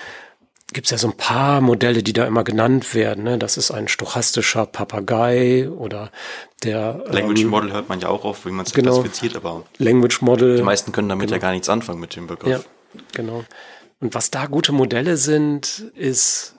gibt 0.77 0.85
es 0.85 0.91
ja 0.91 0.99
so 0.99 1.07
ein 1.07 1.17
paar 1.17 1.59
Modelle, 1.59 2.03
die 2.03 2.13
da 2.13 2.27
immer 2.27 2.43
genannt 2.43 2.93
werden. 2.93 3.23
Ne? 3.23 3.39
Das 3.39 3.57
ist 3.57 3.71
ein 3.71 3.87
stochastischer 3.87 4.67
Papagei 4.67 5.67
oder 5.67 6.11
der 6.63 7.03
Language 7.07 7.41
ähm, 7.41 7.47
Model 7.47 7.71
hört 7.71 7.89
man 7.89 7.99
ja 7.99 8.09
auch 8.09 8.23
auf, 8.23 8.45
wie 8.45 8.51
man 8.51 8.63
es 8.63 8.73
genau, 8.73 9.01
klassifiziert, 9.01 9.35
aber 9.37 9.63
Language 9.79 10.21
Model. 10.21 10.57
Die 10.57 10.61
meisten 10.61 10.91
können 10.91 11.09
damit 11.09 11.29
genau. 11.29 11.37
ja 11.37 11.41
gar 11.41 11.51
nichts 11.53 11.67
anfangen 11.67 11.99
mit 11.99 12.15
dem 12.15 12.27
Begriff. 12.27 12.63
Ja, 12.93 13.01
genau. 13.11 13.43
Und 13.99 14.13
was 14.13 14.29
da 14.29 14.45
gute 14.45 14.71
Modelle 14.71 15.17
sind, 15.17 15.91
ist 15.95 16.53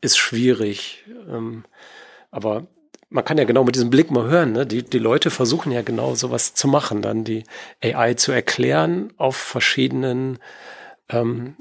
ist 0.00 0.18
schwierig. 0.18 1.04
Ähm, 1.30 1.62
aber 2.32 2.66
man 3.10 3.24
kann 3.24 3.38
ja 3.38 3.44
genau 3.44 3.62
mit 3.62 3.76
diesem 3.76 3.90
Blick 3.90 4.10
mal 4.10 4.26
hören, 4.28 4.54
ne? 4.54 4.66
die, 4.66 4.82
die 4.82 4.98
Leute 4.98 5.30
versuchen 5.30 5.70
ja 5.70 5.82
genau 5.82 6.16
sowas 6.16 6.54
zu 6.54 6.66
machen, 6.66 7.00
dann 7.00 7.22
die 7.22 7.44
AI 7.80 8.14
zu 8.14 8.32
erklären 8.32 9.12
auf 9.18 9.36
verschiedenen 9.36 10.40
ähm, 11.10 11.54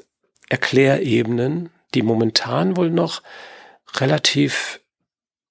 Erklärebenen, 0.49 1.69
die 1.95 2.03
momentan 2.03 2.77
wohl 2.77 2.91
noch 2.91 3.21
relativ 3.95 4.81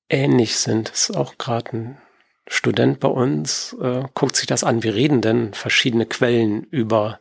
ähnlich 0.08 0.56
sind. 0.56 0.90
Das 0.90 1.10
ist 1.10 1.16
auch 1.16 1.38
gerade 1.38 1.76
ein 1.76 1.98
Student 2.46 3.00
bei 3.00 3.08
uns, 3.08 3.74
äh, 3.80 4.02
guckt 4.14 4.36
sich 4.36 4.46
das 4.46 4.64
an. 4.64 4.82
Wir 4.82 4.94
reden 4.94 5.22
denn 5.22 5.54
verschiedene 5.54 6.06
Quellen 6.06 6.64
über, 6.64 7.18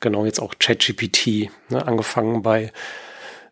genau 0.00 0.24
jetzt 0.24 0.40
auch 0.40 0.54
ChatGPT, 0.58 1.50
ne, 1.70 1.86
angefangen 1.86 2.42
bei 2.42 2.72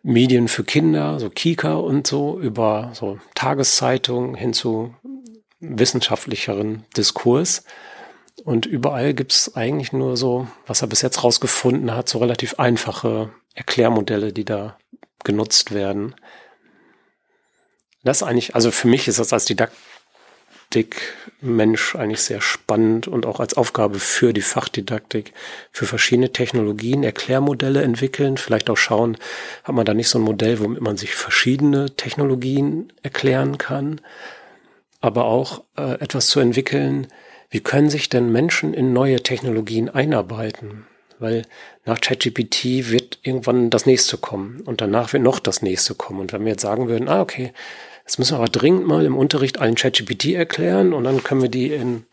Medien 0.01 0.47
für 0.47 0.63
Kinder, 0.63 1.19
so 1.19 1.29
Kika 1.29 1.73
und 1.73 2.07
so, 2.07 2.39
über 2.39 2.91
so 2.93 3.19
Tageszeitungen 3.35 4.35
hin 4.35 4.53
zu 4.53 4.95
wissenschaftlicheren 5.59 6.85
Diskurs. 6.95 7.65
Und 8.45 8.65
überall 8.65 9.13
gibt's 9.13 9.55
eigentlich 9.55 9.91
nur 9.91 10.15
so, 10.15 10.47
was 10.65 10.81
er 10.81 10.87
bis 10.87 11.01
jetzt 11.01 11.23
rausgefunden 11.23 11.93
hat, 11.93 12.07
so 12.07 12.19
relativ 12.19 12.59
einfache 12.59 13.31
Erklärmodelle, 13.57 14.31
die 14.31 14.45
da 14.45 14.77
genutzt 15.23 15.73
werden. 15.73 16.13
Das 18.03 18.21
eigentlich, 18.21 18.53
also 18.55 18.69
für 18.71 18.87
mich 18.87 19.07
ist 19.07 19.17
das 19.19 19.33
als 19.33 19.45
Didaktikmensch 19.45 21.95
eigentlich 21.95 22.21
sehr 22.21 22.39
spannend 22.39 23.07
und 23.07 23.25
auch 23.25 23.39
als 23.39 23.55
Aufgabe 23.55 23.97
für 23.97 24.31
die 24.31 24.41
Fachdidaktik, 24.41 25.33
für 25.71 25.87
verschiedene 25.87 26.31
Technologien 26.31 27.03
Erklärmodelle 27.03 27.81
entwickeln, 27.81 28.37
vielleicht 28.37 28.69
auch 28.69 28.77
schauen, 28.77 29.17
hat 29.63 29.73
man 29.73 29.85
da 29.85 29.95
nicht 29.95 30.09
so 30.09 30.19
ein 30.19 30.23
Modell, 30.23 30.59
womit 30.59 30.81
man 30.81 30.97
sich 30.97 31.15
verschiedene 31.15 31.95
Technologien 31.95 32.93
erklären 33.01 33.57
kann, 33.57 34.01
aber 35.01 35.25
auch 35.25 35.63
äh, 35.77 35.99
etwas 35.99 36.27
zu 36.27 36.39
entwickeln, 36.39 37.07
wie 37.49 37.61
können 37.61 37.89
sich 37.89 38.09
denn 38.09 38.31
Menschen 38.31 38.75
in 38.75 38.93
neue 38.93 39.23
Technologien 39.23 39.89
einarbeiten? 39.89 40.85
Weil 41.19 41.43
nach 41.85 41.99
ChatGPT 41.99 42.91
wird 42.91 43.19
irgendwann 43.23 43.69
das 43.69 43.85
nächste 43.85 44.17
kommen 44.17 44.61
und 44.65 44.81
danach 44.81 45.13
wird 45.13 45.23
noch 45.23 45.39
das 45.39 45.61
nächste 45.61 45.95
kommen. 45.95 46.19
Und 46.19 46.33
wenn 46.33 46.43
wir 46.43 46.51
jetzt 46.51 46.61
sagen 46.61 46.87
würden, 46.87 47.09
ah, 47.09 47.21
okay, 47.21 47.53
jetzt 48.05 48.19
müssen 48.19 48.33
wir 48.33 48.39
aber 48.39 48.49
dringend 48.49 48.87
mal 48.87 49.05
im 49.05 49.17
Unterricht 49.17 49.59
allen 49.59 49.75
ChatGPT 49.75 50.33
erklären 50.33 50.93
und 50.93 51.03
dann 51.03 51.23
können 51.23 51.41
wir 51.41 51.49
die 51.49 51.71
in, 51.73 52.05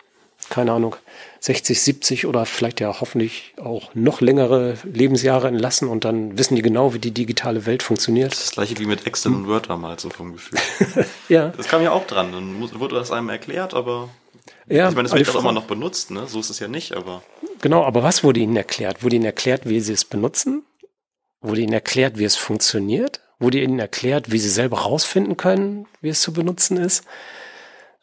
keine 0.48 0.72
Ahnung, 0.72 0.96
60, 1.40 1.78
70 1.78 2.26
oder 2.26 2.46
vielleicht 2.46 2.80
ja 2.80 3.00
hoffentlich 3.00 3.52
auch 3.62 3.94
noch 3.94 4.22
längere 4.22 4.78
Lebensjahre 4.84 5.48
entlassen 5.48 5.88
und 5.88 6.06
dann 6.06 6.38
wissen 6.38 6.56
die 6.56 6.62
genau, 6.62 6.94
wie 6.94 6.98
die 6.98 7.10
digitale 7.10 7.66
Welt 7.66 7.82
funktioniert. 7.82 8.32
Das 8.32 8.38
ist 8.38 8.46
das 8.46 8.54
gleiche 8.54 8.78
wie 8.78 8.86
mit 8.86 9.06
Excel 9.06 9.34
und 9.34 9.46
Word 9.46 9.68
damals 9.68 10.00
so 10.00 10.08
vom 10.08 10.32
Gefühl. 10.32 10.58
ja. 11.28 11.52
Das 11.54 11.68
kam 11.68 11.82
ja 11.82 11.92
auch 11.92 12.06
dran. 12.06 12.32
Dann 12.32 12.58
wurde 12.80 12.94
das 12.94 13.10
einem 13.10 13.28
erklärt, 13.28 13.74
aber 13.74 14.08
ja, 14.66 14.88
ich 14.88 14.94
meine, 14.94 15.08
es 15.08 15.14
wird 15.14 15.28
auch 15.28 15.40
immer 15.40 15.52
noch 15.52 15.66
benutzt, 15.66 16.10
ne? 16.10 16.26
So 16.26 16.40
ist 16.40 16.48
es 16.48 16.58
ja 16.58 16.68
nicht, 16.68 16.94
aber. 16.94 17.22
Genau, 17.64 17.82
aber 17.82 18.02
was 18.02 18.22
wurde 18.22 18.40
Ihnen 18.40 18.58
erklärt? 18.58 19.02
Wurde 19.02 19.16
Ihnen 19.16 19.24
erklärt, 19.24 19.66
wie 19.66 19.80
Sie 19.80 19.94
es 19.94 20.04
benutzen? 20.04 20.66
Wurde 21.40 21.62
Ihnen 21.62 21.72
erklärt, 21.72 22.18
wie 22.18 22.24
es 22.24 22.36
funktioniert? 22.36 23.22
Wurde 23.38 23.58
Ihnen 23.58 23.78
erklärt, 23.78 24.30
wie 24.30 24.38
Sie 24.38 24.50
selber 24.50 24.80
rausfinden 24.80 25.38
können, 25.38 25.86
wie 26.02 26.10
es 26.10 26.20
zu 26.20 26.34
benutzen 26.34 26.76
ist? 26.76 27.06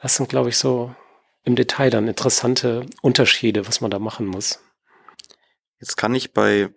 Das 0.02 0.16
sind, 0.16 0.30
glaube 0.30 0.50
ich, 0.50 0.58
so 0.58 0.96
im 1.44 1.56
Detail 1.56 1.92
dann 1.92 2.08
interessante 2.08 2.88
Unterschiede, 3.04 3.68
was 3.68 3.82
man 3.82 3.92
da 3.92 4.00
machen 4.00 4.26
muss. 4.26 4.58
Jetzt 5.80 5.96
kann 5.96 6.16
ich 6.16 6.34
bei 6.34 6.70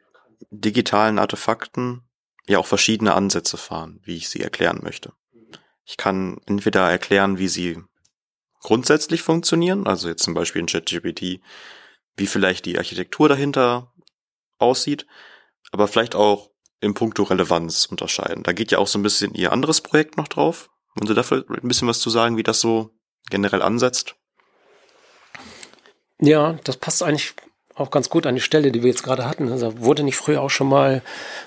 digitalen 0.51 1.19
Artefakten 1.19 2.03
ja 2.47 2.59
auch 2.59 2.67
verschiedene 2.67 3.15
Ansätze 3.15 3.57
fahren, 3.57 4.01
wie 4.03 4.19
ich 4.19 4.29
sie 4.29 4.43
erklären 4.43 4.81
möchte. 4.83 5.15
Ich 5.87 5.97
kann 5.97 6.39
entweder 6.45 6.91
erklären, 6.91 7.39
wie 7.39 7.49
sie 7.49 7.79
grundsätzlich 8.61 9.23
funktionieren, 9.23 9.87
also 9.87 10.07
jetzt 10.07 10.25
zum 10.25 10.35
Beispiel 10.35 10.61
in 10.61 10.67
ChatGPT, 10.67 11.41
wie 12.17 12.27
vielleicht 12.27 12.65
die 12.67 12.79
Architektur 12.79 13.29
dahinter 13.29 13.93
aussieht, 14.59 15.07
aber 15.73 15.89
vielleicht 15.89 16.15
auch 16.15 16.51
im 16.81 16.95
Punkto 16.95 17.23
Relevanz 17.23 17.87
unterscheiden. 17.87 18.43
Da 18.43 18.53
geht 18.53 18.71
ja 18.71 18.79
auch 18.79 18.87
so 18.87 18.99
ein 18.99 19.03
bisschen 19.03 19.35
ihr 19.35 19.53
anderes 19.53 19.81
Projekt 19.81 20.17
noch 20.17 20.29
drauf, 20.29 20.71
Wollen 20.95 21.09
Sie 21.09 21.15
dafür 21.15 21.45
ein 21.49 21.69
bisschen 21.69 21.89
was 21.89 22.01
zu 22.01 22.11
sagen, 22.11 22.37
wie 22.37 22.43
das 22.43 22.61
so 22.61 22.91
generell 23.29 23.63
ansetzt? 23.63 24.15
Ja, 26.21 26.59
das 26.65 26.77
passt 26.77 27.03
eigentlich 27.03 27.35
auch 27.75 27.91
ganz 27.91 28.09
gut 28.09 28.27
an 28.27 28.37
die 28.37 28.41
Stelle, 28.41 28.71
die 28.71 28.83
wir 28.83 28.91
jetzt 28.91 29.03
gerade 29.03 29.27
hatten. 29.27 29.51
Also 29.51 29.81
wurde 29.81 30.05
nicht 30.05 30.17
früher 30.17 30.41
auch 30.41 30.51
schon 30.51 30.69
mal 30.69 31.03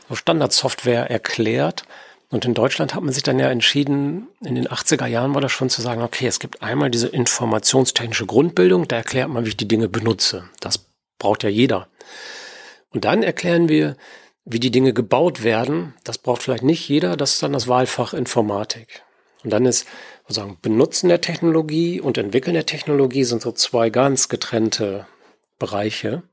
so 0.09 0.15
Standardsoftware 0.15 1.09
erklärt. 1.09 1.83
Und 2.29 2.43
in 2.43 2.53
Deutschland 2.53 2.93
hat 2.93 3.03
man 3.03 3.13
sich 3.13 3.23
dann 3.23 3.39
ja 3.39 3.49
entschieden, 3.49 4.27
in 4.43 4.55
den 4.55 4.67
80er 4.67 5.05
Jahren 5.05 5.33
war 5.33 5.41
das 5.41 5.51
schon 5.51 5.69
zu 5.69 5.81
sagen, 5.81 6.01
okay, 6.01 6.27
es 6.27 6.39
gibt 6.39 6.61
einmal 6.61 6.91
diese 6.91 7.07
informationstechnische 7.07 8.25
Grundbildung, 8.25 8.87
da 8.87 8.97
erklärt 8.97 9.29
man, 9.29 9.45
wie 9.45 9.49
ich 9.49 9.57
die 9.57 9.67
Dinge 9.67 9.87
benutze. 9.87 10.49
Das 10.59 10.87
braucht 11.19 11.43
ja 11.43 11.49
jeder. 11.49 11.87
Und 12.89 13.05
dann 13.05 13.23
erklären 13.23 13.69
wir, 13.69 13.95
wie 14.43 14.59
die 14.59 14.71
Dinge 14.71 14.93
gebaut 14.93 15.43
werden. 15.43 15.93
Das 16.03 16.17
braucht 16.17 16.41
vielleicht 16.43 16.63
nicht 16.63 16.87
jeder, 16.87 17.17
das 17.17 17.33
ist 17.33 17.43
dann 17.43 17.53
das 17.53 17.67
Wahlfach 17.67 18.13
Informatik. 18.13 19.03
Und 19.43 19.51
dann 19.51 19.65
ist 19.65 19.87
sozusagen 20.27 20.57
Benutzen 20.61 21.09
der 21.09 21.21
Technologie 21.21 22.01
und 22.01 22.17
Entwickeln 22.17 22.53
der 22.53 22.65
Technologie 22.65 23.23
sind 23.23 23.41
so 23.41 23.51
zwei 23.51 23.89
ganz 23.89 24.29
getrennte 24.29 25.05
Bereiche. 25.59 26.23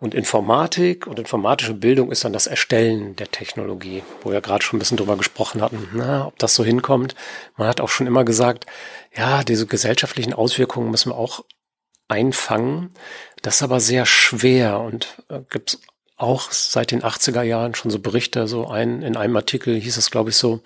Und 0.00 0.14
Informatik 0.14 1.06
und 1.06 1.18
informatische 1.18 1.74
Bildung 1.74 2.10
ist 2.10 2.24
dann 2.24 2.32
das 2.32 2.46
Erstellen 2.46 3.16
der 3.16 3.30
Technologie, 3.30 4.02
wo 4.22 4.32
wir 4.32 4.40
gerade 4.40 4.64
schon 4.64 4.78
ein 4.78 4.80
bisschen 4.80 4.96
drüber 4.96 5.18
gesprochen 5.18 5.60
hatten, 5.60 5.88
na, 5.92 6.26
ob 6.26 6.38
das 6.38 6.54
so 6.54 6.64
hinkommt. 6.64 7.14
Man 7.58 7.68
hat 7.68 7.82
auch 7.82 7.90
schon 7.90 8.06
immer 8.06 8.24
gesagt, 8.24 8.64
ja, 9.14 9.44
diese 9.44 9.66
gesellschaftlichen 9.66 10.32
Auswirkungen 10.32 10.90
müssen 10.90 11.10
wir 11.10 11.18
auch 11.18 11.44
einfangen. 12.08 12.94
Das 13.42 13.56
ist 13.56 13.62
aber 13.62 13.78
sehr 13.78 14.06
schwer 14.06 14.80
und 14.80 15.22
äh, 15.28 15.42
gibt 15.50 15.78
auch 16.16 16.50
seit 16.50 16.92
den 16.92 17.02
80er 17.02 17.42
Jahren 17.42 17.74
schon 17.74 17.90
so 17.90 17.98
Berichte, 17.98 18.48
so 18.48 18.68
ein, 18.68 19.02
in 19.02 19.16
einem 19.16 19.36
Artikel 19.36 19.78
hieß 19.78 19.98
es, 19.98 20.10
glaube 20.10 20.30
ich, 20.30 20.36
so, 20.36 20.60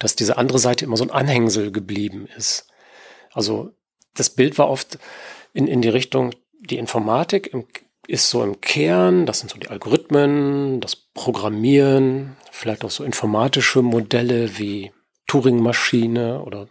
dass 0.00 0.16
diese 0.16 0.36
andere 0.36 0.58
Seite 0.58 0.84
immer 0.84 0.96
so 0.96 1.04
ein 1.04 1.10
Anhängsel 1.12 1.70
geblieben 1.70 2.28
ist. 2.36 2.66
Also 3.32 3.72
das 4.14 4.30
Bild 4.30 4.58
war 4.58 4.68
oft 4.68 4.98
in, 5.52 5.68
in 5.68 5.80
die 5.80 5.88
Richtung, 5.88 6.32
die 6.60 6.78
Informatik 6.78 7.52
im, 7.52 7.66
ist 8.06 8.30
so 8.30 8.42
im 8.42 8.60
Kern, 8.60 9.26
das 9.26 9.40
sind 9.40 9.50
so 9.50 9.58
die 9.58 9.68
Algorithmen, 9.68 10.80
das 10.80 10.96
Programmieren, 10.96 12.36
vielleicht 12.50 12.84
auch 12.84 12.90
so 12.90 13.04
informatische 13.04 13.82
Modelle 13.82 14.58
wie 14.58 14.92
Turing-Maschine 15.26 16.42
oder 16.42 16.68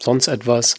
sonst 0.00 0.28
etwas 0.28 0.76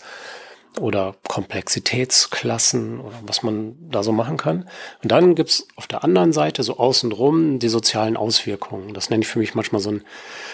oder 0.80 1.16
Komplexitätsklassen 1.28 3.00
oder 3.00 3.16
was 3.26 3.44
man 3.44 3.76
da 3.90 4.04
so 4.04 4.12
machen 4.12 4.38
kann. 4.38 4.70
Und 5.02 5.12
dann 5.12 5.36
gibt's 5.36 5.68
auf 5.76 5.88
der 5.88 6.04
anderen 6.04 6.34
Seite 6.34 6.64
so 6.64 6.78
außenrum 6.78 7.60
die 7.60 7.70
sozialen 7.70 8.18
Auswirkungen. 8.18 8.94
Das 8.94 9.10
nenne 9.10 9.24
ich 9.24 9.28
für 9.28 9.40
mich 9.40 9.56
manchmal 9.56 9.82
so 9.82 9.92
ein, 9.92 10.04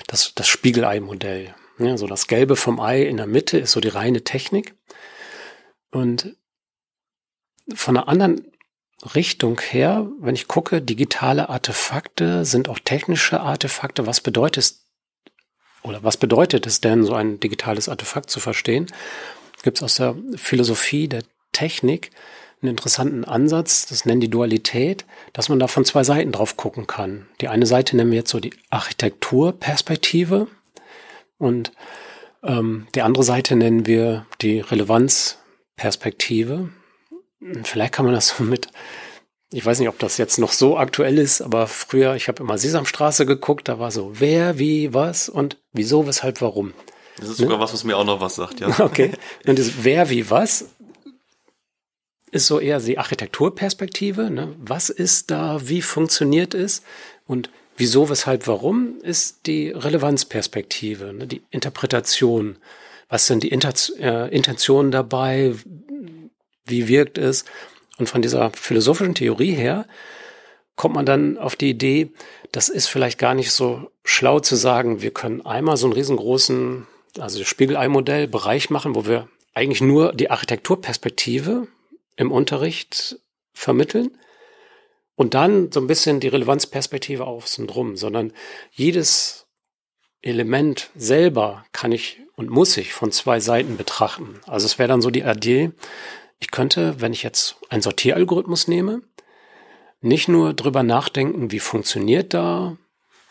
das, 0.07 0.33
das 0.35 0.47
Spiegelei-Modell. 0.47 1.55
Ja, 1.79 1.97
so 1.97 2.05
das 2.05 2.27
Gelbe 2.27 2.55
vom 2.55 2.79
Ei 2.79 3.01
in 3.03 3.17
der 3.17 3.27
Mitte 3.27 3.57
ist 3.57 3.71
so 3.71 3.79
die 3.79 3.87
reine 3.87 4.23
Technik. 4.23 4.75
Und 5.89 6.35
von 7.73 7.97
einer 7.97 8.07
anderen 8.07 8.50
Richtung 9.15 9.59
her, 9.59 10.07
wenn 10.19 10.35
ich 10.35 10.47
gucke, 10.47 10.81
digitale 10.81 11.49
Artefakte 11.49 12.45
sind 12.45 12.69
auch 12.69 12.79
technische 12.79 13.41
Artefakte. 13.41 14.05
Was 14.05 14.21
bedeutet 14.21 14.75
oder 15.83 16.03
was 16.03 16.17
bedeutet 16.17 16.67
es 16.67 16.81
denn, 16.81 17.03
so 17.03 17.15
ein 17.15 17.39
digitales 17.39 17.89
Artefakt 17.89 18.29
zu 18.29 18.39
verstehen? 18.39 18.87
gibt 19.63 19.77
es 19.77 19.83
aus 19.83 19.95
der 19.95 20.15
Philosophie 20.35 21.07
der 21.07 21.23
Technik 21.51 22.11
einen 22.61 22.71
interessanten 22.71 23.23
Ansatz, 23.25 23.85
das 23.87 24.05
nennen 24.05 24.21
die 24.21 24.29
Dualität, 24.29 25.05
dass 25.33 25.49
man 25.49 25.59
da 25.59 25.67
von 25.67 25.83
zwei 25.83 26.03
Seiten 26.03 26.31
drauf 26.31 26.55
gucken 26.57 26.87
kann. 26.87 27.27
Die 27.41 27.47
eine 27.47 27.65
Seite 27.65 27.95
nennen 27.95 28.11
wir 28.11 28.19
jetzt 28.19 28.29
so 28.29 28.39
die 28.39 28.53
Architekturperspektive 28.69 30.45
und 31.39 31.71
ähm, 32.43 32.85
die 32.93 33.01
andere 33.01 33.23
Seite 33.23 33.55
nennen 33.55 33.87
wir 33.87 34.27
die 34.41 34.59
Relevanzperspektive. 34.59 36.69
Vielleicht 37.63 37.93
kann 37.93 38.05
man 38.05 38.13
das 38.13 38.29
so 38.29 38.43
mit, 38.43 38.67
ich 39.51 39.65
weiß 39.65 39.79
nicht, 39.79 39.89
ob 39.89 39.99
das 39.99 40.17
jetzt 40.17 40.37
noch 40.37 40.51
so 40.51 40.77
aktuell 40.77 41.17
ist, 41.17 41.41
aber 41.41 41.67
früher, 41.67 42.15
ich 42.15 42.27
habe 42.27 42.43
immer 42.43 42.57
Sesamstraße 42.57 43.25
geguckt, 43.25 43.67
da 43.67 43.79
war 43.79 43.91
so 43.91 44.19
wer, 44.19 44.59
wie, 44.59 44.93
was 44.93 45.27
und 45.29 45.57
wieso, 45.73 46.07
weshalb, 46.07 46.41
warum. 46.41 46.73
Das 47.17 47.29
ist 47.29 47.37
sogar 47.37 47.57
ne? 47.57 47.63
was, 47.63 47.73
was 47.73 47.83
mir 47.83 47.97
auch 47.97 48.05
noch 48.05 48.21
was 48.21 48.35
sagt, 48.35 48.59
ja. 48.59 48.67
Okay. 48.79 49.11
Und 49.45 49.59
das 49.59 49.83
wer 49.83 50.09
wie 50.09 50.29
was 50.29 50.65
ist 52.31 52.47
so 52.47 52.59
eher 52.59 52.79
die 52.79 52.97
Architekturperspektive. 52.97 54.31
Ne? 54.31 54.55
Was 54.57 54.89
ist 54.89 55.31
da, 55.31 55.59
wie 55.61 55.81
funktioniert 55.81 56.53
es 56.53 56.81
und 57.27 57.49
wieso, 57.77 58.09
weshalb, 58.09 58.47
warum 58.47 58.99
ist 59.01 59.47
die 59.47 59.69
Relevanzperspektive, 59.69 61.13
ne? 61.13 61.27
die 61.27 61.41
Interpretation. 61.51 62.57
Was 63.09 63.27
sind 63.27 63.43
die 63.43 63.49
Inter 63.49 63.73
äh, 63.99 64.33
Intentionen 64.33 64.91
dabei? 64.91 65.53
Wie 66.65 66.87
wirkt 66.87 67.17
es? 67.17 67.45
Und 67.97 68.09
von 68.09 68.21
dieser 68.21 68.51
philosophischen 68.51 69.15
Theorie 69.15 69.53
her 69.53 69.85
kommt 70.75 70.95
man 70.95 71.05
dann 71.05 71.37
auf 71.37 71.55
die 71.55 71.69
Idee, 71.69 72.11
das 72.51 72.69
ist 72.69 72.87
vielleicht 72.87 73.19
gar 73.19 73.33
nicht 73.33 73.51
so 73.51 73.91
schlau 74.03 74.39
zu 74.39 74.55
sagen, 74.55 75.01
wir 75.01 75.11
können 75.11 75.45
einmal 75.45 75.77
so 75.77 75.85
einen 75.85 75.93
riesengroßen 75.93 76.87
also 77.19 77.43
Spiegelei-Modell, 77.43 78.27
Bereich 78.27 78.69
machen, 78.69 78.95
wo 78.95 79.05
wir 79.05 79.27
eigentlich 79.53 79.81
nur 79.81 80.13
die 80.13 80.31
Architekturperspektive 80.31 81.67
im 82.15 82.31
Unterricht 82.31 83.19
vermitteln 83.53 84.17
und 85.15 85.33
dann 85.33 85.71
so 85.71 85.79
ein 85.79 85.87
bisschen 85.87 86.19
die 86.19 86.29
Relevanzperspektive 86.29 87.25
außen 87.25 87.67
drum, 87.67 87.97
sondern 87.97 88.33
jedes 88.71 89.47
Element 90.21 90.89
selber 90.95 91.65
kann 91.73 91.91
ich 91.91 92.21
und 92.35 92.49
muss 92.49 92.77
ich 92.77 92.93
von 92.93 93.11
zwei 93.11 93.39
Seiten 93.39 93.77
betrachten. 93.77 94.39
Also 94.47 94.65
es 94.65 94.79
wäre 94.79 94.87
dann 94.87 95.01
so 95.01 95.09
die 95.09 95.21
Idee, 95.21 95.71
ich 96.41 96.51
könnte, 96.51 96.99
wenn 96.99 97.13
ich 97.13 97.23
jetzt 97.23 97.55
einen 97.69 97.81
Sortieralgorithmus 97.81 98.67
nehme, 98.67 99.01
nicht 100.01 100.27
nur 100.27 100.53
drüber 100.53 100.83
nachdenken, 100.83 101.51
wie 101.51 101.59
funktioniert 101.59 102.33
da, 102.33 102.77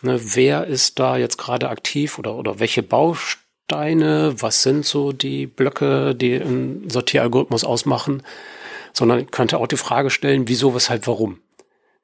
ne, 0.00 0.20
wer 0.34 0.66
ist 0.66 0.98
da 0.98 1.16
jetzt 1.16 1.36
gerade 1.36 1.68
aktiv 1.68 2.18
oder, 2.18 2.36
oder 2.36 2.61
welche 2.61 2.82
Bausteine 2.82 4.34
was 4.40 4.62
sind 4.62 4.86
so 4.86 5.12
die 5.12 5.46
Blöcke, 5.46 6.14
die 6.14 6.40
einen 6.40 6.88
Sortieralgorithmus 6.88 7.64
ausmachen, 7.64 8.22
sondern 8.92 9.30
könnte 9.30 9.58
auch 9.58 9.66
die 9.66 9.76
Frage 9.76 10.11
stellen, 10.11 10.48
wieso, 10.48 10.74
weshalb, 10.74 11.06
warum? 11.06 11.40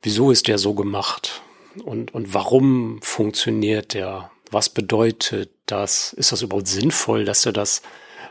Wieso 0.02 0.30
ist 0.30 0.48
der 0.48 0.59
so 0.59 0.74
gemacht? 0.74 1.40
Und, 1.84 2.14
und 2.14 2.34
warum 2.34 3.00
funktioniert 3.02 3.94
der? 3.94 4.30
Was 4.50 4.68
bedeutet 4.68 5.50
das? 5.66 6.12
Ist 6.12 6.32
das 6.32 6.42
überhaupt 6.42 6.68
sinnvoll, 6.68 7.24
dass 7.24 7.46
er 7.46 7.52
das 7.52 7.82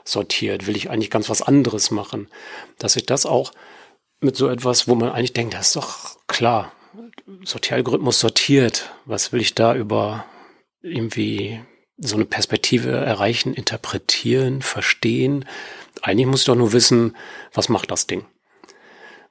sortiert? 0.06 0.68
Will 0.68 0.78
ich 0.78 0.90
eigentlich 0.90 1.12
ganz 1.12 1.30
was 1.30 1.42
anderes 1.42 1.92
machen? 1.92 2.30
Dass 2.80 2.96
ich 2.96 3.06
das 3.06 3.26
auch 3.26 3.52
mit 4.22 4.36
so 4.36 4.48
etwas, 4.48 4.88
wo 4.88 4.96
man 4.96 5.10
eigentlich 5.10 5.34
denkt, 5.34 5.54
das 5.54 5.68
ist 5.68 5.76
doch 5.76 6.18
klar, 6.28 6.72
Sortieralgorithmus 7.44 8.20
sortiert. 8.20 8.92
Was 9.06 9.34
will 9.34 9.42
ich 9.42 9.56
da 9.56 9.76
über 9.76 10.26
irgendwie 10.82 11.60
so 11.98 12.16
eine 12.16 12.26
Perspektive 12.26 12.92
erreichen, 12.92 13.54
interpretieren, 13.54 14.62
verstehen. 14.62 15.46
Eigentlich 16.02 16.28
muss 16.28 16.42
ich 16.42 16.46
doch 16.46 16.56
nur 16.56 16.74
wissen, 16.74 17.16
was 17.54 17.70
macht 17.70 17.92
das 17.92 18.08
Ding. 18.08 18.26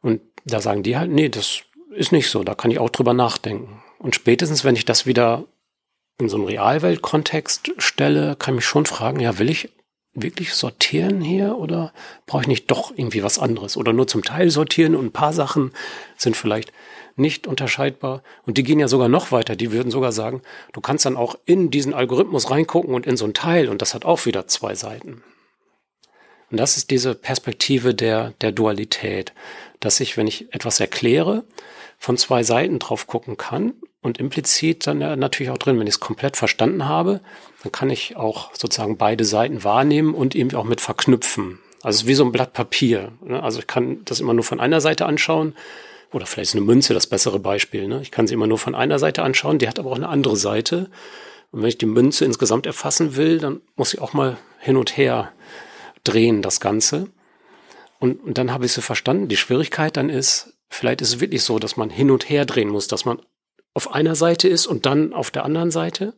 Und 0.01 0.20
da 0.45 0.61
sagen 0.61 0.83
die 0.83 0.97
halt, 0.97 1.11
nee, 1.11 1.29
das 1.29 1.62
ist 1.95 2.12
nicht 2.12 2.31
so, 2.31 2.43
da 2.43 2.55
kann 2.55 2.70
ich 2.70 2.79
auch 2.79 2.91
drüber 2.91 3.14
nachdenken. 3.14 3.83
Und 3.99 4.14
spätestens, 4.14 4.64
wenn 4.64 4.77
ich 4.77 4.85
das 4.85 5.07
wieder 5.07 5.45
in 6.18 6.29
so 6.29 6.37
einen 6.37 6.47
Realweltkontext 6.47 7.72
stelle, 7.79 8.37
kann 8.37 8.55
ich 8.55 8.59
mich 8.59 8.66
schon 8.66 8.87
fragen, 8.87 9.20
ja, 9.20 9.39
will 9.39 9.51
ich 9.51 9.70
wirklich 10.15 10.55
sortieren 10.55 11.21
hier 11.21 11.57
oder 11.59 11.93
brauche 12.27 12.43
ich 12.43 12.49
nicht 12.49 12.71
doch 12.71 12.93
irgendwie 12.97 13.23
was 13.23 13.39
anderes? 13.39 13.77
Oder 13.77 13.93
nur 13.93 14.07
zum 14.07 14.23
Teil 14.23 14.51
sortieren 14.51 14.95
und 14.95 15.07
ein 15.07 15.12
paar 15.12 15.33
Sachen 15.33 15.73
sind 16.17 16.37
vielleicht 16.37 16.73
nicht 17.17 17.47
unterscheidbar. 17.47 18.23
Und 18.47 18.59
die 18.59 18.62
gehen 18.62 18.81
ja 18.81 18.89
sogar 18.89 19.09
noch 19.09 19.33
weiter. 19.33 19.57
Die 19.57 19.73
würden 19.73 19.91
sogar 19.91 20.12
sagen, 20.12 20.43
du 20.73 20.81
kannst 20.81 21.07
dann 21.07 21.17
auch 21.17 21.37
in 21.45 21.71
diesen 21.71 21.95
Algorithmus 21.95 22.51
reingucken 22.51 22.95
und 22.95 23.07
in 23.07 23.17
so 23.17 23.25
ein 23.25 23.35
Teil 23.35 23.69
und 23.69 23.83
das 23.83 23.95
hat 23.95 24.05
auch 24.05 24.27
wieder 24.27 24.47
zwei 24.47 24.75
Seiten. 24.75 25.23
Und 26.51 26.59
das 26.59 26.77
ist 26.77 26.91
diese 26.91 27.15
Perspektive 27.15 27.95
der, 27.95 28.33
der 28.41 28.53
Dualität, 28.53 29.33
dass 29.81 30.01
ich, 30.01 30.17
wenn 30.17 30.27
ich 30.27 30.53
etwas 30.55 30.79
erkläre, 30.79 31.45
von 31.99 32.17
zwei 32.17 32.43
Seiten 32.43 32.79
drauf 32.79 33.07
gucken 33.07 33.37
kann 33.37 33.75
und 34.05 34.18
implizit 34.18 34.86
dann 34.86 34.98
natürlich 34.98 35.50
auch 35.50 35.57
drin, 35.57 35.80
wenn 35.80 35.86
ich 35.86 35.94
es 35.94 36.00
komplett 36.00 36.36
verstanden 36.36 36.86
habe, 36.86 37.20
dann 37.62 37.72
kann 37.72 37.88
ich 37.88 38.16
auch 38.16 38.50
sozusagen 38.55 38.98
beide 38.98 39.24
Seiten 39.24 39.64
wahrnehmen 39.64 40.14
und 40.14 40.34
eben 40.34 40.55
auch 40.55 40.64
mit 40.64 40.82
verknüpfen. 40.82 41.59
Also 41.82 42.07
wie 42.07 42.12
so 42.12 42.22
ein 42.22 42.30
Blatt 42.30 42.52
Papier. 42.52 43.12
Ne? 43.24 43.42
Also 43.42 43.61
ich 43.61 43.66
kann 43.66 44.05
das 44.05 44.20
immer 44.20 44.34
nur 44.34 44.44
von 44.44 44.61
einer 44.61 44.82
Seite 44.82 45.07
anschauen 45.07 45.55
oder 46.12 46.26
vielleicht 46.26 46.50
ist 46.50 46.57
eine 46.57 46.66
Münze 46.66 46.92
das 46.92 47.07
bessere 47.07 47.38
Beispiel. 47.38 47.88
Ne? 47.88 48.02
Ich 48.02 48.11
kann 48.11 48.26
sie 48.26 48.34
immer 48.34 48.46
nur 48.46 48.59
von 48.59 48.74
einer 48.74 48.98
Seite 48.98 49.22
anschauen, 49.22 49.59
die 49.59 49.68
hat 49.68 49.78
aber 49.78 49.90
auch 49.90 49.96
eine 49.96 50.11
andere 50.11 50.36
Seite. 50.36 50.90
Und 51.50 51.62
wenn 51.62 51.68
ich 51.70 51.78
die 51.78 51.86
Münze 51.86 52.26
insgesamt 52.26 52.66
erfassen 52.66 53.16
will, 53.16 53.38
dann 53.38 53.62
muss 53.74 53.94
ich 53.94 54.02
auch 54.02 54.12
mal 54.12 54.36
hin 54.59 54.76
und 54.76 54.98
her 54.98 55.32
drehen, 56.05 56.42
das 56.42 56.61
Ganze. 56.61 57.09
Und, 58.00 58.22
und 58.22 58.36
dann 58.36 58.52
habe 58.52 58.66
ich 58.66 58.72
sie 58.74 58.82
verstanden. 58.82 59.28
Die 59.28 59.38
Schwierigkeit 59.38 59.96
dann 59.96 60.11
ist, 60.11 60.52
vielleicht 60.68 61.00
ist 61.00 61.09
es 61.09 61.20
wirklich 61.20 61.42
so, 61.42 61.59
dass 61.59 61.78
man 61.78 61.88
hin 61.88 62.11
und 62.11 62.28
her 62.28 62.44
drehen 62.44 62.68
muss, 62.68 62.86
dass 62.86 63.07
man 63.07 63.18
auf 63.75 63.93
einer 63.93 64.14
Seite 64.14 64.49
ist 64.49 64.66
und 64.66 64.87
dann 64.87 65.12
auf 65.12 65.31
der 65.31 65.45
anderen 65.45 65.70
Seite. 65.70 66.14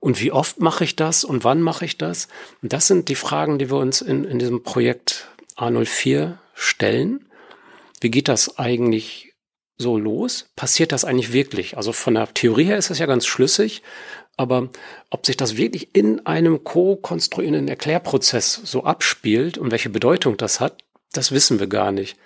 Und 0.00 0.20
wie 0.20 0.30
oft 0.30 0.60
mache 0.60 0.84
ich 0.84 0.94
das 0.96 1.24
und 1.24 1.44
wann 1.44 1.60
mache 1.60 1.84
ich 1.84 1.98
das? 1.98 2.28
Und 2.62 2.72
das 2.72 2.86
sind 2.86 3.08
die 3.08 3.16
Fragen, 3.16 3.58
die 3.58 3.70
wir 3.70 3.78
uns 3.78 4.00
in, 4.00 4.24
in 4.24 4.38
diesem 4.38 4.62
Projekt 4.62 5.26
A04 5.56 6.38
stellen. 6.54 7.28
Wie 8.00 8.10
geht 8.10 8.28
das 8.28 8.58
eigentlich 8.58 9.34
so 9.76 9.98
los? 9.98 10.50
Passiert 10.54 10.92
das 10.92 11.04
eigentlich 11.04 11.32
wirklich? 11.32 11.76
Also 11.76 11.92
von 11.92 12.14
der 12.14 12.32
Theorie 12.32 12.64
her 12.64 12.78
ist 12.78 12.90
das 12.90 13.00
ja 13.00 13.06
ganz 13.06 13.26
schlüssig, 13.26 13.82
aber 14.36 14.68
ob 15.10 15.26
sich 15.26 15.36
das 15.36 15.56
wirklich 15.56 15.96
in 15.96 16.24
einem 16.26 16.62
co-konstruierenden 16.62 17.66
Erklärprozess 17.66 18.60
so 18.64 18.84
abspielt 18.84 19.58
und 19.58 19.72
welche 19.72 19.90
Bedeutung 19.90 20.36
das 20.36 20.60
hat, 20.60 20.84
das 21.12 21.32
wissen 21.32 21.58
wir 21.58 21.66
gar 21.66 21.90
nicht. 21.90 22.16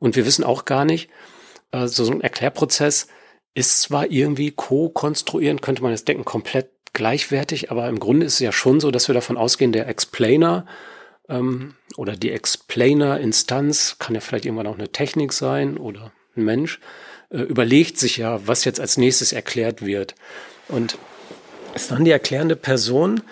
Und 0.00 0.16
wir 0.16 0.26
wissen 0.26 0.42
auch 0.42 0.64
gar 0.64 0.84
nicht, 0.84 1.08
also 1.70 2.04
so 2.04 2.10
ein 2.10 2.20
Erklärprozess 2.20 3.06
ist 3.54 3.82
zwar 3.82 4.10
irgendwie 4.10 4.50
co-konstruieren, 4.50 5.60
könnte 5.60 5.82
man 5.82 5.92
jetzt 5.92 6.08
denken, 6.08 6.24
komplett 6.24 6.70
gleichwertig, 6.92 7.70
aber 7.70 7.88
im 7.88 8.00
Grunde 8.00 8.26
ist 8.26 8.34
es 8.34 8.38
ja 8.40 8.52
schon 8.52 8.80
so, 8.80 8.90
dass 8.90 9.08
wir 9.08 9.14
davon 9.14 9.36
ausgehen, 9.36 9.72
der 9.72 9.88
Explainer 9.88 10.66
ähm, 11.28 11.74
oder 11.96 12.16
die 12.16 12.30
Explainer-Instanz, 12.30 13.96
kann 13.98 14.14
ja 14.14 14.20
vielleicht 14.20 14.44
irgendwann 14.44 14.66
auch 14.66 14.78
eine 14.78 14.90
Technik 14.90 15.32
sein 15.32 15.76
oder 15.76 16.12
ein 16.36 16.44
Mensch, 16.44 16.80
äh, 17.30 17.38
überlegt 17.38 17.98
sich 17.98 18.18
ja, 18.18 18.46
was 18.46 18.64
jetzt 18.64 18.80
als 18.80 18.96
nächstes 18.96 19.32
erklärt 19.32 19.84
wird. 19.84 20.14
Und 20.68 20.98
ist 21.74 21.90
dann 21.90 22.04
die 22.04 22.10
erklärende 22.10 22.56
Person, 22.56 23.22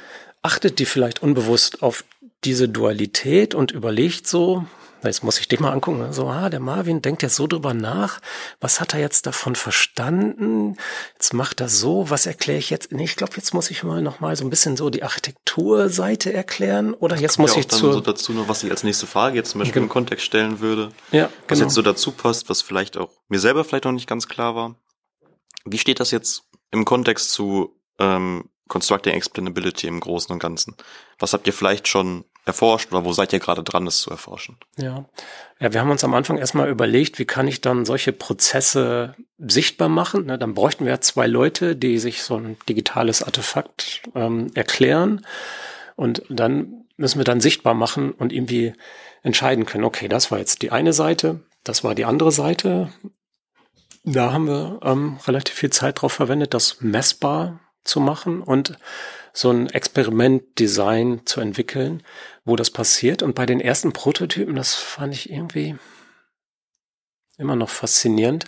achtet 0.43 0.79
die 0.79 0.87
vielleicht 0.87 1.23
unbewusst 1.23 1.83
auf 1.83 2.05
diese 2.45 2.69
Dualität 2.69 3.55
und 3.55 3.73
überlegt 3.73 4.27
so, 4.27 4.65
Jetzt 5.03 5.25
muss 5.25 5.39
ich 5.39 5.49
dich 5.49 5.61
mal 5.61 5.73
angucken. 5.73 6.13
So, 6.13 6.29
ah, 6.29 6.51
der 6.51 6.61
Marvin 6.61 7.01
denkt 7.01 7.23
jetzt 7.23 7.37
so 7.37 7.47
drüber 7.47 7.73
nach. 7.73 8.21
Was 8.61 8.81
hat 8.81 8.93
er 8.93 9.01
jetzt 9.01 9.27
davon 9.27 9.57
verstanden? 9.57 10.77
Jetzt 11.15 11.33
macht 11.33 11.61
er 11.61 11.69
so. 11.69 12.11
Was 12.11 12.27
erkläre 12.27 12.59
ich 12.59 12.71
jetzt? 12.71 12.93
Nee, 12.93 13.05
ich 13.05 13.17
glaube, 13.17 13.33
jetzt 13.37 13.55
muss 13.55 13.71
ich 13.71 13.83
mal 13.83 14.03
noch 14.03 14.21
mal 14.21 14.37
so 14.37 14.45
ein 14.45 14.51
bisschen 14.51 14.77
so 14.77 14.91
die 14.91 15.03
Architekturseite 15.03 16.33
erklären. 16.33 16.93
Oder 16.93 17.17
jetzt 17.17 17.39
muss 17.39 17.55
ja 17.55 17.61
ich 17.61 17.69
zu 17.69 17.93
so 17.93 18.01
dazu 18.01 18.33
noch, 18.33 18.49
was 18.49 18.63
ich 18.63 18.71
als 18.71 18.83
nächste 18.83 19.07
Frage 19.07 19.37
jetzt 19.37 19.51
zum 19.51 19.61
Beispiel 19.61 19.75
genau. 19.75 19.85
im 19.85 19.91
Kontext 19.91 20.27
stellen 20.27 20.61
würde. 20.61 20.91
Ja, 21.13 21.27
genau. 21.27 21.33
Was 21.49 21.61
jetzt 21.61 21.75
so 21.75 21.83
dazu 21.83 22.13
passt, 22.13 22.51
was 22.51 22.61
vielleicht 22.61 22.97
auch 22.97 23.11
mir 23.29 23.41
selber 23.41 23.65
vielleicht 23.65 23.85
noch 23.85 23.93
nicht 23.93 24.09
ganz 24.09 24.29
klar 24.29 24.55
war. 24.55 24.77
Wie 25.65 25.79
steht 25.79 26.01
das 26.01 26.11
jetzt 26.11 26.45
im 26.71 26.85
Kontext 26.85 27.33
zu 27.33 27.81
ähm, 27.99 28.51
Constructing 28.69 29.15
Explainability 29.15 29.87
im 29.87 30.01
Großen 30.01 30.33
und 30.33 30.39
Ganzen? 30.39 30.77
Was 31.19 31.33
habt 31.33 31.47
ihr 31.47 31.53
vielleicht 31.53 31.89
schon 31.89 32.25
erforscht 32.45 32.93
oder 32.93 33.05
wo 33.05 33.13
seid 33.13 33.33
ihr 33.33 33.39
gerade 33.39 33.63
dran, 33.63 33.85
das 33.85 34.01
zu 34.01 34.11
erforschen? 34.11 34.57
Ja. 34.77 35.05
ja, 35.59 35.73
wir 35.73 35.81
haben 35.81 35.91
uns 35.91 36.05
am 36.05 36.15
Anfang 36.15 36.39
erstmal 36.39 36.69
überlegt, 36.69 37.19
wie 37.19 37.25
kann 37.25 37.49
ich 37.49 37.61
dann 37.61 37.85
solche 37.85 38.13
Prozesse 38.13 39.15
sichtbar 39.39 39.89
machen. 39.89 40.27
Ne, 40.27 40.39
dann 40.39 40.55
bräuchten 40.55 40.87
wir 40.87 41.01
zwei 41.01 41.27
Leute, 41.27 41.77
die 41.77 41.99
sich 41.99 42.23
so 42.23 42.37
ein 42.37 42.57
digitales 42.69 43.23
Artefakt 43.23 44.03
ähm, 44.15 44.51
erklären 44.55 45.25
und 45.97 46.23
dann 46.29 46.85
müssen 46.97 47.19
wir 47.19 47.25
dann 47.25 47.41
sichtbar 47.41 47.75
machen 47.75 48.13
und 48.13 48.33
irgendwie 48.33 48.75
entscheiden 49.23 49.67
können, 49.67 49.85
okay, 49.85 50.09
das 50.09 50.31
war 50.31 50.39
jetzt 50.39 50.63
die 50.63 50.71
eine 50.71 50.93
Seite, 50.93 51.41
das 51.65 51.85
war 51.85 51.95
die 51.95 52.05
andere 52.05 52.33
Seite. 52.33 52.91
Da 54.05 54.33
haben 54.33 54.47
wir 54.47 54.81
ähm, 54.83 55.19
relativ 55.27 55.55
viel 55.55 55.71
Zeit 55.71 56.01
drauf 56.01 56.13
verwendet, 56.13 56.55
das 56.55 56.81
messbar 56.81 57.61
zu 57.85 58.01
machen 58.01 58.43
und 58.43 58.79
so 59.33 59.51
ein 59.51 59.69
Experimentdesign 59.69 61.23
zu 61.25 61.41
entwickeln, 61.41 62.03
wo 62.45 62.57
das 62.57 62.71
passiert. 62.71 63.23
Und 63.23 63.35
bei 63.35 63.47
den 63.47 63.61
ersten 63.61 63.93
Prototypen, 63.93 64.57
das 64.57 64.75
fand 64.75 65.15
ich 65.15 65.31
irgendwie 65.31 65.77
immer 67.39 67.57
noch 67.57 67.71
faszinierend, 67.71 68.47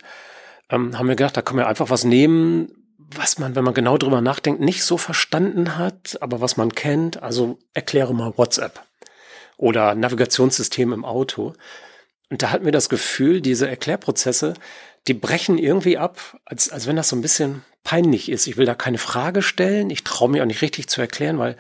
ähm, 0.71 0.99
haben 0.99 1.09
wir 1.09 1.17
gedacht, 1.17 1.37
da 1.37 1.43
können 1.43 1.59
wir 1.59 1.69
einfach 1.69 1.91
was 1.91 2.05
nehmen, 2.05 2.73
was 2.99 3.39
man, 3.39 3.55
wenn 3.55 3.65
man 3.65 3.75
genau 3.75 3.99
drüber 3.99 4.21
nachdenkt, 4.21 4.61
nicht 4.61 4.85
so 4.85 4.97
verstanden 4.97 5.77
hat, 5.77 6.19
aber 6.21 6.41
was 6.41 6.57
man 6.57 6.75
kennt. 6.75 7.23
Also 7.23 7.59
erkläre 7.75 8.15
mal 8.15 8.37
WhatsApp 8.37 8.83
oder 9.57 9.95
Navigationssystem 9.95 10.93
im 10.93 11.05
Auto. 11.05 11.53
Und 12.31 12.43
da 12.43 12.51
hatten 12.51 12.65
wir 12.65 12.73
das 12.73 12.89
Gefühl, 12.89 13.43
diese 13.43 13.69
Erklärprozesse, 13.69 14.55
die 15.09 15.15
brechen 15.15 15.59
irgendwie 15.59 15.99
ab, 15.99 16.21
als, 16.45 16.71
als 16.71 16.87
wenn 16.87 16.97
das 16.97 17.09
so 17.09 17.17
ein 17.17 17.23
bisschen 17.23 17.65
peinlich 17.85 18.31
ist. 18.31 18.47
Ich 18.47 18.57
will 18.57 18.67
da 18.67 18.75
keine 18.75 18.99
Frage 18.99 19.43
stellen. 19.43 19.91
Ich 19.91 20.05
traue 20.05 20.31
mir 20.31 20.43
auch 20.43 20.47
nicht 20.47 20.63
richtig 20.63 20.89
zu 20.89 21.01
erklären, 21.01 21.39
weil 21.39 21.57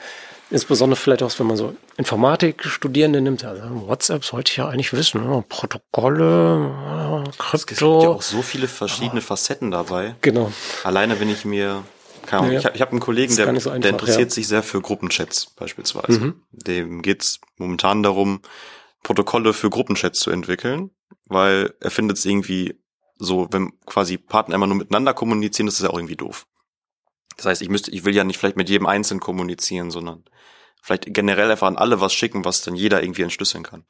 insbesondere 0.51 1.01
vielleicht 1.01 1.23
auch, 1.23 1.37
wenn 1.39 1.47
man 1.47 1.57
so 1.57 1.75
Informatik-Studierende 1.97 3.21
nimmt, 3.21 3.45
also 3.45 3.63
WhatsApp 3.89 4.25
sollte 4.25 4.51
ich 4.51 4.57
ja 4.59 4.69
eigentlich 4.69 4.93
wissen, 4.93 5.25
ne? 5.25 5.45
Protokolle, 5.49 7.25
Krypto. 7.39 7.57
Es 7.57 7.67
gibt 7.67 7.81
ja 7.81 7.89
auch 7.89 8.23
so 8.23 8.43
viele 8.43 8.69
verschiedene 8.69 9.21
ah. 9.21 9.25
Facetten 9.25 9.71
dabei. 9.71 10.15
Genau. 10.21 10.53
Alleine 10.85 11.19
wenn 11.19 11.31
ich 11.31 11.45
mir 11.45 11.83
keine 12.27 12.43
Ahnung, 12.43 12.53
ja, 12.53 12.61
ich 12.61 12.67
habe 12.67 12.79
hab 12.79 12.91
einen 12.91 13.01
Kollegen, 13.01 13.35
der, 13.35 13.47
so 13.47 13.71
einfach, 13.71 13.81
der 13.81 13.91
interessiert 13.91 14.31
ja. 14.31 14.35
sich 14.35 14.47
sehr 14.47 14.63
für 14.63 14.81
Gruppenchats 14.81 15.47
beispielsweise. 15.57 16.21
Mhm. 16.21 16.43
Dem 16.53 17.03
geht's 17.03 17.41
momentan 17.57 18.05
darum, 18.05 18.43
Protokolle 19.03 19.53
für 19.53 19.71
Gruppenchats 19.71 20.21
zu 20.21 20.31
entwickeln, 20.31 20.91
weil 21.27 21.75
er 21.81 21.91
findet 21.91 22.19
es 22.19 22.25
irgendwie 22.25 22.79
so, 23.23 23.47
wenn 23.53 23.73
quasi 23.87 24.19
Partner 24.19 24.57
immer 24.57 24.67
nur 24.67 24.77
miteinander 24.77 25.15
kommunizieren, 25.15 25.67
das 25.67 25.77
ist 25.77 25.83
ja 25.83 25.91
auch 25.91 25.99
irgendwie 25.99 26.17
doof. 26.17 26.47
Das 27.37 27.47
heißt, 27.47 27.63
ich 27.63 27.69
müsste, 27.69 27.91
ich 27.93 28.05
will 28.05 28.15
ja 28.15 28.25
nicht 28.25 28.39
vielleicht 28.39 28.57
mit 28.57 28.69
jedem 28.69 28.87
einzeln 28.87 29.21
kommunizieren, 29.21 29.91
sondern 29.91 30.25
vielleicht 30.83 31.15
generell 31.15 31.51
einfach 31.51 31.69
an 31.69 31.79
alle 31.79 32.01
was 32.01 32.13
schicken, 32.13 32.45
was 32.45 32.63
dann 32.63 32.75
jeder 32.75 33.03
irgendwie 33.03 33.23
entschlüsseln 33.23 33.63
kann. 33.63 33.85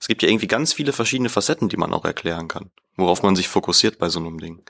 Es 0.00 0.06
gibt 0.06 0.22
ja 0.22 0.28
irgendwie 0.28 0.46
ganz 0.46 0.72
viele 0.72 0.92
verschiedene 0.92 1.28
Facetten, 1.28 1.68
die 1.68 1.76
man 1.76 1.92
auch 1.92 2.04
erklären 2.04 2.46
kann, 2.46 2.70
worauf 2.96 3.22
man 3.22 3.34
sich 3.34 3.48
fokussiert 3.48 3.98
bei 3.98 4.08
so 4.08 4.20
einem 4.20 4.38
Ding. 4.38 4.64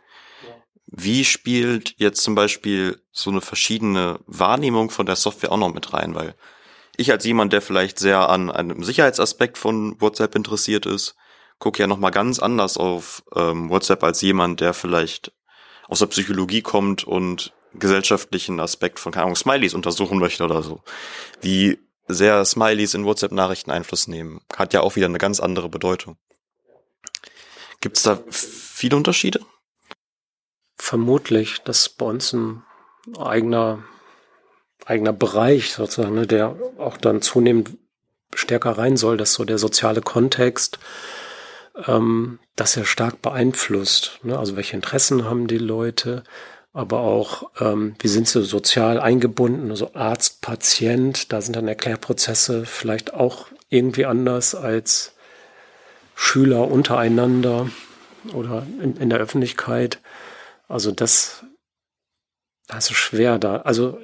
Wie 0.87 1.25
spielt 1.25 1.95
jetzt 1.99 2.23
zum 2.23 2.35
Beispiel 2.35 3.03
so 3.12 3.31
eine 3.31 3.41
verschiedene 3.43 4.21
Wahrnehmung 4.27 4.91
von 4.91 5.05
der 5.05 5.17
Software 5.17 5.53
auch 5.53 5.59
noch 5.59 5.75
mit 5.75 5.93
rein? 5.93 6.14
Weil 6.14 6.37
ich 6.97 7.11
als 7.11 7.25
jemand, 7.25 7.53
der 7.53 7.61
vielleicht 7.61 7.99
sehr 7.99 8.31
an 8.31 8.51
einem 8.51 8.83
Sicherheitsaspekt 8.83 9.59
von 9.59 10.01
WhatsApp 10.01 10.35
interessiert 10.35 10.87
ist, 10.87 11.17
gucke 11.59 11.81
ja 11.81 11.87
nochmal 11.87 12.11
ganz 12.11 12.39
anders 12.39 12.77
auf 12.77 13.23
ähm, 13.35 13.71
WhatsApp 13.71 14.03
als 14.03 14.21
jemand, 14.21 14.61
der 14.61 14.75
vielleicht 14.75 15.33
aus 15.89 16.01
der 16.01 16.07
Psychologie 16.07 16.63
kommt 16.63 17.05
und 17.05 17.53
gesellschaftlichen 17.75 18.61
Aspekt 18.61 18.99
von, 18.99 19.13
keine 19.13 19.25
Ahnung, 19.25 19.37
Smileys 19.37 19.75
untersuchen 19.75 20.19
möchte 20.19 20.45
oder 20.45 20.63
so. 20.63 20.83
Wie 21.41 21.79
sehr 22.09 22.45
Smileys 22.45 22.95
in 22.95 23.05
WhatsApp-Nachrichten 23.05 23.71
Einfluss 23.71 24.07
nehmen, 24.09 24.41
hat 24.57 24.73
ja 24.73 24.81
auch 24.81 24.97
wieder 24.97 25.07
eine 25.07 25.19
ganz 25.19 25.41
andere 25.41 25.69
Bedeutung. 25.69 26.17
Gibt 27.81 27.97
es 27.97 28.05
da 28.05 28.19
viele 28.31 28.97
Unterschiede? 28.97 29.41
Vermutlich, 30.77 31.59
das 31.65 31.81
ist 31.81 31.99
bei 31.99 32.07
uns 32.07 32.33
ein 32.33 32.63
eigener, 33.19 33.83
eigener 34.85 35.13
Bereich 35.13 35.73
sozusagen, 35.73 36.15
ne, 36.15 36.27
der 36.27 36.57
auch 36.79 36.97
dann 36.97 37.23
zunehmend 37.23 37.77
stärker 38.35 38.79
rein 38.79 38.97
soll, 38.97 39.17
dass 39.17 39.33
so 39.33 39.45
der 39.45 39.59
soziale 39.59 40.01
Kontext, 40.01 40.79
ähm, 41.87 42.39
das 42.55 42.74
ja 42.74 42.85
stark 42.85 43.22
beeinflusst. 43.22 44.20
Ne? 44.22 44.39
Also 44.39 44.57
welche 44.57 44.77
Interessen 44.77 45.24
haben 45.24 45.47
die 45.47 45.59
Leute, 45.59 46.24
aber 46.72 47.01
auch 47.01 47.51
ähm, 47.61 47.95
wie 48.01 48.09
sind 48.09 48.29
sie 48.29 48.43
sozial 48.45 49.01
eingebunden, 49.01 49.70
also 49.70 49.95
Arzt, 49.95 50.43
Patient, 50.43 51.33
da 51.33 51.41
sind 51.41 51.57
dann 51.57 51.68
Erklärprozesse 51.68 52.66
vielleicht 52.66 53.14
auch 53.14 53.49
irgendwie 53.68 54.07
anders 54.07 54.55
als 54.55 55.14
Schüler 56.14 56.68
untereinander 56.70 57.70
oder 58.33 58.66
in, 58.81 58.97
in 58.97 59.11
der 59.11 59.18
Öffentlichkeit. 59.18 60.01
Also 60.68 60.91
das, 60.93 61.45
das 62.66 62.91
ist 62.91 62.97
schwer 62.97 63.39
da. 63.39 63.59
Also 63.59 63.99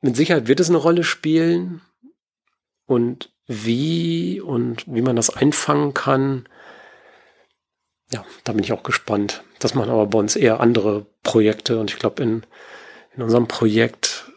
mit 0.00 0.16
Sicherheit 0.16 0.48
wird 0.48 0.60
es 0.60 0.68
eine 0.68 0.78
Rolle 0.78 1.04
spielen 1.04 1.80
und 2.86 3.32
wie 3.46 4.40
und 4.40 4.84
wie 4.86 5.02
man 5.02 5.16
das 5.16 5.30
einfangen 5.30 5.94
kann, 5.94 6.48
ja, 8.12 8.24
da 8.44 8.52
bin 8.52 8.62
ich 8.62 8.72
auch 8.72 8.82
gespannt. 8.82 9.42
Das 9.58 9.74
machen 9.74 9.90
aber 9.90 10.06
bei 10.06 10.18
uns 10.18 10.36
eher 10.36 10.60
andere 10.60 11.06
Projekte 11.22 11.78
und 11.80 11.90
ich 11.90 11.98
glaube, 11.98 12.22
in, 12.22 12.42
in 13.14 13.22
unserem 13.22 13.48
Projekt 13.48 14.30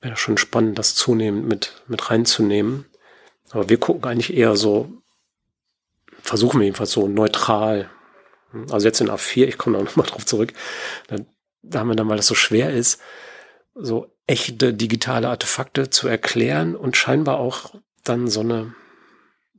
wäre 0.00 0.16
schon 0.16 0.38
spannend, 0.38 0.78
das 0.78 0.94
zunehmend 0.94 1.46
mit, 1.46 1.82
mit 1.86 2.10
reinzunehmen. 2.10 2.86
Aber 3.50 3.68
wir 3.68 3.78
gucken 3.78 4.04
eigentlich 4.04 4.34
eher 4.36 4.56
so, 4.56 4.90
versuchen 6.22 6.60
wir 6.60 6.64
jedenfalls 6.64 6.92
so 6.92 7.08
neutral. 7.08 7.90
Also 8.70 8.86
jetzt 8.86 9.00
in 9.00 9.10
A4, 9.10 9.46
ich 9.46 9.58
komme 9.58 9.78
da 9.78 9.84
nochmal 9.84 10.06
drauf 10.06 10.24
zurück, 10.24 10.52
da, 11.08 11.16
da 11.62 11.80
haben 11.80 11.88
wir 11.88 11.96
dann, 11.96 12.08
weil 12.08 12.16
das 12.16 12.26
so 12.26 12.34
schwer 12.34 12.72
ist, 12.72 13.00
so 13.74 14.14
echte 14.26 14.72
digitale 14.72 15.28
Artefakte 15.28 15.90
zu 15.90 16.06
erklären 16.08 16.76
und 16.76 16.96
scheinbar 16.96 17.38
auch 17.38 17.74
dann 18.04 18.28
so 18.28 18.40
eine 18.40 18.74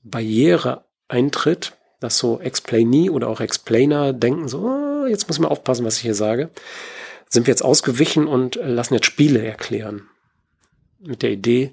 Barriere 0.04 0.86
eintritt, 1.08 1.78
dass 2.02 2.18
so 2.18 2.42
Explainee 2.42 3.10
oder 3.10 3.30
auch 3.30 3.40
Explainer 3.40 4.12
denken 4.12 4.50
so, 4.50 4.60
oh, 4.60 5.06
jetzt 5.06 5.28
muss 5.30 5.40
man 5.40 5.52
aufpassen, 5.52 5.86
was 5.86 5.98
ich 5.98 6.02
hier 6.02 6.16
sage. 6.16 6.50
Sind 7.30 7.48
wir 7.48 7.52
jetzt 7.52 7.64
ausgewichen 7.64 8.28
und 8.28 8.56
lassen 8.56 8.96
jetzt 8.96 9.06
Spiele 9.06 9.42
erklären. 9.46 10.10
Mit 11.00 11.22
der 11.22 11.32
Idee, 11.32 11.72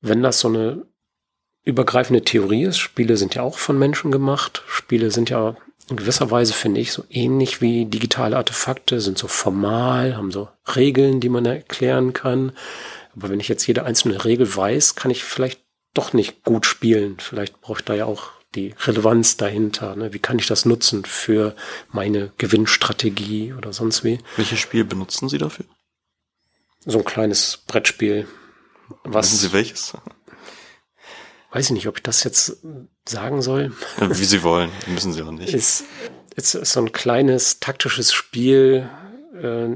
wenn 0.00 0.22
das 0.22 0.38
so 0.38 0.48
eine 0.48 0.86
übergreifende 1.64 2.22
Theorie 2.22 2.64
ist, 2.64 2.78
Spiele 2.78 3.16
sind 3.16 3.34
ja 3.34 3.42
auch 3.42 3.58
von 3.58 3.78
Menschen 3.78 4.12
gemacht. 4.12 4.62
Spiele 4.66 5.10
sind 5.10 5.30
ja 5.30 5.56
in 5.88 5.96
gewisser 5.96 6.30
Weise, 6.30 6.52
finde 6.52 6.80
ich, 6.80 6.92
so 6.92 7.04
ähnlich 7.08 7.60
wie 7.60 7.86
digitale 7.86 8.36
Artefakte, 8.36 9.00
sind 9.00 9.16
so 9.16 9.26
formal, 9.26 10.16
haben 10.16 10.30
so 10.30 10.48
Regeln, 10.76 11.20
die 11.20 11.28
man 11.30 11.46
erklären 11.46 12.12
kann. 12.12 12.52
Aber 13.16 13.30
wenn 13.30 13.40
ich 13.40 13.48
jetzt 13.48 13.66
jede 13.66 13.84
einzelne 13.84 14.24
Regel 14.24 14.54
weiß, 14.54 14.96
kann 14.96 15.10
ich 15.10 15.24
vielleicht 15.24 15.60
doch 15.94 16.12
nicht 16.12 16.44
gut 16.44 16.66
spielen. 16.66 17.16
Vielleicht 17.18 17.60
brauche 17.60 17.80
ich 17.80 17.84
da 17.84 17.94
ja 17.94 18.04
auch 18.04 18.30
die 18.54 18.74
Relevanz 18.78 19.36
dahinter. 19.36 19.96
Ne? 19.96 20.12
Wie 20.12 20.18
kann 20.18 20.38
ich 20.38 20.46
das 20.46 20.64
nutzen 20.64 21.04
für 21.04 21.54
meine 21.90 22.32
Gewinnstrategie 22.38 23.52
oder 23.52 23.72
sonst 23.72 24.04
wie? 24.04 24.18
Welches 24.36 24.58
Spiel 24.58 24.84
benutzen 24.84 25.28
Sie 25.28 25.38
dafür? 25.38 25.66
So 26.84 26.98
ein 26.98 27.04
kleines 27.04 27.58
Brettspiel. 27.66 28.26
Was? 29.04 29.32
Wissen 29.32 29.48
Sie 29.48 29.52
welches? 29.52 29.92
Weiß 31.50 31.66
ich 31.66 31.72
nicht, 31.72 31.86
ob 31.86 31.96
ich 31.98 32.02
das 32.02 32.24
jetzt 32.24 32.58
sagen 33.06 33.42
soll. 33.42 33.72
Wie 33.98 34.24
Sie 34.24 34.42
wollen, 34.42 34.70
müssen 34.86 35.12
Sie 35.12 35.22
auch 35.22 35.30
nicht. 35.30 35.52
Ist, 35.52 35.84
ist, 36.34 36.54
ist 36.54 36.72
so 36.72 36.80
ein 36.80 36.92
kleines 36.92 37.60
taktisches 37.60 38.12
Spiel, 38.12 38.88
äh, 39.40 39.68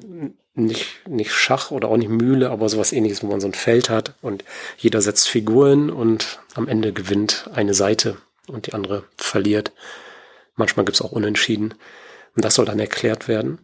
nicht, 0.54 1.06
nicht 1.06 1.32
Schach 1.32 1.70
oder 1.70 1.88
auch 1.88 1.98
nicht 1.98 2.08
Mühle, 2.08 2.50
aber 2.50 2.68
sowas 2.70 2.92
ähnliches, 2.92 3.22
wo 3.22 3.26
man 3.26 3.40
so 3.40 3.46
ein 3.46 3.52
Feld 3.52 3.90
hat 3.90 4.14
und 4.22 4.42
jeder 4.78 5.02
setzt 5.02 5.28
Figuren 5.28 5.90
und 5.90 6.40
am 6.54 6.66
Ende 6.66 6.94
gewinnt 6.94 7.50
eine 7.52 7.74
Seite 7.74 8.16
und 8.48 8.66
die 8.66 8.74
andere 8.74 9.04
verliert. 9.16 9.72
Manchmal 10.54 10.84
gibt's 10.84 11.02
auch 11.02 11.12
Unentschieden. 11.12 11.74
Und 12.34 12.44
das 12.44 12.54
soll 12.54 12.64
dann 12.64 12.80
erklärt 12.80 13.28
werden. 13.28 13.58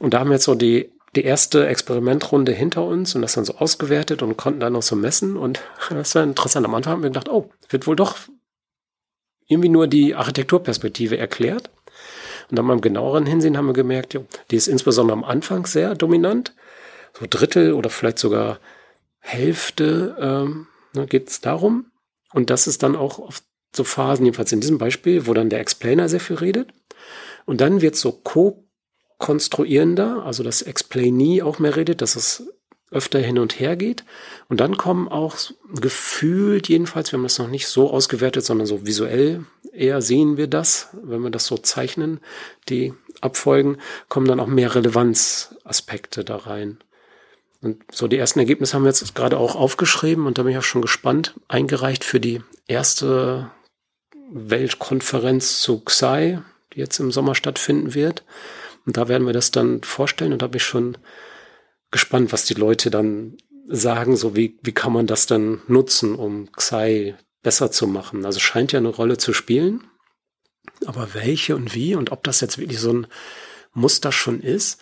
Und 0.00 0.14
da 0.14 0.20
haben 0.20 0.30
wir 0.30 0.34
jetzt 0.34 0.44
so 0.44 0.54
die, 0.54 0.92
die 1.14 1.24
erste 1.24 1.66
Experimentrunde 1.66 2.52
hinter 2.52 2.84
uns 2.84 3.14
und 3.14 3.22
das 3.22 3.34
dann 3.34 3.44
so 3.44 3.56
ausgewertet 3.56 4.22
und 4.22 4.36
konnten 4.36 4.60
dann 4.60 4.72
noch 4.72 4.82
so 4.82 4.96
messen. 4.96 5.36
Und 5.36 5.60
das 5.90 6.14
war 6.14 6.22
interessant. 6.22 6.66
Am 6.66 6.74
Anfang 6.74 6.94
haben 6.94 7.02
wir 7.02 7.10
gedacht, 7.10 7.28
oh, 7.28 7.50
wird 7.68 7.86
wohl 7.86 7.96
doch 7.96 8.16
irgendwie 9.46 9.68
nur 9.68 9.86
die 9.86 10.14
Architekturperspektive 10.14 11.16
erklärt. 11.16 11.70
Und 12.50 12.58
dann 12.58 12.66
beim 12.66 12.80
genaueren 12.80 13.26
Hinsehen 13.26 13.56
haben 13.56 13.66
wir 13.66 13.74
gemerkt, 13.74 14.18
die 14.50 14.56
ist 14.56 14.68
insbesondere 14.68 15.16
am 15.16 15.24
Anfang 15.24 15.66
sehr 15.66 15.94
dominant. 15.94 16.54
So 17.18 17.26
Drittel 17.28 17.72
oder 17.72 17.90
vielleicht 17.90 18.18
sogar 18.18 18.58
Hälfte 19.20 20.16
ähm, 20.20 20.66
ne, 20.94 21.06
geht 21.06 21.28
es 21.28 21.40
darum. 21.40 21.92
Und 22.32 22.50
das 22.50 22.66
ist 22.66 22.82
dann 22.82 22.96
auch 22.96 23.18
auf 23.18 23.42
so 23.74 23.84
Phasen, 23.84 24.24
jedenfalls 24.24 24.52
in 24.52 24.60
diesem 24.60 24.78
Beispiel, 24.78 25.26
wo 25.26 25.34
dann 25.34 25.50
der 25.50 25.60
Explainer 25.60 26.08
sehr 26.08 26.20
viel 26.20 26.36
redet. 26.36 26.72
Und 27.44 27.60
dann 27.60 27.80
wird 27.80 27.96
so 27.96 28.12
co-konstruierender, 28.12 30.24
also 30.24 30.42
das 30.42 30.62
Explainee 30.62 31.42
auch 31.42 31.58
mehr 31.58 31.76
redet, 31.76 32.00
dass 32.00 32.16
es 32.16 32.48
öfter 32.90 33.18
hin 33.18 33.38
und 33.38 33.58
her 33.58 33.76
geht. 33.76 34.04
Und 34.48 34.60
dann 34.60 34.76
kommen 34.76 35.08
auch 35.08 35.36
gefühlt, 35.80 36.68
jedenfalls, 36.68 37.12
wir 37.12 37.18
haben 37.18 37.24
das 37.24 37.38
noch 37.38 37.48
nicht 37.48 37.66
so 37.66 37.90
ausgewertet, 37.90 38.44
sondern 38.44 38.66
so 38.66 38.86
visuell 38.86 39.44
eher 39.72 40.00
sehen 40.00 40.36
wir 40.36 40.46
das, 40.46 40.88
wenn 41.02 41.20
wir 41.20 41.30
das 41.30 41.46
so 41.46 41.58
zeichnen, 41.58 42.20
die 42.68 42.94
Abfolgen, 43.20 43.78
kommen 44.08 44.28
dann 44.28 44.40
auch 44.40 44.46
mehr 44.46 44.74
Relevanzaspekte 44.74 46.24
da 46.24 46.36
rein. 46.36 46.78
Und 47.60 47.82
so 47.90 48.06
die 48.06 48.18
ersten 48.18 48.38
Ergebnisse 48.38 48.74
haben 48.74 48.84
wir 48.84 48.90
jetzt 48.90 49.14
gerade 49.14 49.38
auch 49.38 49.56
aufgeschrieben 49.56 50.26
und 50.26 50.38
da 50.38 50.42
bin 50.42 50.52
ich 50.52 50.58
auch 50.58 50.62
schon 50.62 50.82
gespannt, 50.82 51.34
eingereicht 51.48 52.04
für 52.04 52.20
die 52.20 52.42
erste 52.66 53.50
Weltkonferenz 54.34 55.60
zu 55.60 55.80
Xai, 55.80 56.42
die 56.72 56.80
jetzt 56.80 56.98
im 56.98 57.12
Sommer 57.12 57.34
stattfinden 57.34 57.94
wird. 57.94 58.24
Und 58.84 58.96
da 58.96 59.08
werden 59.08 59.26
wir 59.26 59.32
das 59.32 59.52
dann 59.52 59.82
vorstellen 59.82 60.32
und 60.32 60.42
da 60.42 60.48
bin 60.48 60.56
ich 60.56 60.64
schon 60.64 60.98
gespannt, 61.90 62.32
was 62.32 62.44
die 62.44 62.54
Leute 62.54 62.90
dann 62.90 63.36
sagen, 63.66 64.16
so 64.16 64.36
wie, 64.36 64.58
wie 64.62 64.72
kann 64.72 64.92
man 64.92 65.06
das 65.06 65.26
dann 65.26 65.62
nutzen, 65.68 66.16
um 66.16 66.50
Xai 66.52 67.14
besser 67.42 67.70
zu 67.70 67.86
machen. 67.86 68.26
Also 68.26 68.40
scheint 68.40 68.72
ja 68.72 68.80
eine 68.80 68.88
Rolle 68.88 69.16
zu 69.16 69.32
spielen, 69.32 69.84
aber 70.84 71.14
welche 71.14 71.54
und 71.54 71.74
wie 71.74 71.94
und 71.94 72.10
ob 72.10 72.24
das 72.24 72.40
jetzt 72.40 72.58
wirklich 72.58 72.80
so 72.80 72.92
ein 72.92 73.06
Muster 73.72 74.12
schon 74.12 74.40
ist, 74.40 74.80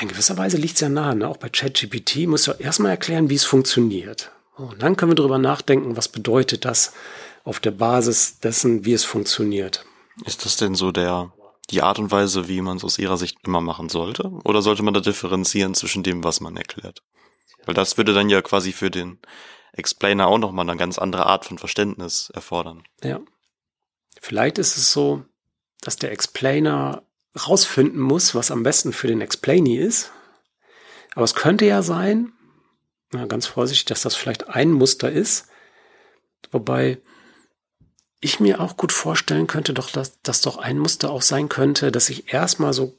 in 0.00 0.08
gewisser 0.08 0.36
Weise 0.36 0.56
liegt 0.56 0.74
es 0.74 0.80
ja 0.80 0.88
nahe. 0.88 1.14
Ne? 1.14 1.28
Auch 1.28 1.38
bei 1.38 1.48
ChatGPT 1.48 2.26
muss 2.26 2.46
ja 2.46 2.54
erstmal 2.54 2.90
erklären, 2.90 3.30
wie 3.30 3.36
es 3.36 3.44
funktioniert. 3.44 4.32
Und 4.56 4.82
dann 4.82 4.96
können 4.96 5.12
wir 5.12 5.16
darüber 5.16 5.38
nachdenken, 5.38 5.96
was 5.96 6.08
bedeutet 6.08 6.64
das 6.64 6.92
auf 7.44 7.60
der 7.60 7.70
Basis 7.70 8.40
dessen, 8.40 8.84
wie 8.84 8.92
es 8.92 9.04
funktioniert. 9.04 9.84
Ist 10.24 10.44
das 10.44 10.56
denn 10.56 10.74
so 10.74 10.92
der, 10.92 11.32
die 11.70 11.82
Art 11.82 11.98
und 11.98 12.10
Weise, 12.10 12.48
wie 12.48 12.60
man 12.60 12.76
es 12.76 12.84
aus 12.84 12.98
Ihrer 12.98 13.16
Sicht 13.16 13.38
immer 13.44 13.60
machen 13.60 13.88
sollte? 13.88 14.30
Oder 14.44 14.62
sollte 14.62 14.82
man 14.82 14.94
da 14.94 15.00
differenzieren 15.00 15.74
zwischen 15.74 16.02
dem, 16.02 16.24
was 16.24 16.40
man 16.40 16.56
erklärt? 16.56 17.02
Weil 17.64 17.74
das 17.74 17.96
würde 17.96 18.14
dann 18.14 18.30
ja 18.30 18.42
quasi 18.42 18.72
für 18.72 18.90
den 18.90 19.18
Explainer 19.72 20.26
auch 20.26 20.38
nochmal 20.38 20.68
eine 20.68 20.78
ganz 20.78 20.98
andere 20.98 21.26
Art 21.26 21.44
von 21.44 21.58
Verständnis 21.58 22.30
erfordern. 22.34 22.82
Ja. 23.02 23.20
Vielleicht 24.20 24.58
ist 24.58 24.76
es 24.76 24.92
so, 24.92 25.24
dass 25.80 25.96
der 25.96 26.12
Explainer 26.12 27.02
rausfinden 27.46 28.00
muss, 28.00 28.34
was 28.34 28.50
am 28.50 28.62
besten 28.62 28.92
für 28.92 29.06
den 29.06 29.20
Explainee 29.20 29.78
ist. 29.78 30.10
Aber 31.14 31.24
es 31.24 31.34
könnte 31.34 31.66
ja 31.66 31.82
sein, 31.82 32.32
na, 33.12 33.26
ganz 33.26 33.46
vorsichtig, 33.46 33.86
dass 33.86 34.02
das 34.02 34.14
vielleicht 34.14 34.48
ein 34.48 34.72
Muster 34.72 35.10
ist, 35.10 35.48
wobei 36.50 37.00
ich 38.20 38.40
mir 38.40 38.60
auch 38.60 38.76
gut 38.76 38.92
vorstellen 38.92 39.46
könnte, 39.46 39.72
doch, 39.72 39.90
dass 39.90 40.20
das 40.22 40.40
doch 40.40 40.58
ein 40.58 40.78
Muster 40.78 41.10
auch 41.10 41.22
sein 41.22 41.48
könnte, 41.48 41.92
dass 41.92 42.10
ich 42.10 42.32
erstmal 42.32 42.72
so 42.72 42.98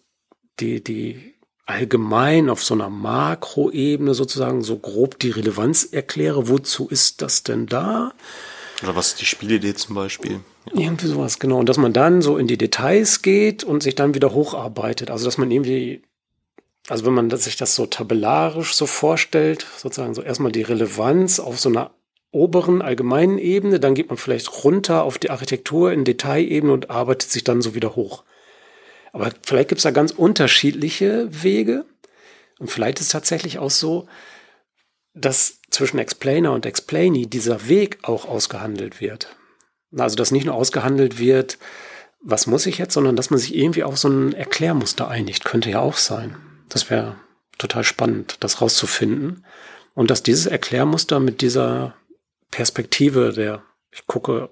die, 0.59 0.84
die 0.84 1.36
allgemein 1.65 2.49
auf 2.49 2.63
so 2.63 2.74
einer 2.74 2.89
Makroebene 2.89 4.13
sozusagen 4.13 4.63
so 4.63 4.78
grob 4.78 5.20
die 5.20 5.30
Relevanz 5.30 5.84
erkläre. 5.84 6.47
Wozu 6.47 6.88
ist 6.88 7.22
das 7.22 7.43
denn 7.43 7.67
da? 7.67 8.13
Oder 8.82 8.95
was 8.95 9.09
ist 9.09 9.22
die 9.22 9.26
Spielidee 9.26 9.76
zum 9.76 9.95
Beispiel? 9.95 10.39
Ja. 10.74 10.82
Irgendwie 10.82 11.07
sowas, 11.07 11.38
genau. 11.39 11.59
Und 11.59 11.70
dass 11.70 11.78
man 11.78 11.93
dann 11.93 12.22
so 12.22 12.38
in 12.38 12.47
die 12.47 12.57
Details 12.57 13.22
geht 13.22 13.63
und 13.63 13.84
sich 13.84 13.95
dann 13.95 14.15
wieder 14.15 14.34
hocharbeitet. 14.34 15.11
Also 15.11 15.26
dass 15.26 15.38
man 15.38 15.51
irgendwie, 15.51 16.01
also 16.88 17.05
wenn 17.05 17.13
man 17.13 17.30
sich 17.30 17.55
das 17.55 17.76
so 17.76 17.86
tabellarisch 17.86 18.74
so 18.74 18.86
vorstellt, 18.86 19.65
sozusagen 19.78 20.15
so 20.15 20.22
erstmal 20.22 20.51
die 20.51 20.61
Relevanz 20.61 21.39
auf 21.39 21.59
so 21.59 21.70
einer 21.70 21.91
oberen 22.32 22.82
allgemeinen 22.82 23.38
Ebene, 23.38 23.80
dann 23.80 23.96
geht 23.96 24.10
man 24.10 24.18
vielleicht 24.18 24.64
runter 24.64 25.04
auf 25.04 25.18
die 25.18 25.30
Architektur 25.30 25.92
in 25.92 26.06
Detailebene 26.06 26.72
und 26.72 26.90
arbeitet 26.90 27.32
sich 27.32 27.44
dann 27.44 27.62
so 27.62 27.76
wieder 27.76 27.96
hoch. 27.96 28.24
Aber 29.12 29.32
vielleicht 29.44 29.70
gibt 29.70 29.80
es 29.80 29.84
da 29.84 29.92
ganz 29.92 30.12
unterschiedliche 30.12 31.28
Wege. 31.44 31.86
Und 32.60 32.70
vielleicht 32.70 33.00
ist 33.00 33.08
es 33.08 33.12
tatsächlich 33.12 33.58
auch 33.58 33.72
so, 33.72 34.08
dass 35.14 35.60
zwischen 35.72 36.00
Explainer 36.00 36.54
und 36.54 36.66
Explainee 36.66 37.26
dieser 37.26 37.68
Weg 37.68 38.00
auch 38.04 38.26
ausgehandelt 38.26 39.02
wird. 39.02 39.36
Also, 39.98 40.16
dass 40.16 40.32
nicht 40.32 40.46
nur 40.46 40.56
ausgehandelt 40.56 41.18
wird, 41.18 41.58
was 42.22 42.48
muss 42.48 42.66
ich 42.66 42.78
jetzt, 42.78 42.94
sondern 42.94 43.16
dass 43.16 43.30
man 43.30 43.40
sich 43.40 43.56
irgendwie 43.56 43.84
auf 43.84 43.98
so 43.98 44.10
ein 44.10 44.34
Erklärmuster 44.34 45.08
einigt, 45.08 45.46
könnte 45.46 45.72
ja 45.72 45.80
auch 45.80 45.98
sein. 45.98 46.36
Das 46.68 46.90
wäre 46.90 47.16
total 47.58 47.84
spannend, 47.84 48.38
das 48.42 48.62
rauszufinden. 48.62 49.46
Und 49.96 50.12
dass 50.12 50.22
dieses 50.22 50.46
Erklärmuster 50.46 51.20
mit 51.20 51.42
dieser 51.42 51.96
Perspektive 52.52 53.34
der, 53.34 53.64
ich 53.91 54.08
gucke, 54.08 54.50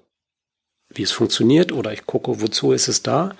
wie 0.88 1.02
es 1.02 1.12
funktioniert 1.12 1.72
oder 1.72 1.92
ich 1.92 2.06
gucke, 2.06 2.40
wozu 2.40 2.72
ist 2.72 2.88
es 2.88 3.02
da, 3.02 3.34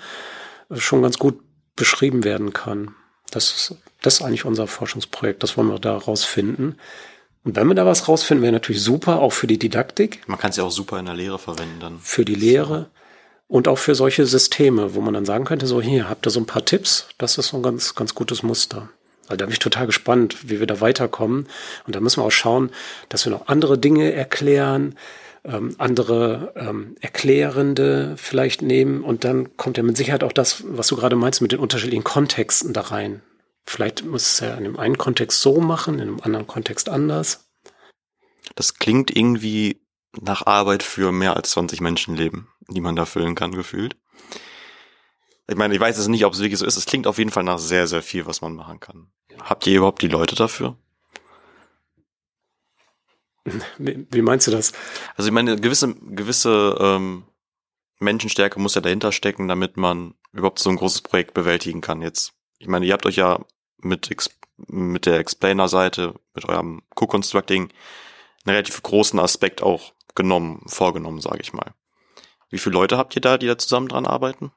schon 0.74 1.02
ganz 1.02 1.18
gut 1.18 1.40
beschrieben 1.76 2.24
werden 2.24 2.52
kann. 2.52 2.94
Das 3.30 3.54
ist, 3.54 3.76
das 4.02 4.14
ist 4.14 4.22
eigentlich 4.22 4.44
unser 4.44 4.66
Forschungsprojekt. 4.66 5.42
Das 5.42 5.56
wollen 5.56 5.68
wir 5.68 5.78
da 5.78 5.96
rausfinden. 5.96 6.78
Und 7.44 7.56
wenn 7.56 7.68
wir 7.68 7.74
da 7.74 7.86
was 7.86 8.08
rausfinden, 8.08 8.42
wäre 8.42 8.52
natürlich 8.52 8.82
super, 8.82 9.20
auch 9.20 9.32
für 9.32 9.46
die 9.46 9.58
Didaktik. 9.58 10.22
Man 10.26 10.38
kann 10.38 10.50
es 10.50 10.56
ja 10.56 10.64
auch 10.64 10.70
super 10.70 10.98
in 10.98 11.06
der 11.06 11.14
Lehre 11.14 11.38
verwenden 11.38 11.80
dann. 11.80 11.98
Für 12.00 12.24
die 12.24 12.34
Lehre 12.34 12.90
und 13.46 13.68
auch 13.68 13.78
für 13.78 13.94
solche 13.94 14.26
Systeme, 14.26 14.94
wo 14.94 15.00
man 15.00 15.14
dann 15.14 15.24
sagen 15.24 15.44
könnte, 15.44 15.66
so 15.66 15.80
hier, 15.80 16.08
habt 16.08 16.26
ihr 16.26 16.30
so 16.30 16.40
ein 16.40 16.46
paar 16.46 16.64
Tipps? 16.64 17.08
Das 17.16 17.38
ist 17.38 17.48
so 17.48 17.56
ein 17.56 17.62
ganz, 17.62 17.94
ganz 17.94 18.14
gutes 18.14 18.42
Muster. 18.42 18.90
Also 19.28 19.36
da 19.36 19.46
bin 19.46 19.52
ich 19.52 19.58
total 19.58 19.86
gespannt, 19.86 20.48
wie 20.48 20.58
wir 20.58 20.66
da 20.66 20.80
weiterkommen. 20.80 21.46
Und 21.86 21.94
da 21.94 22.00
müssen 22.00 22.20
wir 22.20 22.26
auch 22.26 22.32
schauen, 22.32 22.70
dass 23.08 23.26
wir 23.26 23.30
noch 23.30 23.48
andere 23.48 23.78
Dinge 23.78 24.12
erklären, 24.12 24.96
ähm, 25.44 25.74
andere 25.78 26.52
ähm, 26.56 26.96
Erklärende 27.00 28.14
vielleicht 28.16 28.62
nehmen. 28.62 29.02
Und 29.02 29.24
dann 29.24 29.56
kommt 29.56 29.76
ja 29.76 29.82
mit 29.82 29.96
Sicherheit 29.96 30.24
auch 30.24 30.32
das, 30.32 30.64
was 30.66 30.88
du 30.88 30.96
gerade 30.96 31.16
meinst, 31.16 31.42
mit 31.42 31.52
den 31.52 31.60
unterschiedlichen 31.60 32.04
Kontexten 32.04 32.72
da 32.72 32.82
rein. 32.82 33.22
Vielleicht 33.66 34.04
muss 34.04 34.32
es 34.32 34.40
ja 34.40 34.54
in 34.54 34.64
einem 34.64 34.78
einen 34.78 34.98
Kontext 34.98 35.42
so 35.42 35.60
machen, 35.60 35.94
in 35.96 36.08
einem 36.08 36.20
anderen 36.20 36.46
Kontext 36.46 36.88
anders. 36.88 37.50
Das 38.54 38.74
klingt 38.74 39.14
irgendwie 39.14 39.82
nach 40.18 40.46
Arbeit 40.46 40.82
für 40.82 41.12
mehr 41.12 41.36
als 41.36 41.50
20 41.50 41.82
Menschenleben, 41.82 42.48
die 42.68 42.80
man 42.80 42.96
da 42.96 43.04
füllen 43.04 43.34
kann, 43.34 43.52
gefühlt. 43.52 43.94
Ich 45.48 45.56
meine, 45.56 45.74
ich 45.74 45.80
weiß 45.80 45.98
es 45.98 46.08
nicht, 46.08 46.24
ob 46.24 46.34
es 46.34 46.40
wirklich 46.40 46.58
so 46.58 46.66
ist. 46.66 46.76
Es 46.76 46.86
klingt 46.86 47.06
auf 47.06 47.18
jeden 47.18 47.30
Fall 47.30 47.44
nach 47.44 47.58
sehr, 47.58 47.86
sehr 47.86 48.02
viel, 48.02 48.26
was 48.26 48.40
man 48.40 48.54
machen 48.54 48.80
kann. 48.80 49.10
Habt 49.40 49.66
ihr 49.66 49.76
überhaupt 49.76 50.02
die 50.02 50.08
Leute 50.08 50.34
dafür? 50.34 50.76
Wie 53.78 54.22
meinst 54.22 54.46
du 54.46 54.50
das? 54.50 54.72
Also 55.16 55.28
ich 55.28 55.32
meine, 55.32 55.56
gewisse, 55.56 55.94
gewisse 55.94 56.76
ähm, 56.80 57.24
Menschenstärke 57.98 58.60
muss 58.60 58.74
ja 58.74 58.80
dahinter 58.80 59.12
stecken, 59.12 59.48
damit 59.48 59.76
man 59.76 60.14
überhaupt 60.32 60.58
so 60.58 60.70
ein 60.70 60.76
großes 60.76 61.02
Projekt 61.02 61.34
bewältigen 61.34 61.80
kann. 61.80 62.02
Jetzt, 62.02 62.34
ich 62.58 62.68
meine, 62.68 62.86
ihr 62.86 62.92
habt 62.92 63.06
euch 63.06 63.16
ja 63.16 63.40
mit, 63.78 64.10
mit 64.66 65.06
der 65.06 65.18
Explainer-Seite, 65.18 66.14
mit 66.34 66.44
eurem 66.44 66.82
Co-Constructing 66.94 67.62
einen 67.62 68.54
relativ 68.54 68.82
großen 68.82 69.18
Aspekt 69.18 69.62
auch 69.62 69.92
genommen, 70.14 70.62
vorgenommen, 70.66 71.20
sage 71.20 71.40
ich 71.40 71.52
mal. 71.52 71.74
Wie 72.50 72.58
viele 72.58 72.74
Leute 72.74 72.96
habt 72.96 73.14
ihr 73.14 73.22
da, 73.22 73.38
die 73.38 73.46
da 73.46 73.58
zusammen 73.58 73.88
dran 73.88 74.06
arbeiten? 74.06 74.52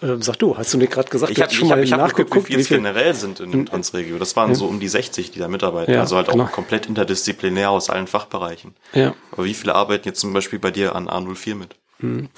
Äh, 0.00 0.16
sag 0.20 0.38
du, 0.38 0.56
hast 0.56 0.72
du 0.72 0.78
nicht 0.78 0.92
gerade 0.92 1.10
gesagt, 1.10 1.32
ich 1.32 1.42
habe 1.42 1.52
schon 1.52 1.70
hab, 1.70 1.78
mal 1.78 1.84
ich 1.84 1.92
hab 1.92 2.00
nachgeguckt, 2.00 2.48
wie 2.48 2.54
viel 2.54 2.60
es 2.60 2.68
generell 2.68 3.14
sind 3.14 3.40
in 3.40 3.52
hm. 3.52 3.66
Transregio. 3.66 4.18
Das 4.18 4.36
waren 4.36 4.50
ja. 4.50 4.54
so 4.54 4.66
um 4.66 4.80
die 4.80 4.88
60, 4.88 5.30
die 5.30 5.38
da 5.38 5.48
mitarbeiten. 5.48 5.94
Ja, 5.94 6.00
also 6.00 6.16
halt 6.16 6.28
genau. 6.28 6.44
auch 6.44 6.52
komplett 6.52 6.86
interdisziplinär 6.86 7.70
aus 7.70 7.90
allen 7.90 8.06
Fachbereichen. 8.06 8.74
Ja. 8.92 9.14
Aber 9.32 9.44
wie 9.44 9.54
viele 9.54 9.74
arbeiten 9.74 10.06
jetzt 10.06 10.20
zum 10.20 10.32
Beispiel 10.32 10.58
bei 10.58 10.70
dir 10.70 10.94
an 10.94 11.08
A04 11.08 11.54
mit? 11.54 11.76
Hm. 12.00 12.28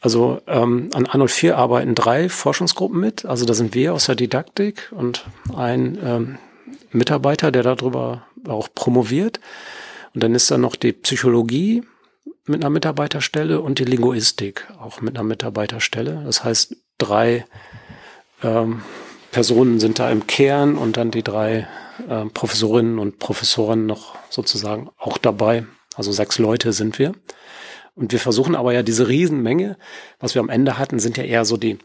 Also 0.00 0.40
ähm, 0.46 0.90
an 0.94 1.06
A04 1.06 1.52
arbeiten 1.52 1.94
drei 1.94 2.28
Forschungsgruppen 2.28 2.98
mit. 2.98 3.24
Also 3.24 3.44
da 3.44 3.54
sind 3.54 3.74
wir 3.74 3.94
aus 3.94 4.06
der 4.06 4.14
Didaktik 4.14 4.90
und 4.92 5.26
ein 5.54 5.98
ähm, 6.02 6.38
Mitarbeiter, 6.90 7.52
der 7.52 7.62
darüber 7.62 8.26
auch 8.48 8.68
promoviert. 8.74 9.40
Und 10.14 10.22
dann 10.22 10.34
ist 10.34 10.50
da 10.50 10.58
noch 10.58 10.74
die 10.74 10.92
Psychologie 10.92 11.82
mit 12.50 12.62
einer 12.62 12.70
Mitarbeiterstelle 12.70 13.60
und 13.60 13.78
die 13.78 13.84
Linguistik 13.84 14.66
auch 14.78 15.00
mit 15.00 15.16
einer 15.16 15.24
Mitarbeiterstelle. 15.24 16.22
Das 16.24 16.44
heißt, 16.44 16.76
drei 16.98 17.46
ähm, 18.42 18.82
Personen 19.30 19.80
sind 19.80 19.98
da 19.98 20.10
im 20.10 20.26
Kern 20.26 20.76
und 20.76 20.96
dann 20.96 21.10
die 21.10 21.22
drei 21.22 21.68
äh, 22.08 22.26
Professorinnen 22.26 22.98
und 22.98 23.18
Professoren 23.18 23.86
noch 23.86 24.16
sozusagen 24.28 24.90
auch 24.98 25.18
dabei. 25.18 25.66
Also 25.94 26.12
sechs 26.12 26.38
Leute 26.38 26.72
sind 26.72 26.98
wir. 26.98 27.14
Und 27.94 28.12
wir 28.12 28.20
versuchen 28.20 28.54
aber 28.54 28.72
ja 28.72 28.82
diese 28.82 29.08
Riesenmenge, 29.08 29.76
was 30.18 30.34
wir 30.34 30.40
am 30.40 30.48
Ende 30.48 30.78
hatten, 30.78 30.98
sind 30.98 31.16
ja 31.16 31.24
eher 31.24 31.44
so 31.44 31.56
die 31.56 31.78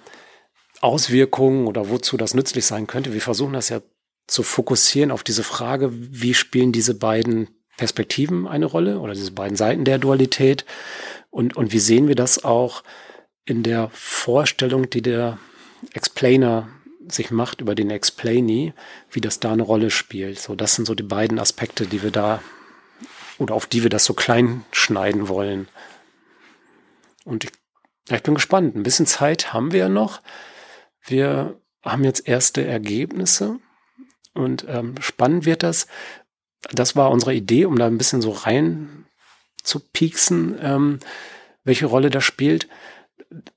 Auswirkungen 0.81 1.67
oder 1.67 1.89
wozu 1.89 2.17
das 2.17 2.33
nützlich 2.33 2.65
sein 2.65 2.87
könnte. 2.87 3.13
Wir 3.13 3.21
versuchen 3.21 3.53
das 3.53 3.69
ja 3.69 3.81
zu 4.27 4.43
fokussieren 4.43 5.11
auf 5.11 5.23
diese 5.23 5.43
Frage, 5.43 5.89
wie 5.93 6.33
spielen 6.33 6.71
diese 6.71 6.95
beiden 6.95 7.49
Perspektiven 7.77 8.47
eine 8.47 8.65
Rolle 8.65 8.99
oder 8.99 9.13
diese 9.13 9.31
beiden 9.31 9.57
Seiten 9.57 9.85
der 9.85 9.97
Dualität 9.97 10.65
und, 11.29 11.57
und 11.57 11.73
wie 11.73 11.79
sehen 11.79 12.07
wir 12.07 12.15
das 12.15 12.43
auch 12.43 12.83
in 13.45 13.63
der 13.63 13.89
Vorstellung, 13.93 14.89
die 14.89 15.01
der 15.01 15.37
Explainer 15.93 16.69
sich 17.07 17.31
macht 17.31 17.61
über 17.61 17.75
den 17.75 17.91
Explainee, 17.91 18.73
wie 19.11 19.21
das 19.21 19.39
da 19.39 19.51
eine 19.51 19.63
Rolle 19.63 19.91
spielt. 19.91 20.39
So, 20.39 20.55
das 20.55 20.75
sind 20.75 20.85
so 20.85 20.95
die 20.95 21.03
beiden 21.03 21.37
Aspekte, 21.39 21.85
die 21.85 22.01
wir 22.01 22.11
da 22.11 22.41
oder 23.37 23.53
auf 23.53 23.67
die 23.67 23.83
wir 23.83 23.89
das 23.89 24.05
so 24.05 24.13
klein 24.13 24.63
schneiden 24.71 25.27
wollen. 25.27 25.67
Und 27.25 27.43
ich, 27.43 27.51
ja, 28.09 28.15
ich 28.15 28.23
bin 28.23 28.35
gespannt. 28.35 28.75
Ein 28.75 28.83
bisschen 28.83 29.05
Zeit 29.05 29.53
haben 29.53 29.71
wir 29.71 29.89
noch. 29.89 30.21
Wir 31.01 31.59
haben 31.83 32.03
jetzt 32.03 32.27
erste 32.27 32.65
Ergebnisse 32.65 33.59
und 34.33 34.65
ähm, 34.67 34.95
spannend 34.99 35.45
wird 35.45 35.63
das. 35.63 35.87
Das 36.71 36.95
war 36.95 37.11
unsere 37.11 37.33
Idee, 37.33 37.65
um 37.65 37.77
da 37.77 37.87
ein 37.87 37.97
bisschen 37.97 38.21
so 38.21 38.31
rein 38.31 39.05
zu 39.63 39.79
pieksen, 39.79 40.57
ähm, 40.61 40.99
welche 41.63 41.85
Rolle 41.85 42.09
das 42.09 42.23
spielt. 42.23 42.67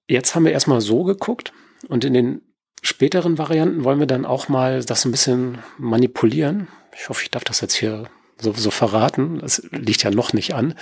Jetzt 0.06 0.34
haben 0.34 0.44
wir 0.44 0.52
erstmal 0.52 0.80
so 0.80 1.04
geguckt 1.04 1.52
und 1.88 2.04
in 2.04 2.14
den 2.14 2.42
späteren 2.82 3.38
Varianten 3.38 3.84
wollen 3.84 3.98
wir 3.98 4.06
dann 4.06 4.24
auch 4.24 4.48
mal 4.48 4.84
das 4.84 5.04
ein 5.04 5.10
bisschen 5.10 5.58
manipulieren. 5.78 6.68
Ich 6.96 7.08
hoffe, 7.08 7.22
ich 7.22 7.30
darf 7.30 7.44
das 7.44 7.60
jetzt 7.60 7.74
hier 7.74 8.08
so, 8.40 8.52
so 8.52 8.70
verraten. 8.70 9.40
Das 9.40 9.62
liegt 9.70 10.02
ja 10.02 10.10
noch 10.10 10.32
nicht 10.32 10.54
an, 10.54 10.74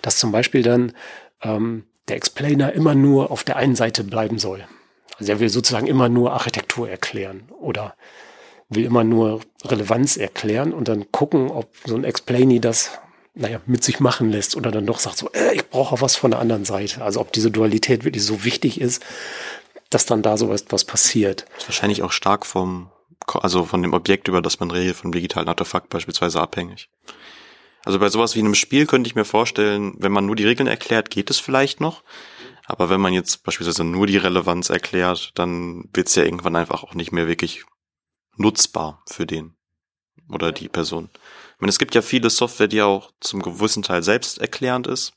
dass 0.00 0.18
zum 0.18 0.32
Beispiel 0.32 0.62
dann 0.62 0.92
ähm, 1.42 1.84
der 2.08 2.16
Explainer 2.16 2.72
immer 2.72 2.94
nur 2.94 3.30
auf 3.30 3.44
der 3.44 3.56
einen 3.56 3.76
Seite 3.76 4.04
bleiben 4.04 4.38
soll. 4.38 4.64
Also 5.18 5.32
er 5.32 5.40
will 5.40 5.48
sozusagen 5.48 5.86
immer 5.86 6.08
nur 6.08 6.32
Architektur 6.32 6.88
erklären 6.88 7.44
oder 7.60 7.94
will 8.74 8.84
immer 8.84 9.04
nur 9.04 9.40
Relevanz 9.64 10.16
erklären 10.16 10.72
und 10.72 10.88
dann 10.88 11.10
gucken, 11.12 11.50
ob 11.50 11.68
so 11.84 11.94
ein 11.94 12.04
Explainee 12.04 12.58
das 12.58 12.90
naja, 13.34 13.60
mit 13.66 13.82
sich 13.82 14.00
machen 14.00 14.30
lässt 14.30 14.56
oder 14.56 14.70
dann 14.70 14.86
doch 14.86 14.98
sagt 14.98 15.16
so, 15.16 15.30
äh, 15.32 15.54
ich 15.54 15.68
brauche 15.68 16.00
was 16.00 16.16
von 16.16 16.30
der 16.30 16.40
anderen 16.40 16.64
Seite. 16.64 17.02
Also 17.02 17.20
ob 17.20 17.32
diese 17.32 17.50
Dualität 17.50 18.04
wirklich 18.04 18.24
so 18.24 18.44
wichtig 18.44 18.80
ist, 18.80 19.02
dass 19.90 20.06
dann 20.06 20.22
da 20.22 20.36
so 20.36 20.48
was, 20.48 20.66
was 20.68 20.84
passiert. 20.84 21.46
Das 21.54 21.62
ist 21.62 21.68
wahrscheinlich 21.68 22.02
auch 22.02 22.12
stark 22.12 22.44
vom, 22.44 22.90
also 23.26 23.64
von 23.64 23.82
dem 23.82 23.94
Objekt, 23.94 24.28
über 24.28 24.42
das 24.42 24.60
man 24.60 24.70
redet, 24.70 24.96
vom 24.96 25.12
digitalen 25.12 25.48
Artefakt 25.48 25.88
beispielsweise 25.88 26.40
abhängig. 26.40 26.88
Also 27.84 27.98
bei 27.98 28.08
sowas 28.08 28.36
wie 28.36 28.40
einem 28.40 28.54
Spiel 28.54 28.86
könnte 28.86 29.08
ich 29.08 29.14
mir 29.14 29.24
vorstellen, 29.24 29.94
wenn 29.98 30.12
man 30.12 30.26
nur 30.26 30.36
die 30.36 30.46
Regeln 30.46 30.68
erklärt, 30.68 31.10
geht 31.10 31.30
es 31.30 31.40
vielleicht 31.40 31.80
noch. 31.80 32.02
Aber 32.64 32.90
wenn 32.90 33.00
man 33.00 33.12
jetzt 33.12 33.42
beispielsweise 33.42 33.82
nur 33.82 34.06
die 34.06 34.18
Relevanz 34.18 34.70
erklärt, 34.70 35.32
dann 35.34 35.88
wird 35.92 36.08
es 36.08 36.14
ja 36.14 36.22
irgendwann 36.22 36.54
einfach 36.54 36.84
auch 36.84 36.94
nicht 36.94 37.12
mehr 37.12 37.26
wirklich 37.26 37.64
nutzbar 38.36 39.02
für 39.06 39.26
den 39.26 39.54
oder 40.28 40.52
die 40.52 40.68
Person. 40.68 41.10
Ich 41.54 41.60
meine, 41.60 41.70
es 41.70 41.78
gibt 41.78 41.94
ja 41.94 42.02
viele 42.02 42.30
Software, 42.30 42.68
die 42.68 42.82
auch 42.82 43.12
zum 43.20 43.42
gewissen 43.42 43.82
Teil 43.82 44.02
selbst 44.02 44.38
erklärend 44.38 44.86
ist. 44.86 45.12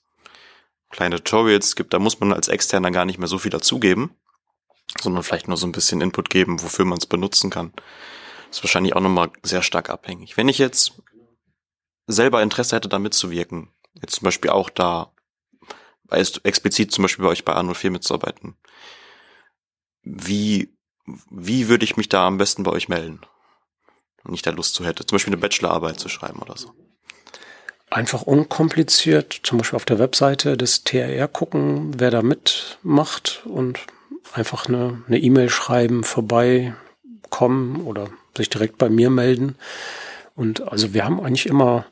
Kleine 0.91 1.17
Tutorials 1.17 1.75
gibt, 1.75 1.93
da 1.93 1.99
muss 1.99 2.19
man 2.19 2.33
als 2.33 2.47
Externer 2.47 2.91
gar 2.91 3.05
nicht 3.05 3.17
mehr 3.17 3.27
so 3.27 3.37
viel 3.37 3.51
dazugeben, 3.51 4.15
sondern 5.01 5.23
vielleicht 5.23 5.47
nur 5.47 5.57
so 5.57 5.65
ein 5.65 5.71
bisschen 5.71 6.01
Input 6.01 6.29
geben, 6.29 6.61
wofür 6.61 6.85
man 6.85 6.97
es 6.97 7.05
benutzen 7.05 7.49
kann. 7.49 7.73
Das 8.47 8.57
ist 8.57 8.63
wahrscheinlich 8.63 8.95
auch 8.95 9.01
nochmal 9.01 9.31
sehr 9.43 9.63
stark 9.63 9.89
abhängig. 9.89 10.37
Wenn 10.37 10.47
ich 10.47 10.57
jetzt 10.57 10.93
selber 12.07 12.43
Interesse 12.43 12.75
hätte, 12.75 12.87
da 12.87 12.99
mitzuwirken, 12.99 13.69
jetzt 13.95 14.15
zum 14.15 14.25
Beispiel 14.25 14.51
auch 14.51 14.69
da 14.69 15.11
explizit 16.09 16.91
zum 16.91 17.01
Beispiel 17.01 17.23
bei 17.25 17.31
euch 17.31 17.43
bei 17.43 17.55
A04 17.55 17.89
mitzuarbeiten, 17.89 18.55
wie 20.03 20.74
wie 21.29 21.67
würde 21.67 21.85
ich 21.85 21.97
mich 21.97 22.09
da 22.09 22.25
am 22.25 22.37
besten 22.37 22.63
bei 22.63 22.71
euch 22.71 22.89
melden? 22.89 23.21
Wenn 24.23 24.33
ich 24.33 24.41
da 24.41 24.51
Lust 24.51 24.75
zu 24.75 24.85
hätte, 24.85 25.05
zum 25.05 25.15
Beispiel 25.15 25.33
eine 25.33 25.41
Bachelorarbeit 25.41 25.99
zu 25.99 26.09
schreiben 26.09 26.39
oder 26.39 26.57
so. 26.57 26.71
Einfach 27.91 28.23
unkompliziert, 28.23 29.39
zum 29.43 29.59
Beispiel 29.59 29.77
auf 29.77 29.85
der 29.85 29.99
Webseite 29.99 30.57
des 30.57 30.83
TRR 30.83 31.27
gucken, 31.27 31.99
wer 31.99 32.09
da 32.09 32.23
mitmacht 32.23 33.43
und 33.45 33.79
einfach 34.33 34.67
eine 34.67 35.03
E-Mail 35.09 35.45
e 35.45 35.49
schreiben, 35.49 36.03
vorbeikommen 36.03 37.81
oder 37.85 38.09
sich 38.35 38.49
direkt 38.49 38.77
bei 38.77 38.89
mir 38.89 39.09
melden. 39.09 39.55
Und 40.35 40.67
also 40.67 40.93
wir 40.93 41.05
haben 41.05 41.21
eigentlich 41.21 41.45
immer 41.45 41.85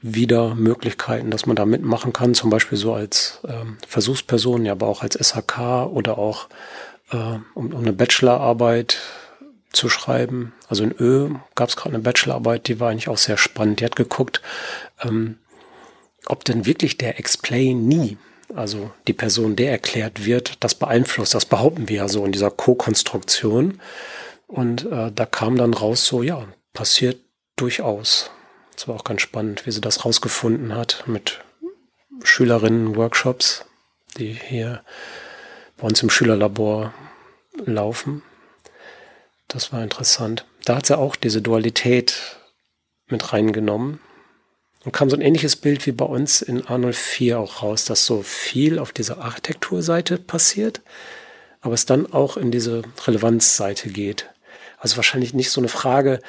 wieder 0.00 0.54
Möglichkeiten, 0.54 1.30
dass 1.30 1.46
man 1.46 1.56
da 1.56 1.64
mitmachen 1.64 2.12
kann, 2.12 2.34
zum 2.34 2.50
Beispiel 2.50 2.78
so 2.78 2.92
als 2.92 3.40
ähm, 3.48 3.78
Versuchsperson, 3.86 4.64
ja, 4.64 4.72
aber 4.72 4.86
auch 4.86 5.02
als 5.02 5.16
SHK 5.16 5.86
oder 5.86 6.18
auch 6.18 6.48
äh, 7.10 7.38
um, 7.54 7.72
um 7.72 7.76
eine 7.76 7.92
Bachelorarbeit 7.92 8.98
zu 9.72 9.88
schreiben. 9.88 10.52
Also 10.68 10.84
in 10.84 10.94
Ö 10.98 11.30
gab 11.54 11.68
es 11.68 11.76
gerade 11.76 11.94
eine 11.94 12.02
Bachelorarbeit, 12.02 12.68
die 12.68 12.80
war 12.80 12.90
eigentlich 12.90 13.08
auch 13.08 13.18
sehr 13.18 13.36
spannend. 13.36 13.80
Die 13.80 13.84
hat 13.84 13.96
geguckt, 13.96 14.40
ähm, 15.02 15.38
ob 16.26 16.44
denn 16.44 16.66
wirklich 16.66 16.98
der 16.98 17.18
Explain 17.18 17.86
nie, 17.86 18.18
also 18.54 18.90
die 19.06 19.12
Person, 19.12 19.56
der 19.56 19.72
erklärt 19.72 20.24
wird, 20.24 20.62
das 20.64 20.74
beeinflusst. 20.74 21.34
Das 21.34 21.46
behaupten 21.46 21.88
wir 21.88 21.96
ja 21.96 22.08
so 22.08 22.24
in 22.24 22.32
dieser 22.32 22.50
Co-Konstruktion. 22.50 23.80
Und 24.46 24.86
äh, 24.90 25.12
da 25.14 25.26
kam 25.26 25.56
dann 25.56 25.74
raus, 25.74 26.06
so 26.06 26.22
ja, 26.22 26.46
passiert 26.72 27.20
durchaus. 27.56 28.30
Das 28.74 28.88
war 28.88 28.96
auch 28.96 29.04
ganz 29.04 29.20
spannend, 29.20 29.66
wie 29.66 29.70
sie 29.70 29.80
das 29.80 30.04
rausgefunden 30.04 30.74
hat 30.74 31.04
mit 31.06 31.40
Schülerinnen-Workshops, 32.22 33.64
die 34.16 34.32
hier 34.32 34.82
bei 35.78 35.86
uns 35.86 36.02
im 36.02 36.10
Schülerlabor 36.10 36.92
laufen. 37.64 38.22
Das 39.46 39.72
war 39.72 39.82
interessant. 39.82 40.44
Da 40.64 40.76
hat 40.76 40.86
sie 40.86 40.98
auch 40.98 41.16
diese 41.16 41.40
Dualität 41.40 42.36
mit 43.08 43.32
reingenommen. 43.32 44.00
Und 44.84 44.92
kam 44.92 45.10
so 45.10 45.16
ein 45.16 45.22
ähnliches 45.22 45.56
Bild 45.56 45.86
wie 45.86 45.92
bei 45.92 46.04
uns 46.04 46.40
in 46.40 46.62
A04 46.62 47.36
auch 47.36 47.62
raus, 47.62 47.84
dass 47.84 48.06
so 48.06 48.22
viel 48.22 48.78
auf 48.78 48.92
dieser 48.92 49.18
Architekturseite 49.18 50.18
passiert, 50.18 50.82
aber 51.60 51.74
es 51.74 51.84
dann 51.84 52.12
auch 52.12 52.36
in 52.36 52.50
diese 52.50 52.82
Relevanzseite 53.06 53.88
geht. 53.88 54.30
Also 54.78 54.96
wahrscheinlich 54.96 55.34
nicht 55.34 55.50
so 55.50 55.60
eine 55.60 55.68
Frage, 55.68 56.20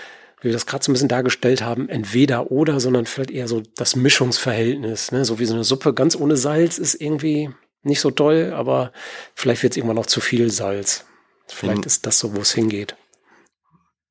wie 0.42 0.46
wir 0.46 0.54
das 0.54 0.66
gerade 0.66 0.84
so 0.84 0.92
ein 0.92 0.94
bisschen 0.94 1.10
dargestellt 1.10 1.62
haben, 1.62 1.90
entweder 1.90 2.50
oder, 2.52 2.80
sondern 2.80 3.06
vielleicht 3.06 3.32
eher 3.32 3.48
so 3.48 3.62
das 3.76 3.96
Mischungsverhältnis. 3.96 5.12
Ne? 5.12 5.26
So 5.26 5.38
wie 5.38 5.46
so 5.46 5.54
eine 5.54 5.64
Suppe 5.64 5.94
ganz 5.94 6.16
ohne 6.16 6.38
Salz 6.38 6.80
ist 6.80 6.96
irgendwie 6.96 7.52
nicht 7.84 8.02
so 8.02 8.12
doll, 8.12 8.54
aber 8.56 8.92
vielleicht 9.36 9.64
wird 9.64 9.74
es 9.74 9.78
irgendwann 9.78 9.96
noch 9.96 10.06
zu 10.06 10.22
viel 10.22 10.52
Salz. 10.52 11.06
Vielleicht 11.48 11.78
wenn, 11.78 11.84
ist 11.84 12.06
das 12.06 12.20
so, 12.20 12.36
wo 12.36 12.42
es 12.42 12.54
hingeht. 12.54 12.96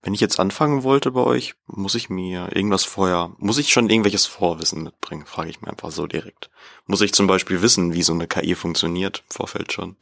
Wenn 0.03 0.15
ich 0.15 0.21
jetzt 0.21 0.39
anfangen 0.39 0.85
wollte 0.85 1.11
bei 1.11 1.23
euch, 1.23 1.55
muss 1.67 1.95
ich 1.95 2.09
mir 2.09 2.49
irgendwas 2.55 2.85
vorher, 2.85 3.33
muss 3.39 3.59
ich 3.59 3.73
schon 3.73 3.91
irgendwelches 3.91 4.27
Vorwissen 4.27 4.85
mitbringen, 4.85 5.27
frage 5.27 5.51
ich 5.51 5.61
mir 5.61 5.69
einfach 5.69 5.91
so 5.91 6.07
direkt. 6.07 6.51
Muss 6.87 7.01
ich 7.01 7.13
zum 7.13 7.27
Beispiel 7.27 7.63
wissen, 7.63 7.95
wie 7.95 8.03
so 8.03 8.13
eine 8.13 8.29
KI 8.29 8.55
funktioniert 8.55 9.25
im 9.29 9.37
Vorfeld 9.37 9.73
schon? 9.73 9.97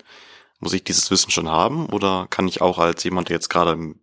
Muss 0.61 0.75
ich 0.75 0.85
dieses 0.85 1.11
Wissen 1.11 1.31
schon 1.31 1.49
haben 1.49 1.87
oder 1.87 2.27
kann 2.31 2.49
ich 2.49 2.61
auch 2.61 2.79
als 2.79 3.05
jemand, 3.05 3.29
der 3.29 3.37
jetzt 3.37 3.49
gerade 3.49 3.73
im, 3.73 4.01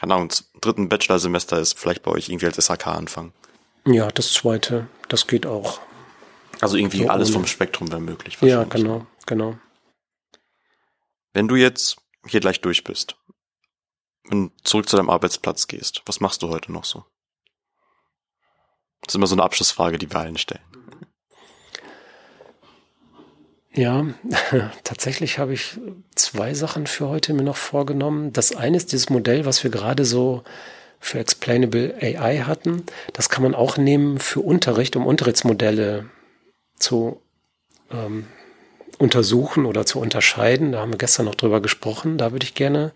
keine 0.00 0.14
Ahnung, 0.14 0.30
dritten 0.60 0.88
Bachelorsemester 0.88 1.58
ist, 1.58 1.78
vielleicht 1.78 2.02
bei 2.02 2.10
euch 2.10 2.28
irgendwie 2.28 2.46
als 2.46 2.64
SHK 2.64 2.86
anfangen? 2.88 3.32
Ja, 3.84 4.08
das 4.08 4.32
zweite, 4.32 4.86
das 5.08 5.26
geht 5.26 5.44
auch. 5.44 5.80
Also 6.62 6.76
irgendwie 6.76 7.02
so 7.02 7.08
alles 7.08 7.30
vom 7.30 7.46
Spektrum 7.46 7.90
wäre 7.90 8.00
möglich. 8.00 8.38
Ja, 8.40 8.62
genau, 8.62 9.04
genau. 9.26 9.58
Wenn 11.32 11.48
du 11.48 11.56
jetzt 11.56 11.96
hier 12.24 12.38
gleich 12.38 12.60
durch 12.60 12.84
bist 12.84 13.16
und 14.30 14.52
zurück 14.62 14.88
zu 14.88 14.96
deinem 14.96 15.10
Arbeitsplatz 15.10 15.66
gehst, 15.66 16.02
was 16.06 16.20
machst 16.20 16.42
du 16.42 16.50
heute 16.50 16.70
noch 16.70 16.84
so? 16.84 17.04
Das 19.00 19.12
ist 19.12 19.16
immer 19.16 19.26
so 19.26 19.34
eine 19.34 19.42
Abschlussfrage, 19.42 19.98
die 19.98 20.08
wir 20.08 20.20
allen 20.20 20.38
stellen. 20.38 20.62
Ja, 23.74 24.06
tatsächlich 24.84 25.38
habe 25.38 25.54
ich 25.54 25.78
zwei 26.14 26.54
Sachen 26.54 26.86
für 26.86 27.08
heute 27.08 27.34
mir 27.34 27.42
noch 27.42 27.56
vorgenommen. 27.56 28.32
Das 28.32 28.54
eine 28.54 28.76
ist 28.76 28.92
dieses 28.92 29.10
Modell, 29.10 29.46
was 29.46 29.64
wir 29.64 29.72
gerade 29.72 30.04
so 30.04 30.44
für 31.00 31.18
Explainable 31.18 31.96
AI 32.00 32.44
hatten. 32.46 32.84
Das 33.14 33.30
kann 33.30 33.42
man 33.42 33.56
auch 33.56 33.78
nehmen 33.78 34.20
für 34.20 34.40
Unterricht, 34.40 34.94
um 34.94 35.06
Unterrichtsmodelle 35.06 36.08
zu 36.82 37.20
ähm, 37.90 38.26
untersuchen 38.98 39.66
oder 39.66 39.86
zu 39.86 39.98
unterscheiden. 39.98 40.72
Da 40.72 40.80
haben 40.80 40.92
wir 40.92 40.98
gestern 40.98 41.26
noch 41.26 41.34
drüber 41.34 41.60
gesprochen. 41.60 42.18
Da 42.18 42.32
würde 42.32 42.44
ich 42.44 42.54
gerne 42.54 42.92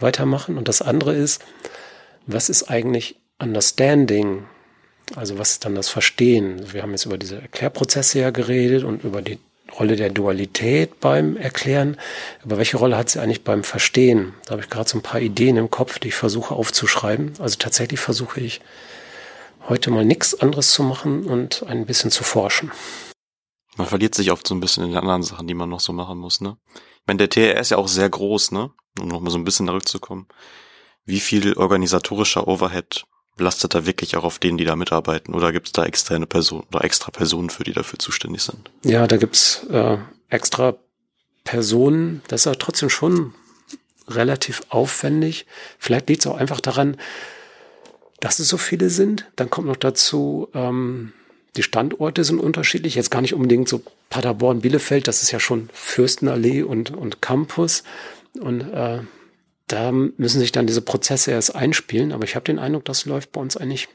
weitermachen. 0.00 0.58
Und 0.58 0.68
das 0.68 0.82
andere 0.82 1.14
ist, 1.14 1.44
was 2.26 2.48
ist 2.48 2.70
eigentlich 2.70 3.16
Understanding? 3.38 4.44
Also 5.16 5.38
was 5.38 5.52
ist 5.52 5.64
dann 5.64 5.74
das 5.74 5.88
Verstehen? 5.88 6.72
Wir 6.72 6.82
haben 6.82 6.90
jetzt 6.90 7.06
über 7.06 7.18
diese 7.18 7.40
Erklärprozesse 7.40 8.18
ja 8.20 8.30
geredet 8.30 8.84
und 8.84 9.04
über 9.04 9.22
die 9.22 9.38
Rolle 9.78 9.96
der 9.96 10.10
Dualität 10.10 10.98
beim 11.00 11.36
Erklären. 11.36 11.96
Aber 12.44 12.58
welche 12.58 12.78
Rolle 12.78 12.96
hat 12.96 13.10
sie 13.10 13.20
eigentlich 13.20 13.44
beim 13.44 13.64
Verstehen? 13.64 14.34
Da 14.46 14.52
habe 14.52 14.62
ich 14.62 14.70
gerade 14.70 14.88
so 14.88 14.98
ein 14.98 15.02
paar 15.02 15.20
Ideen 15.20 15.56
im 15.56 15.70
Kopf, 15.70 15.98
die 15.98 16.08
ich 16.08 16.14
versuche 16.14 16.54
aufzuschreiben. 16.54 17.34
Also 17.38 17.56
tatsächlich 17.58 18.00
versuche 18.00 18.40
ich 18.40 18.60
heute 19.68 19.90
mal 19.90 20.04
nichts 20.04 20.38
anderes 20.40 20.72
zu 20.72 20.82
machen 20.82 21.26
und 21.26 21.64
ein 21.66 21.86
bisschen 21.86 22.10
zu 22.10 22.24
forschen. 22.24 22.72
Man 23.78 23.86
verliert 23.86 24.14
sich 24.14 24.32
oft 24.32 24.46
so 24.46 24.54
ein 24.54 24.60
bisschen 24.60 24.84
in 24.84 24.90
den 24.90 24.98
anderen 24.98 25.22
Sachen, 25.22 25.46
die 25.46 25.54
man 25.54 25.68
noch 25.68 25.80
so 25.80 25.92
machen 25.92 26.18
muss, 26.18 26.40
ne? 26.40 26.56
Ich 26.74 27.06
meine, 27.06 27.26
der 27.26 27.30
TR 27.30 27.58
ist 27.58 27.70
ja 27.70 27.78
auch 27.78 27.88
sehr 27.88 28.10
groß, 28.10 28.50
ne? 28.50 28.70
Um 29.00 29.08
nochmal 29.08 29.30
so 29.30 29.38
ein 29.38 29.44
bisschen 29.44 29.66
zurückzukommen. 29.66 30.26
Wie 31.06 31.20
viel 31.20 31.54
organisatorischer 31.54 32.48
Overhead 32.48 33.04
lastet 33.38 33.74
da 33.74 33.86
wirklich 33.86 34.16
auch 34.16 34.24
auf 34.24 34.40
denen, 34.40 34.58
die 34.58 34.64
da 34.64 34.76
mitarbeiten? 34.76 35.34
Oder 35.34 35.52
gibt 35.52 35.68
es 35.68 35.72
da 35.72 35.84
externe 35.84 36.26
Personen 36.26 36.64
oder 36.72 36.84
extra 36.84 37.12
Personen 37.12 37.50
für, 37.50 37.62
die 37.62 37.72
dafür 37.72 38.00
zuständig 38.00 38.42
sind? 38.42 38.70
Ja, 38.84 39.06
da 39.06 39.16
gibt's 39.16 39.64
äh, 39.70 39.96
extra 40.28 40.74
Personen. 41.44 42.22
Das 42.28 42.42
ist 42.42 42.46
aber 42.48 42.58
trotzdem 42.58 42.90
schon 42.90 43.32
relativ 44.08 44.62
aufwendig. 44.70 45.46
Vielleicht 45.78 46.08
liegt 46.08 46.22
es 46.22 46.26
auch 46.26 46.36
einfach 46.36 46.60
daran, 46.60 46.96
dass 48.20 48.40
es 48.40 48.48
so 48.48 48.56
viele 48.58 48.90
sind. 48.90 49.30
Dann 49.36 49.50
kommt 49.50 49.68
noch 49.68 49.76
dazu, 49.76 50.48
ähm, 50.52 51.12
die 51.58 51.64
Standorte 51.64 52.22
sind 52.22 52.38
unterschiedlich. 52.38 52.94
Jetzt 52.94 53.10
gar 53.10 53.20
nicht 53.20 53.34
unbedingt 53.34 53.68
so 53.68 53.82
Paderborn, 54.10 54.60
Bielefeld, 54.60 55.08
das 55.08 55.22
ist 55.22 55.32
ja 55.32 55.40
schon 55.40 55.68
Fürstenallee 55.72 56.62
und, 56.62 56.96
und 56.96 57.20
Campus. 57.20 57.82
Und 58.40 58.60
äh, 58.60 59.00
da 59.66 59.92
müssen 59.92 60.38
sich 60.38 60.52
dann 60.52 60.68
diese 60.68 60.82
Prozesse 60.82 61.32
erst 61.32 61.56
einspielen. 61.56 62.12
Aber 62.12 62.22
ich 62.22 62.36
habe 62.36 62.44
den 62.44 62.60
Eindruck, 62.60 62.84
das 62.84 63.06
läuft 63.06 63.32
bei 63.32 63.40
uns 63.40 63.56
eigentlich 63.56 63.88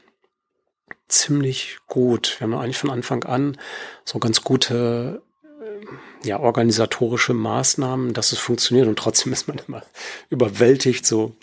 ziemlich 1.08 1.78
gut. 1.86 2.36
Wir 2.38 2.46
haben 2.46 2.54
eigentlich 2.54 2.76
von 2.76 2.90
Anfang 2.90 3.24
an 3.24 3.56
so 4.04 4.18
ganz 4.18 4.44
gute 4.44 5.22
äh, 5.42 6.28
ja, 6.28 6.38
organisatorische 6.40 7.32
Maßnahmen, 7.32 8.12
dass 8.12 8.32
es 8.32 8.38
funktioniert 8.38 8.88
und 8.88 8.98
trotzdem 8.98 9.32
ist 9.32 9.48
man 9.48 9.58
immer 9.66 9.82
überwältigt, 10.28 11.06
so 11.06 11.34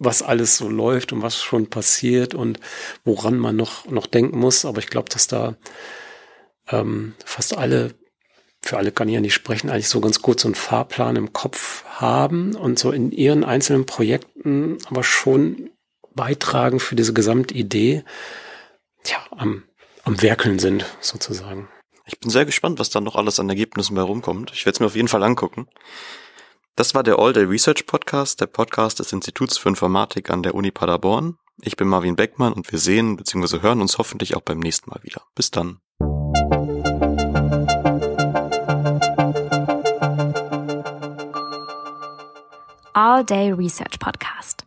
was 0.00 0.22
alles 0.22 0.56
so 0.56 0.68
läuft 0.68 1.12
und 1.12 1.22
was 1.22 1.40
schon 1.40 1.68
passiert 1.68 2.34
und 2.34 2.58
woran 3.04 3.38
man 3.38 3.54
noch, 3.54 3.86
noch 3.86 4.06
denken 4.06 4.38
muss. 4.38 4.64
Aber 4.64 4.78
ich 4.80 4.88
glaube, 4.88 5.10
dass 5.10 5.28
da 5.28 5.56
ähm, 6.68 7.14
fast 7.24 7.56
alle 7.56 7.94
für 8.62 8.76
alle 8.76 8.92
kann 8.92 9.08
ich 9.08 9.14
ja 9.14 9.20
nicht 9.20 9.34
sprechen, 9.34 9.70
eigentlich 9.70 9.88
so 9.88 10.00
ganz 10.00 10.20
gut 10.20 10.38
so 10.38 10.48
einen 10.48 10.54
Fahrplan 10.54 11.16
im 11.16 11.32
Kopf 11.32 11.84
haben 11.86 12.54
und 12.54 12.78
so 12.78 12.90
in 12.90 13.10
ihren 13.10 13.42
einzelnen 13.42 13.86
Projekten 13.86 14.76
aber 14.86 15.02
schon 15.02 15.70
beitragen 16.14 16.80
für 16.80 16.96
diese 16.96 17.14
Gesamtidee, 17.14 18.04
ja, 19.06 19.16
am, 19.30 19.62
am 20.04 20.20
Werkeln 20.20 20.58
sind, 20.58 20.84
sozusagen. 21.00 21.68
Ich 22.04 22.18
bin 22.18 22.30
sehr 22.30 22.44
gespannt, 22.44 22.78
was 22.78 22.90
da 22.90 23.00
noch 23.00 23.16
alles 23.16 23.38
an 23.40 23.48
Ergebnissen 23.48 23.94
bei 23.94 24.02
rumkommt. 24.02 24.50
Ich 24.52 24.66
werde 24.66 24.74
es 24.74 24.80
mir 24.80 24.86
auf 24.86 24.96
jeden 24.96 25.08
Fall 25.08 25.22
angucken. 25.22 25.68
Das 26.76 26.94
war 26.94 27.02
der 27.02 27.18
All 27.18 27.32
Day 27.32 27.44
Research 27.44 27.86
Podcast, 27.86 28.40
der 28.40 28.46
Podcast 28.46 29.00
des 29.00 29.12
Instituts 29.12 29.58
für 29.58 29.68
Informatik 29.68 30.30
an 30.30 30.42
der 30.42 30.54
Uni 30.54 30.70
Paderborn. 30.70 31.36
Ich 31.60 31.76
bin 31.76 31.88
Marvin 31.88 32.16
Beckmann 32.16 32.52
und 32.52 32.70
wir 32.72 32.78
sehen 32.78 33.16
bzw. 33.16 33.60
hören 33.60 33.80
uns 33.80 33.98
hoffentlich 33.98 34.34
auch 34.34 34.40
beim 34.40 34.60
nächsten 34.60 34.88
Mal 34.88 35.00
wieder. 35.02 35.22
Bis 35.34 35.50
dann. 35.50 35.80
All 42.94 43.24
Day 43.24 43.52
Research 43.52 43.98
Podcast. 43.98 44.64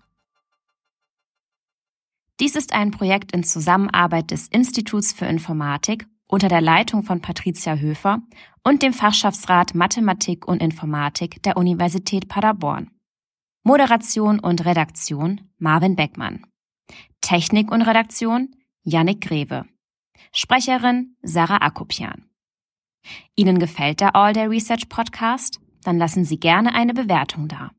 Dies 2.39 2.55
ist 2.55 2.73
ein 2.73 2.91
Projekt 2.91 3.31
in 3.31 3.43
Zusammenarbeit 3.43 4.31
des 4.31 4.47
Instituts 4.49 5.13
für 5.13 5.25
Informatik 5.25 6.05
unter 6.33 6.47
der 6.47 6.61
Leitung 6.61 7.03
von 7.03 7.21
Patricia 7.21 7.75
Höfer 7.75 8.23
und 8.63 8.81
dem 8.81 8.91
Fachschaftsrat 8.91 9.75
Mathematik 9.75 10.47
und 10.47 10.63
Informatik 10.63 11.43
der 11.43 11.57
Universität 11.57 12.27
Paderborn. 12.27 12.89
Moderation 13.63 14.39
und 14.39 14.65
Redaktion 14.65 15.41
Marvin 15.59 15.95
Beckmann. 15.95 16.43
Technik 17.21 17.71
und 17.71 17.83
Redaktion 17.83 18.55
Yannick 18.81 19.21
Greve. 19.21 19.65
Sprecherin 20.31 21.15
Sarah 21.21 21.61
Akopian. 21.61 22.25
Ihnen 23.35 23.59
gefällt 23.59 23.99
der 23.99 24.15
All 24.15 24.33
Day 24.33 24.47
Research 24.47 24.89
Podcast? 24.89 25.59
Dann 25.83 25.99
lassen 25.99 26.25
Sie 26.25 26.39
gerne 26.39 26.73
eine 26.73 26.95
Bewertung 26.95 27.47
da. 27.47 27.69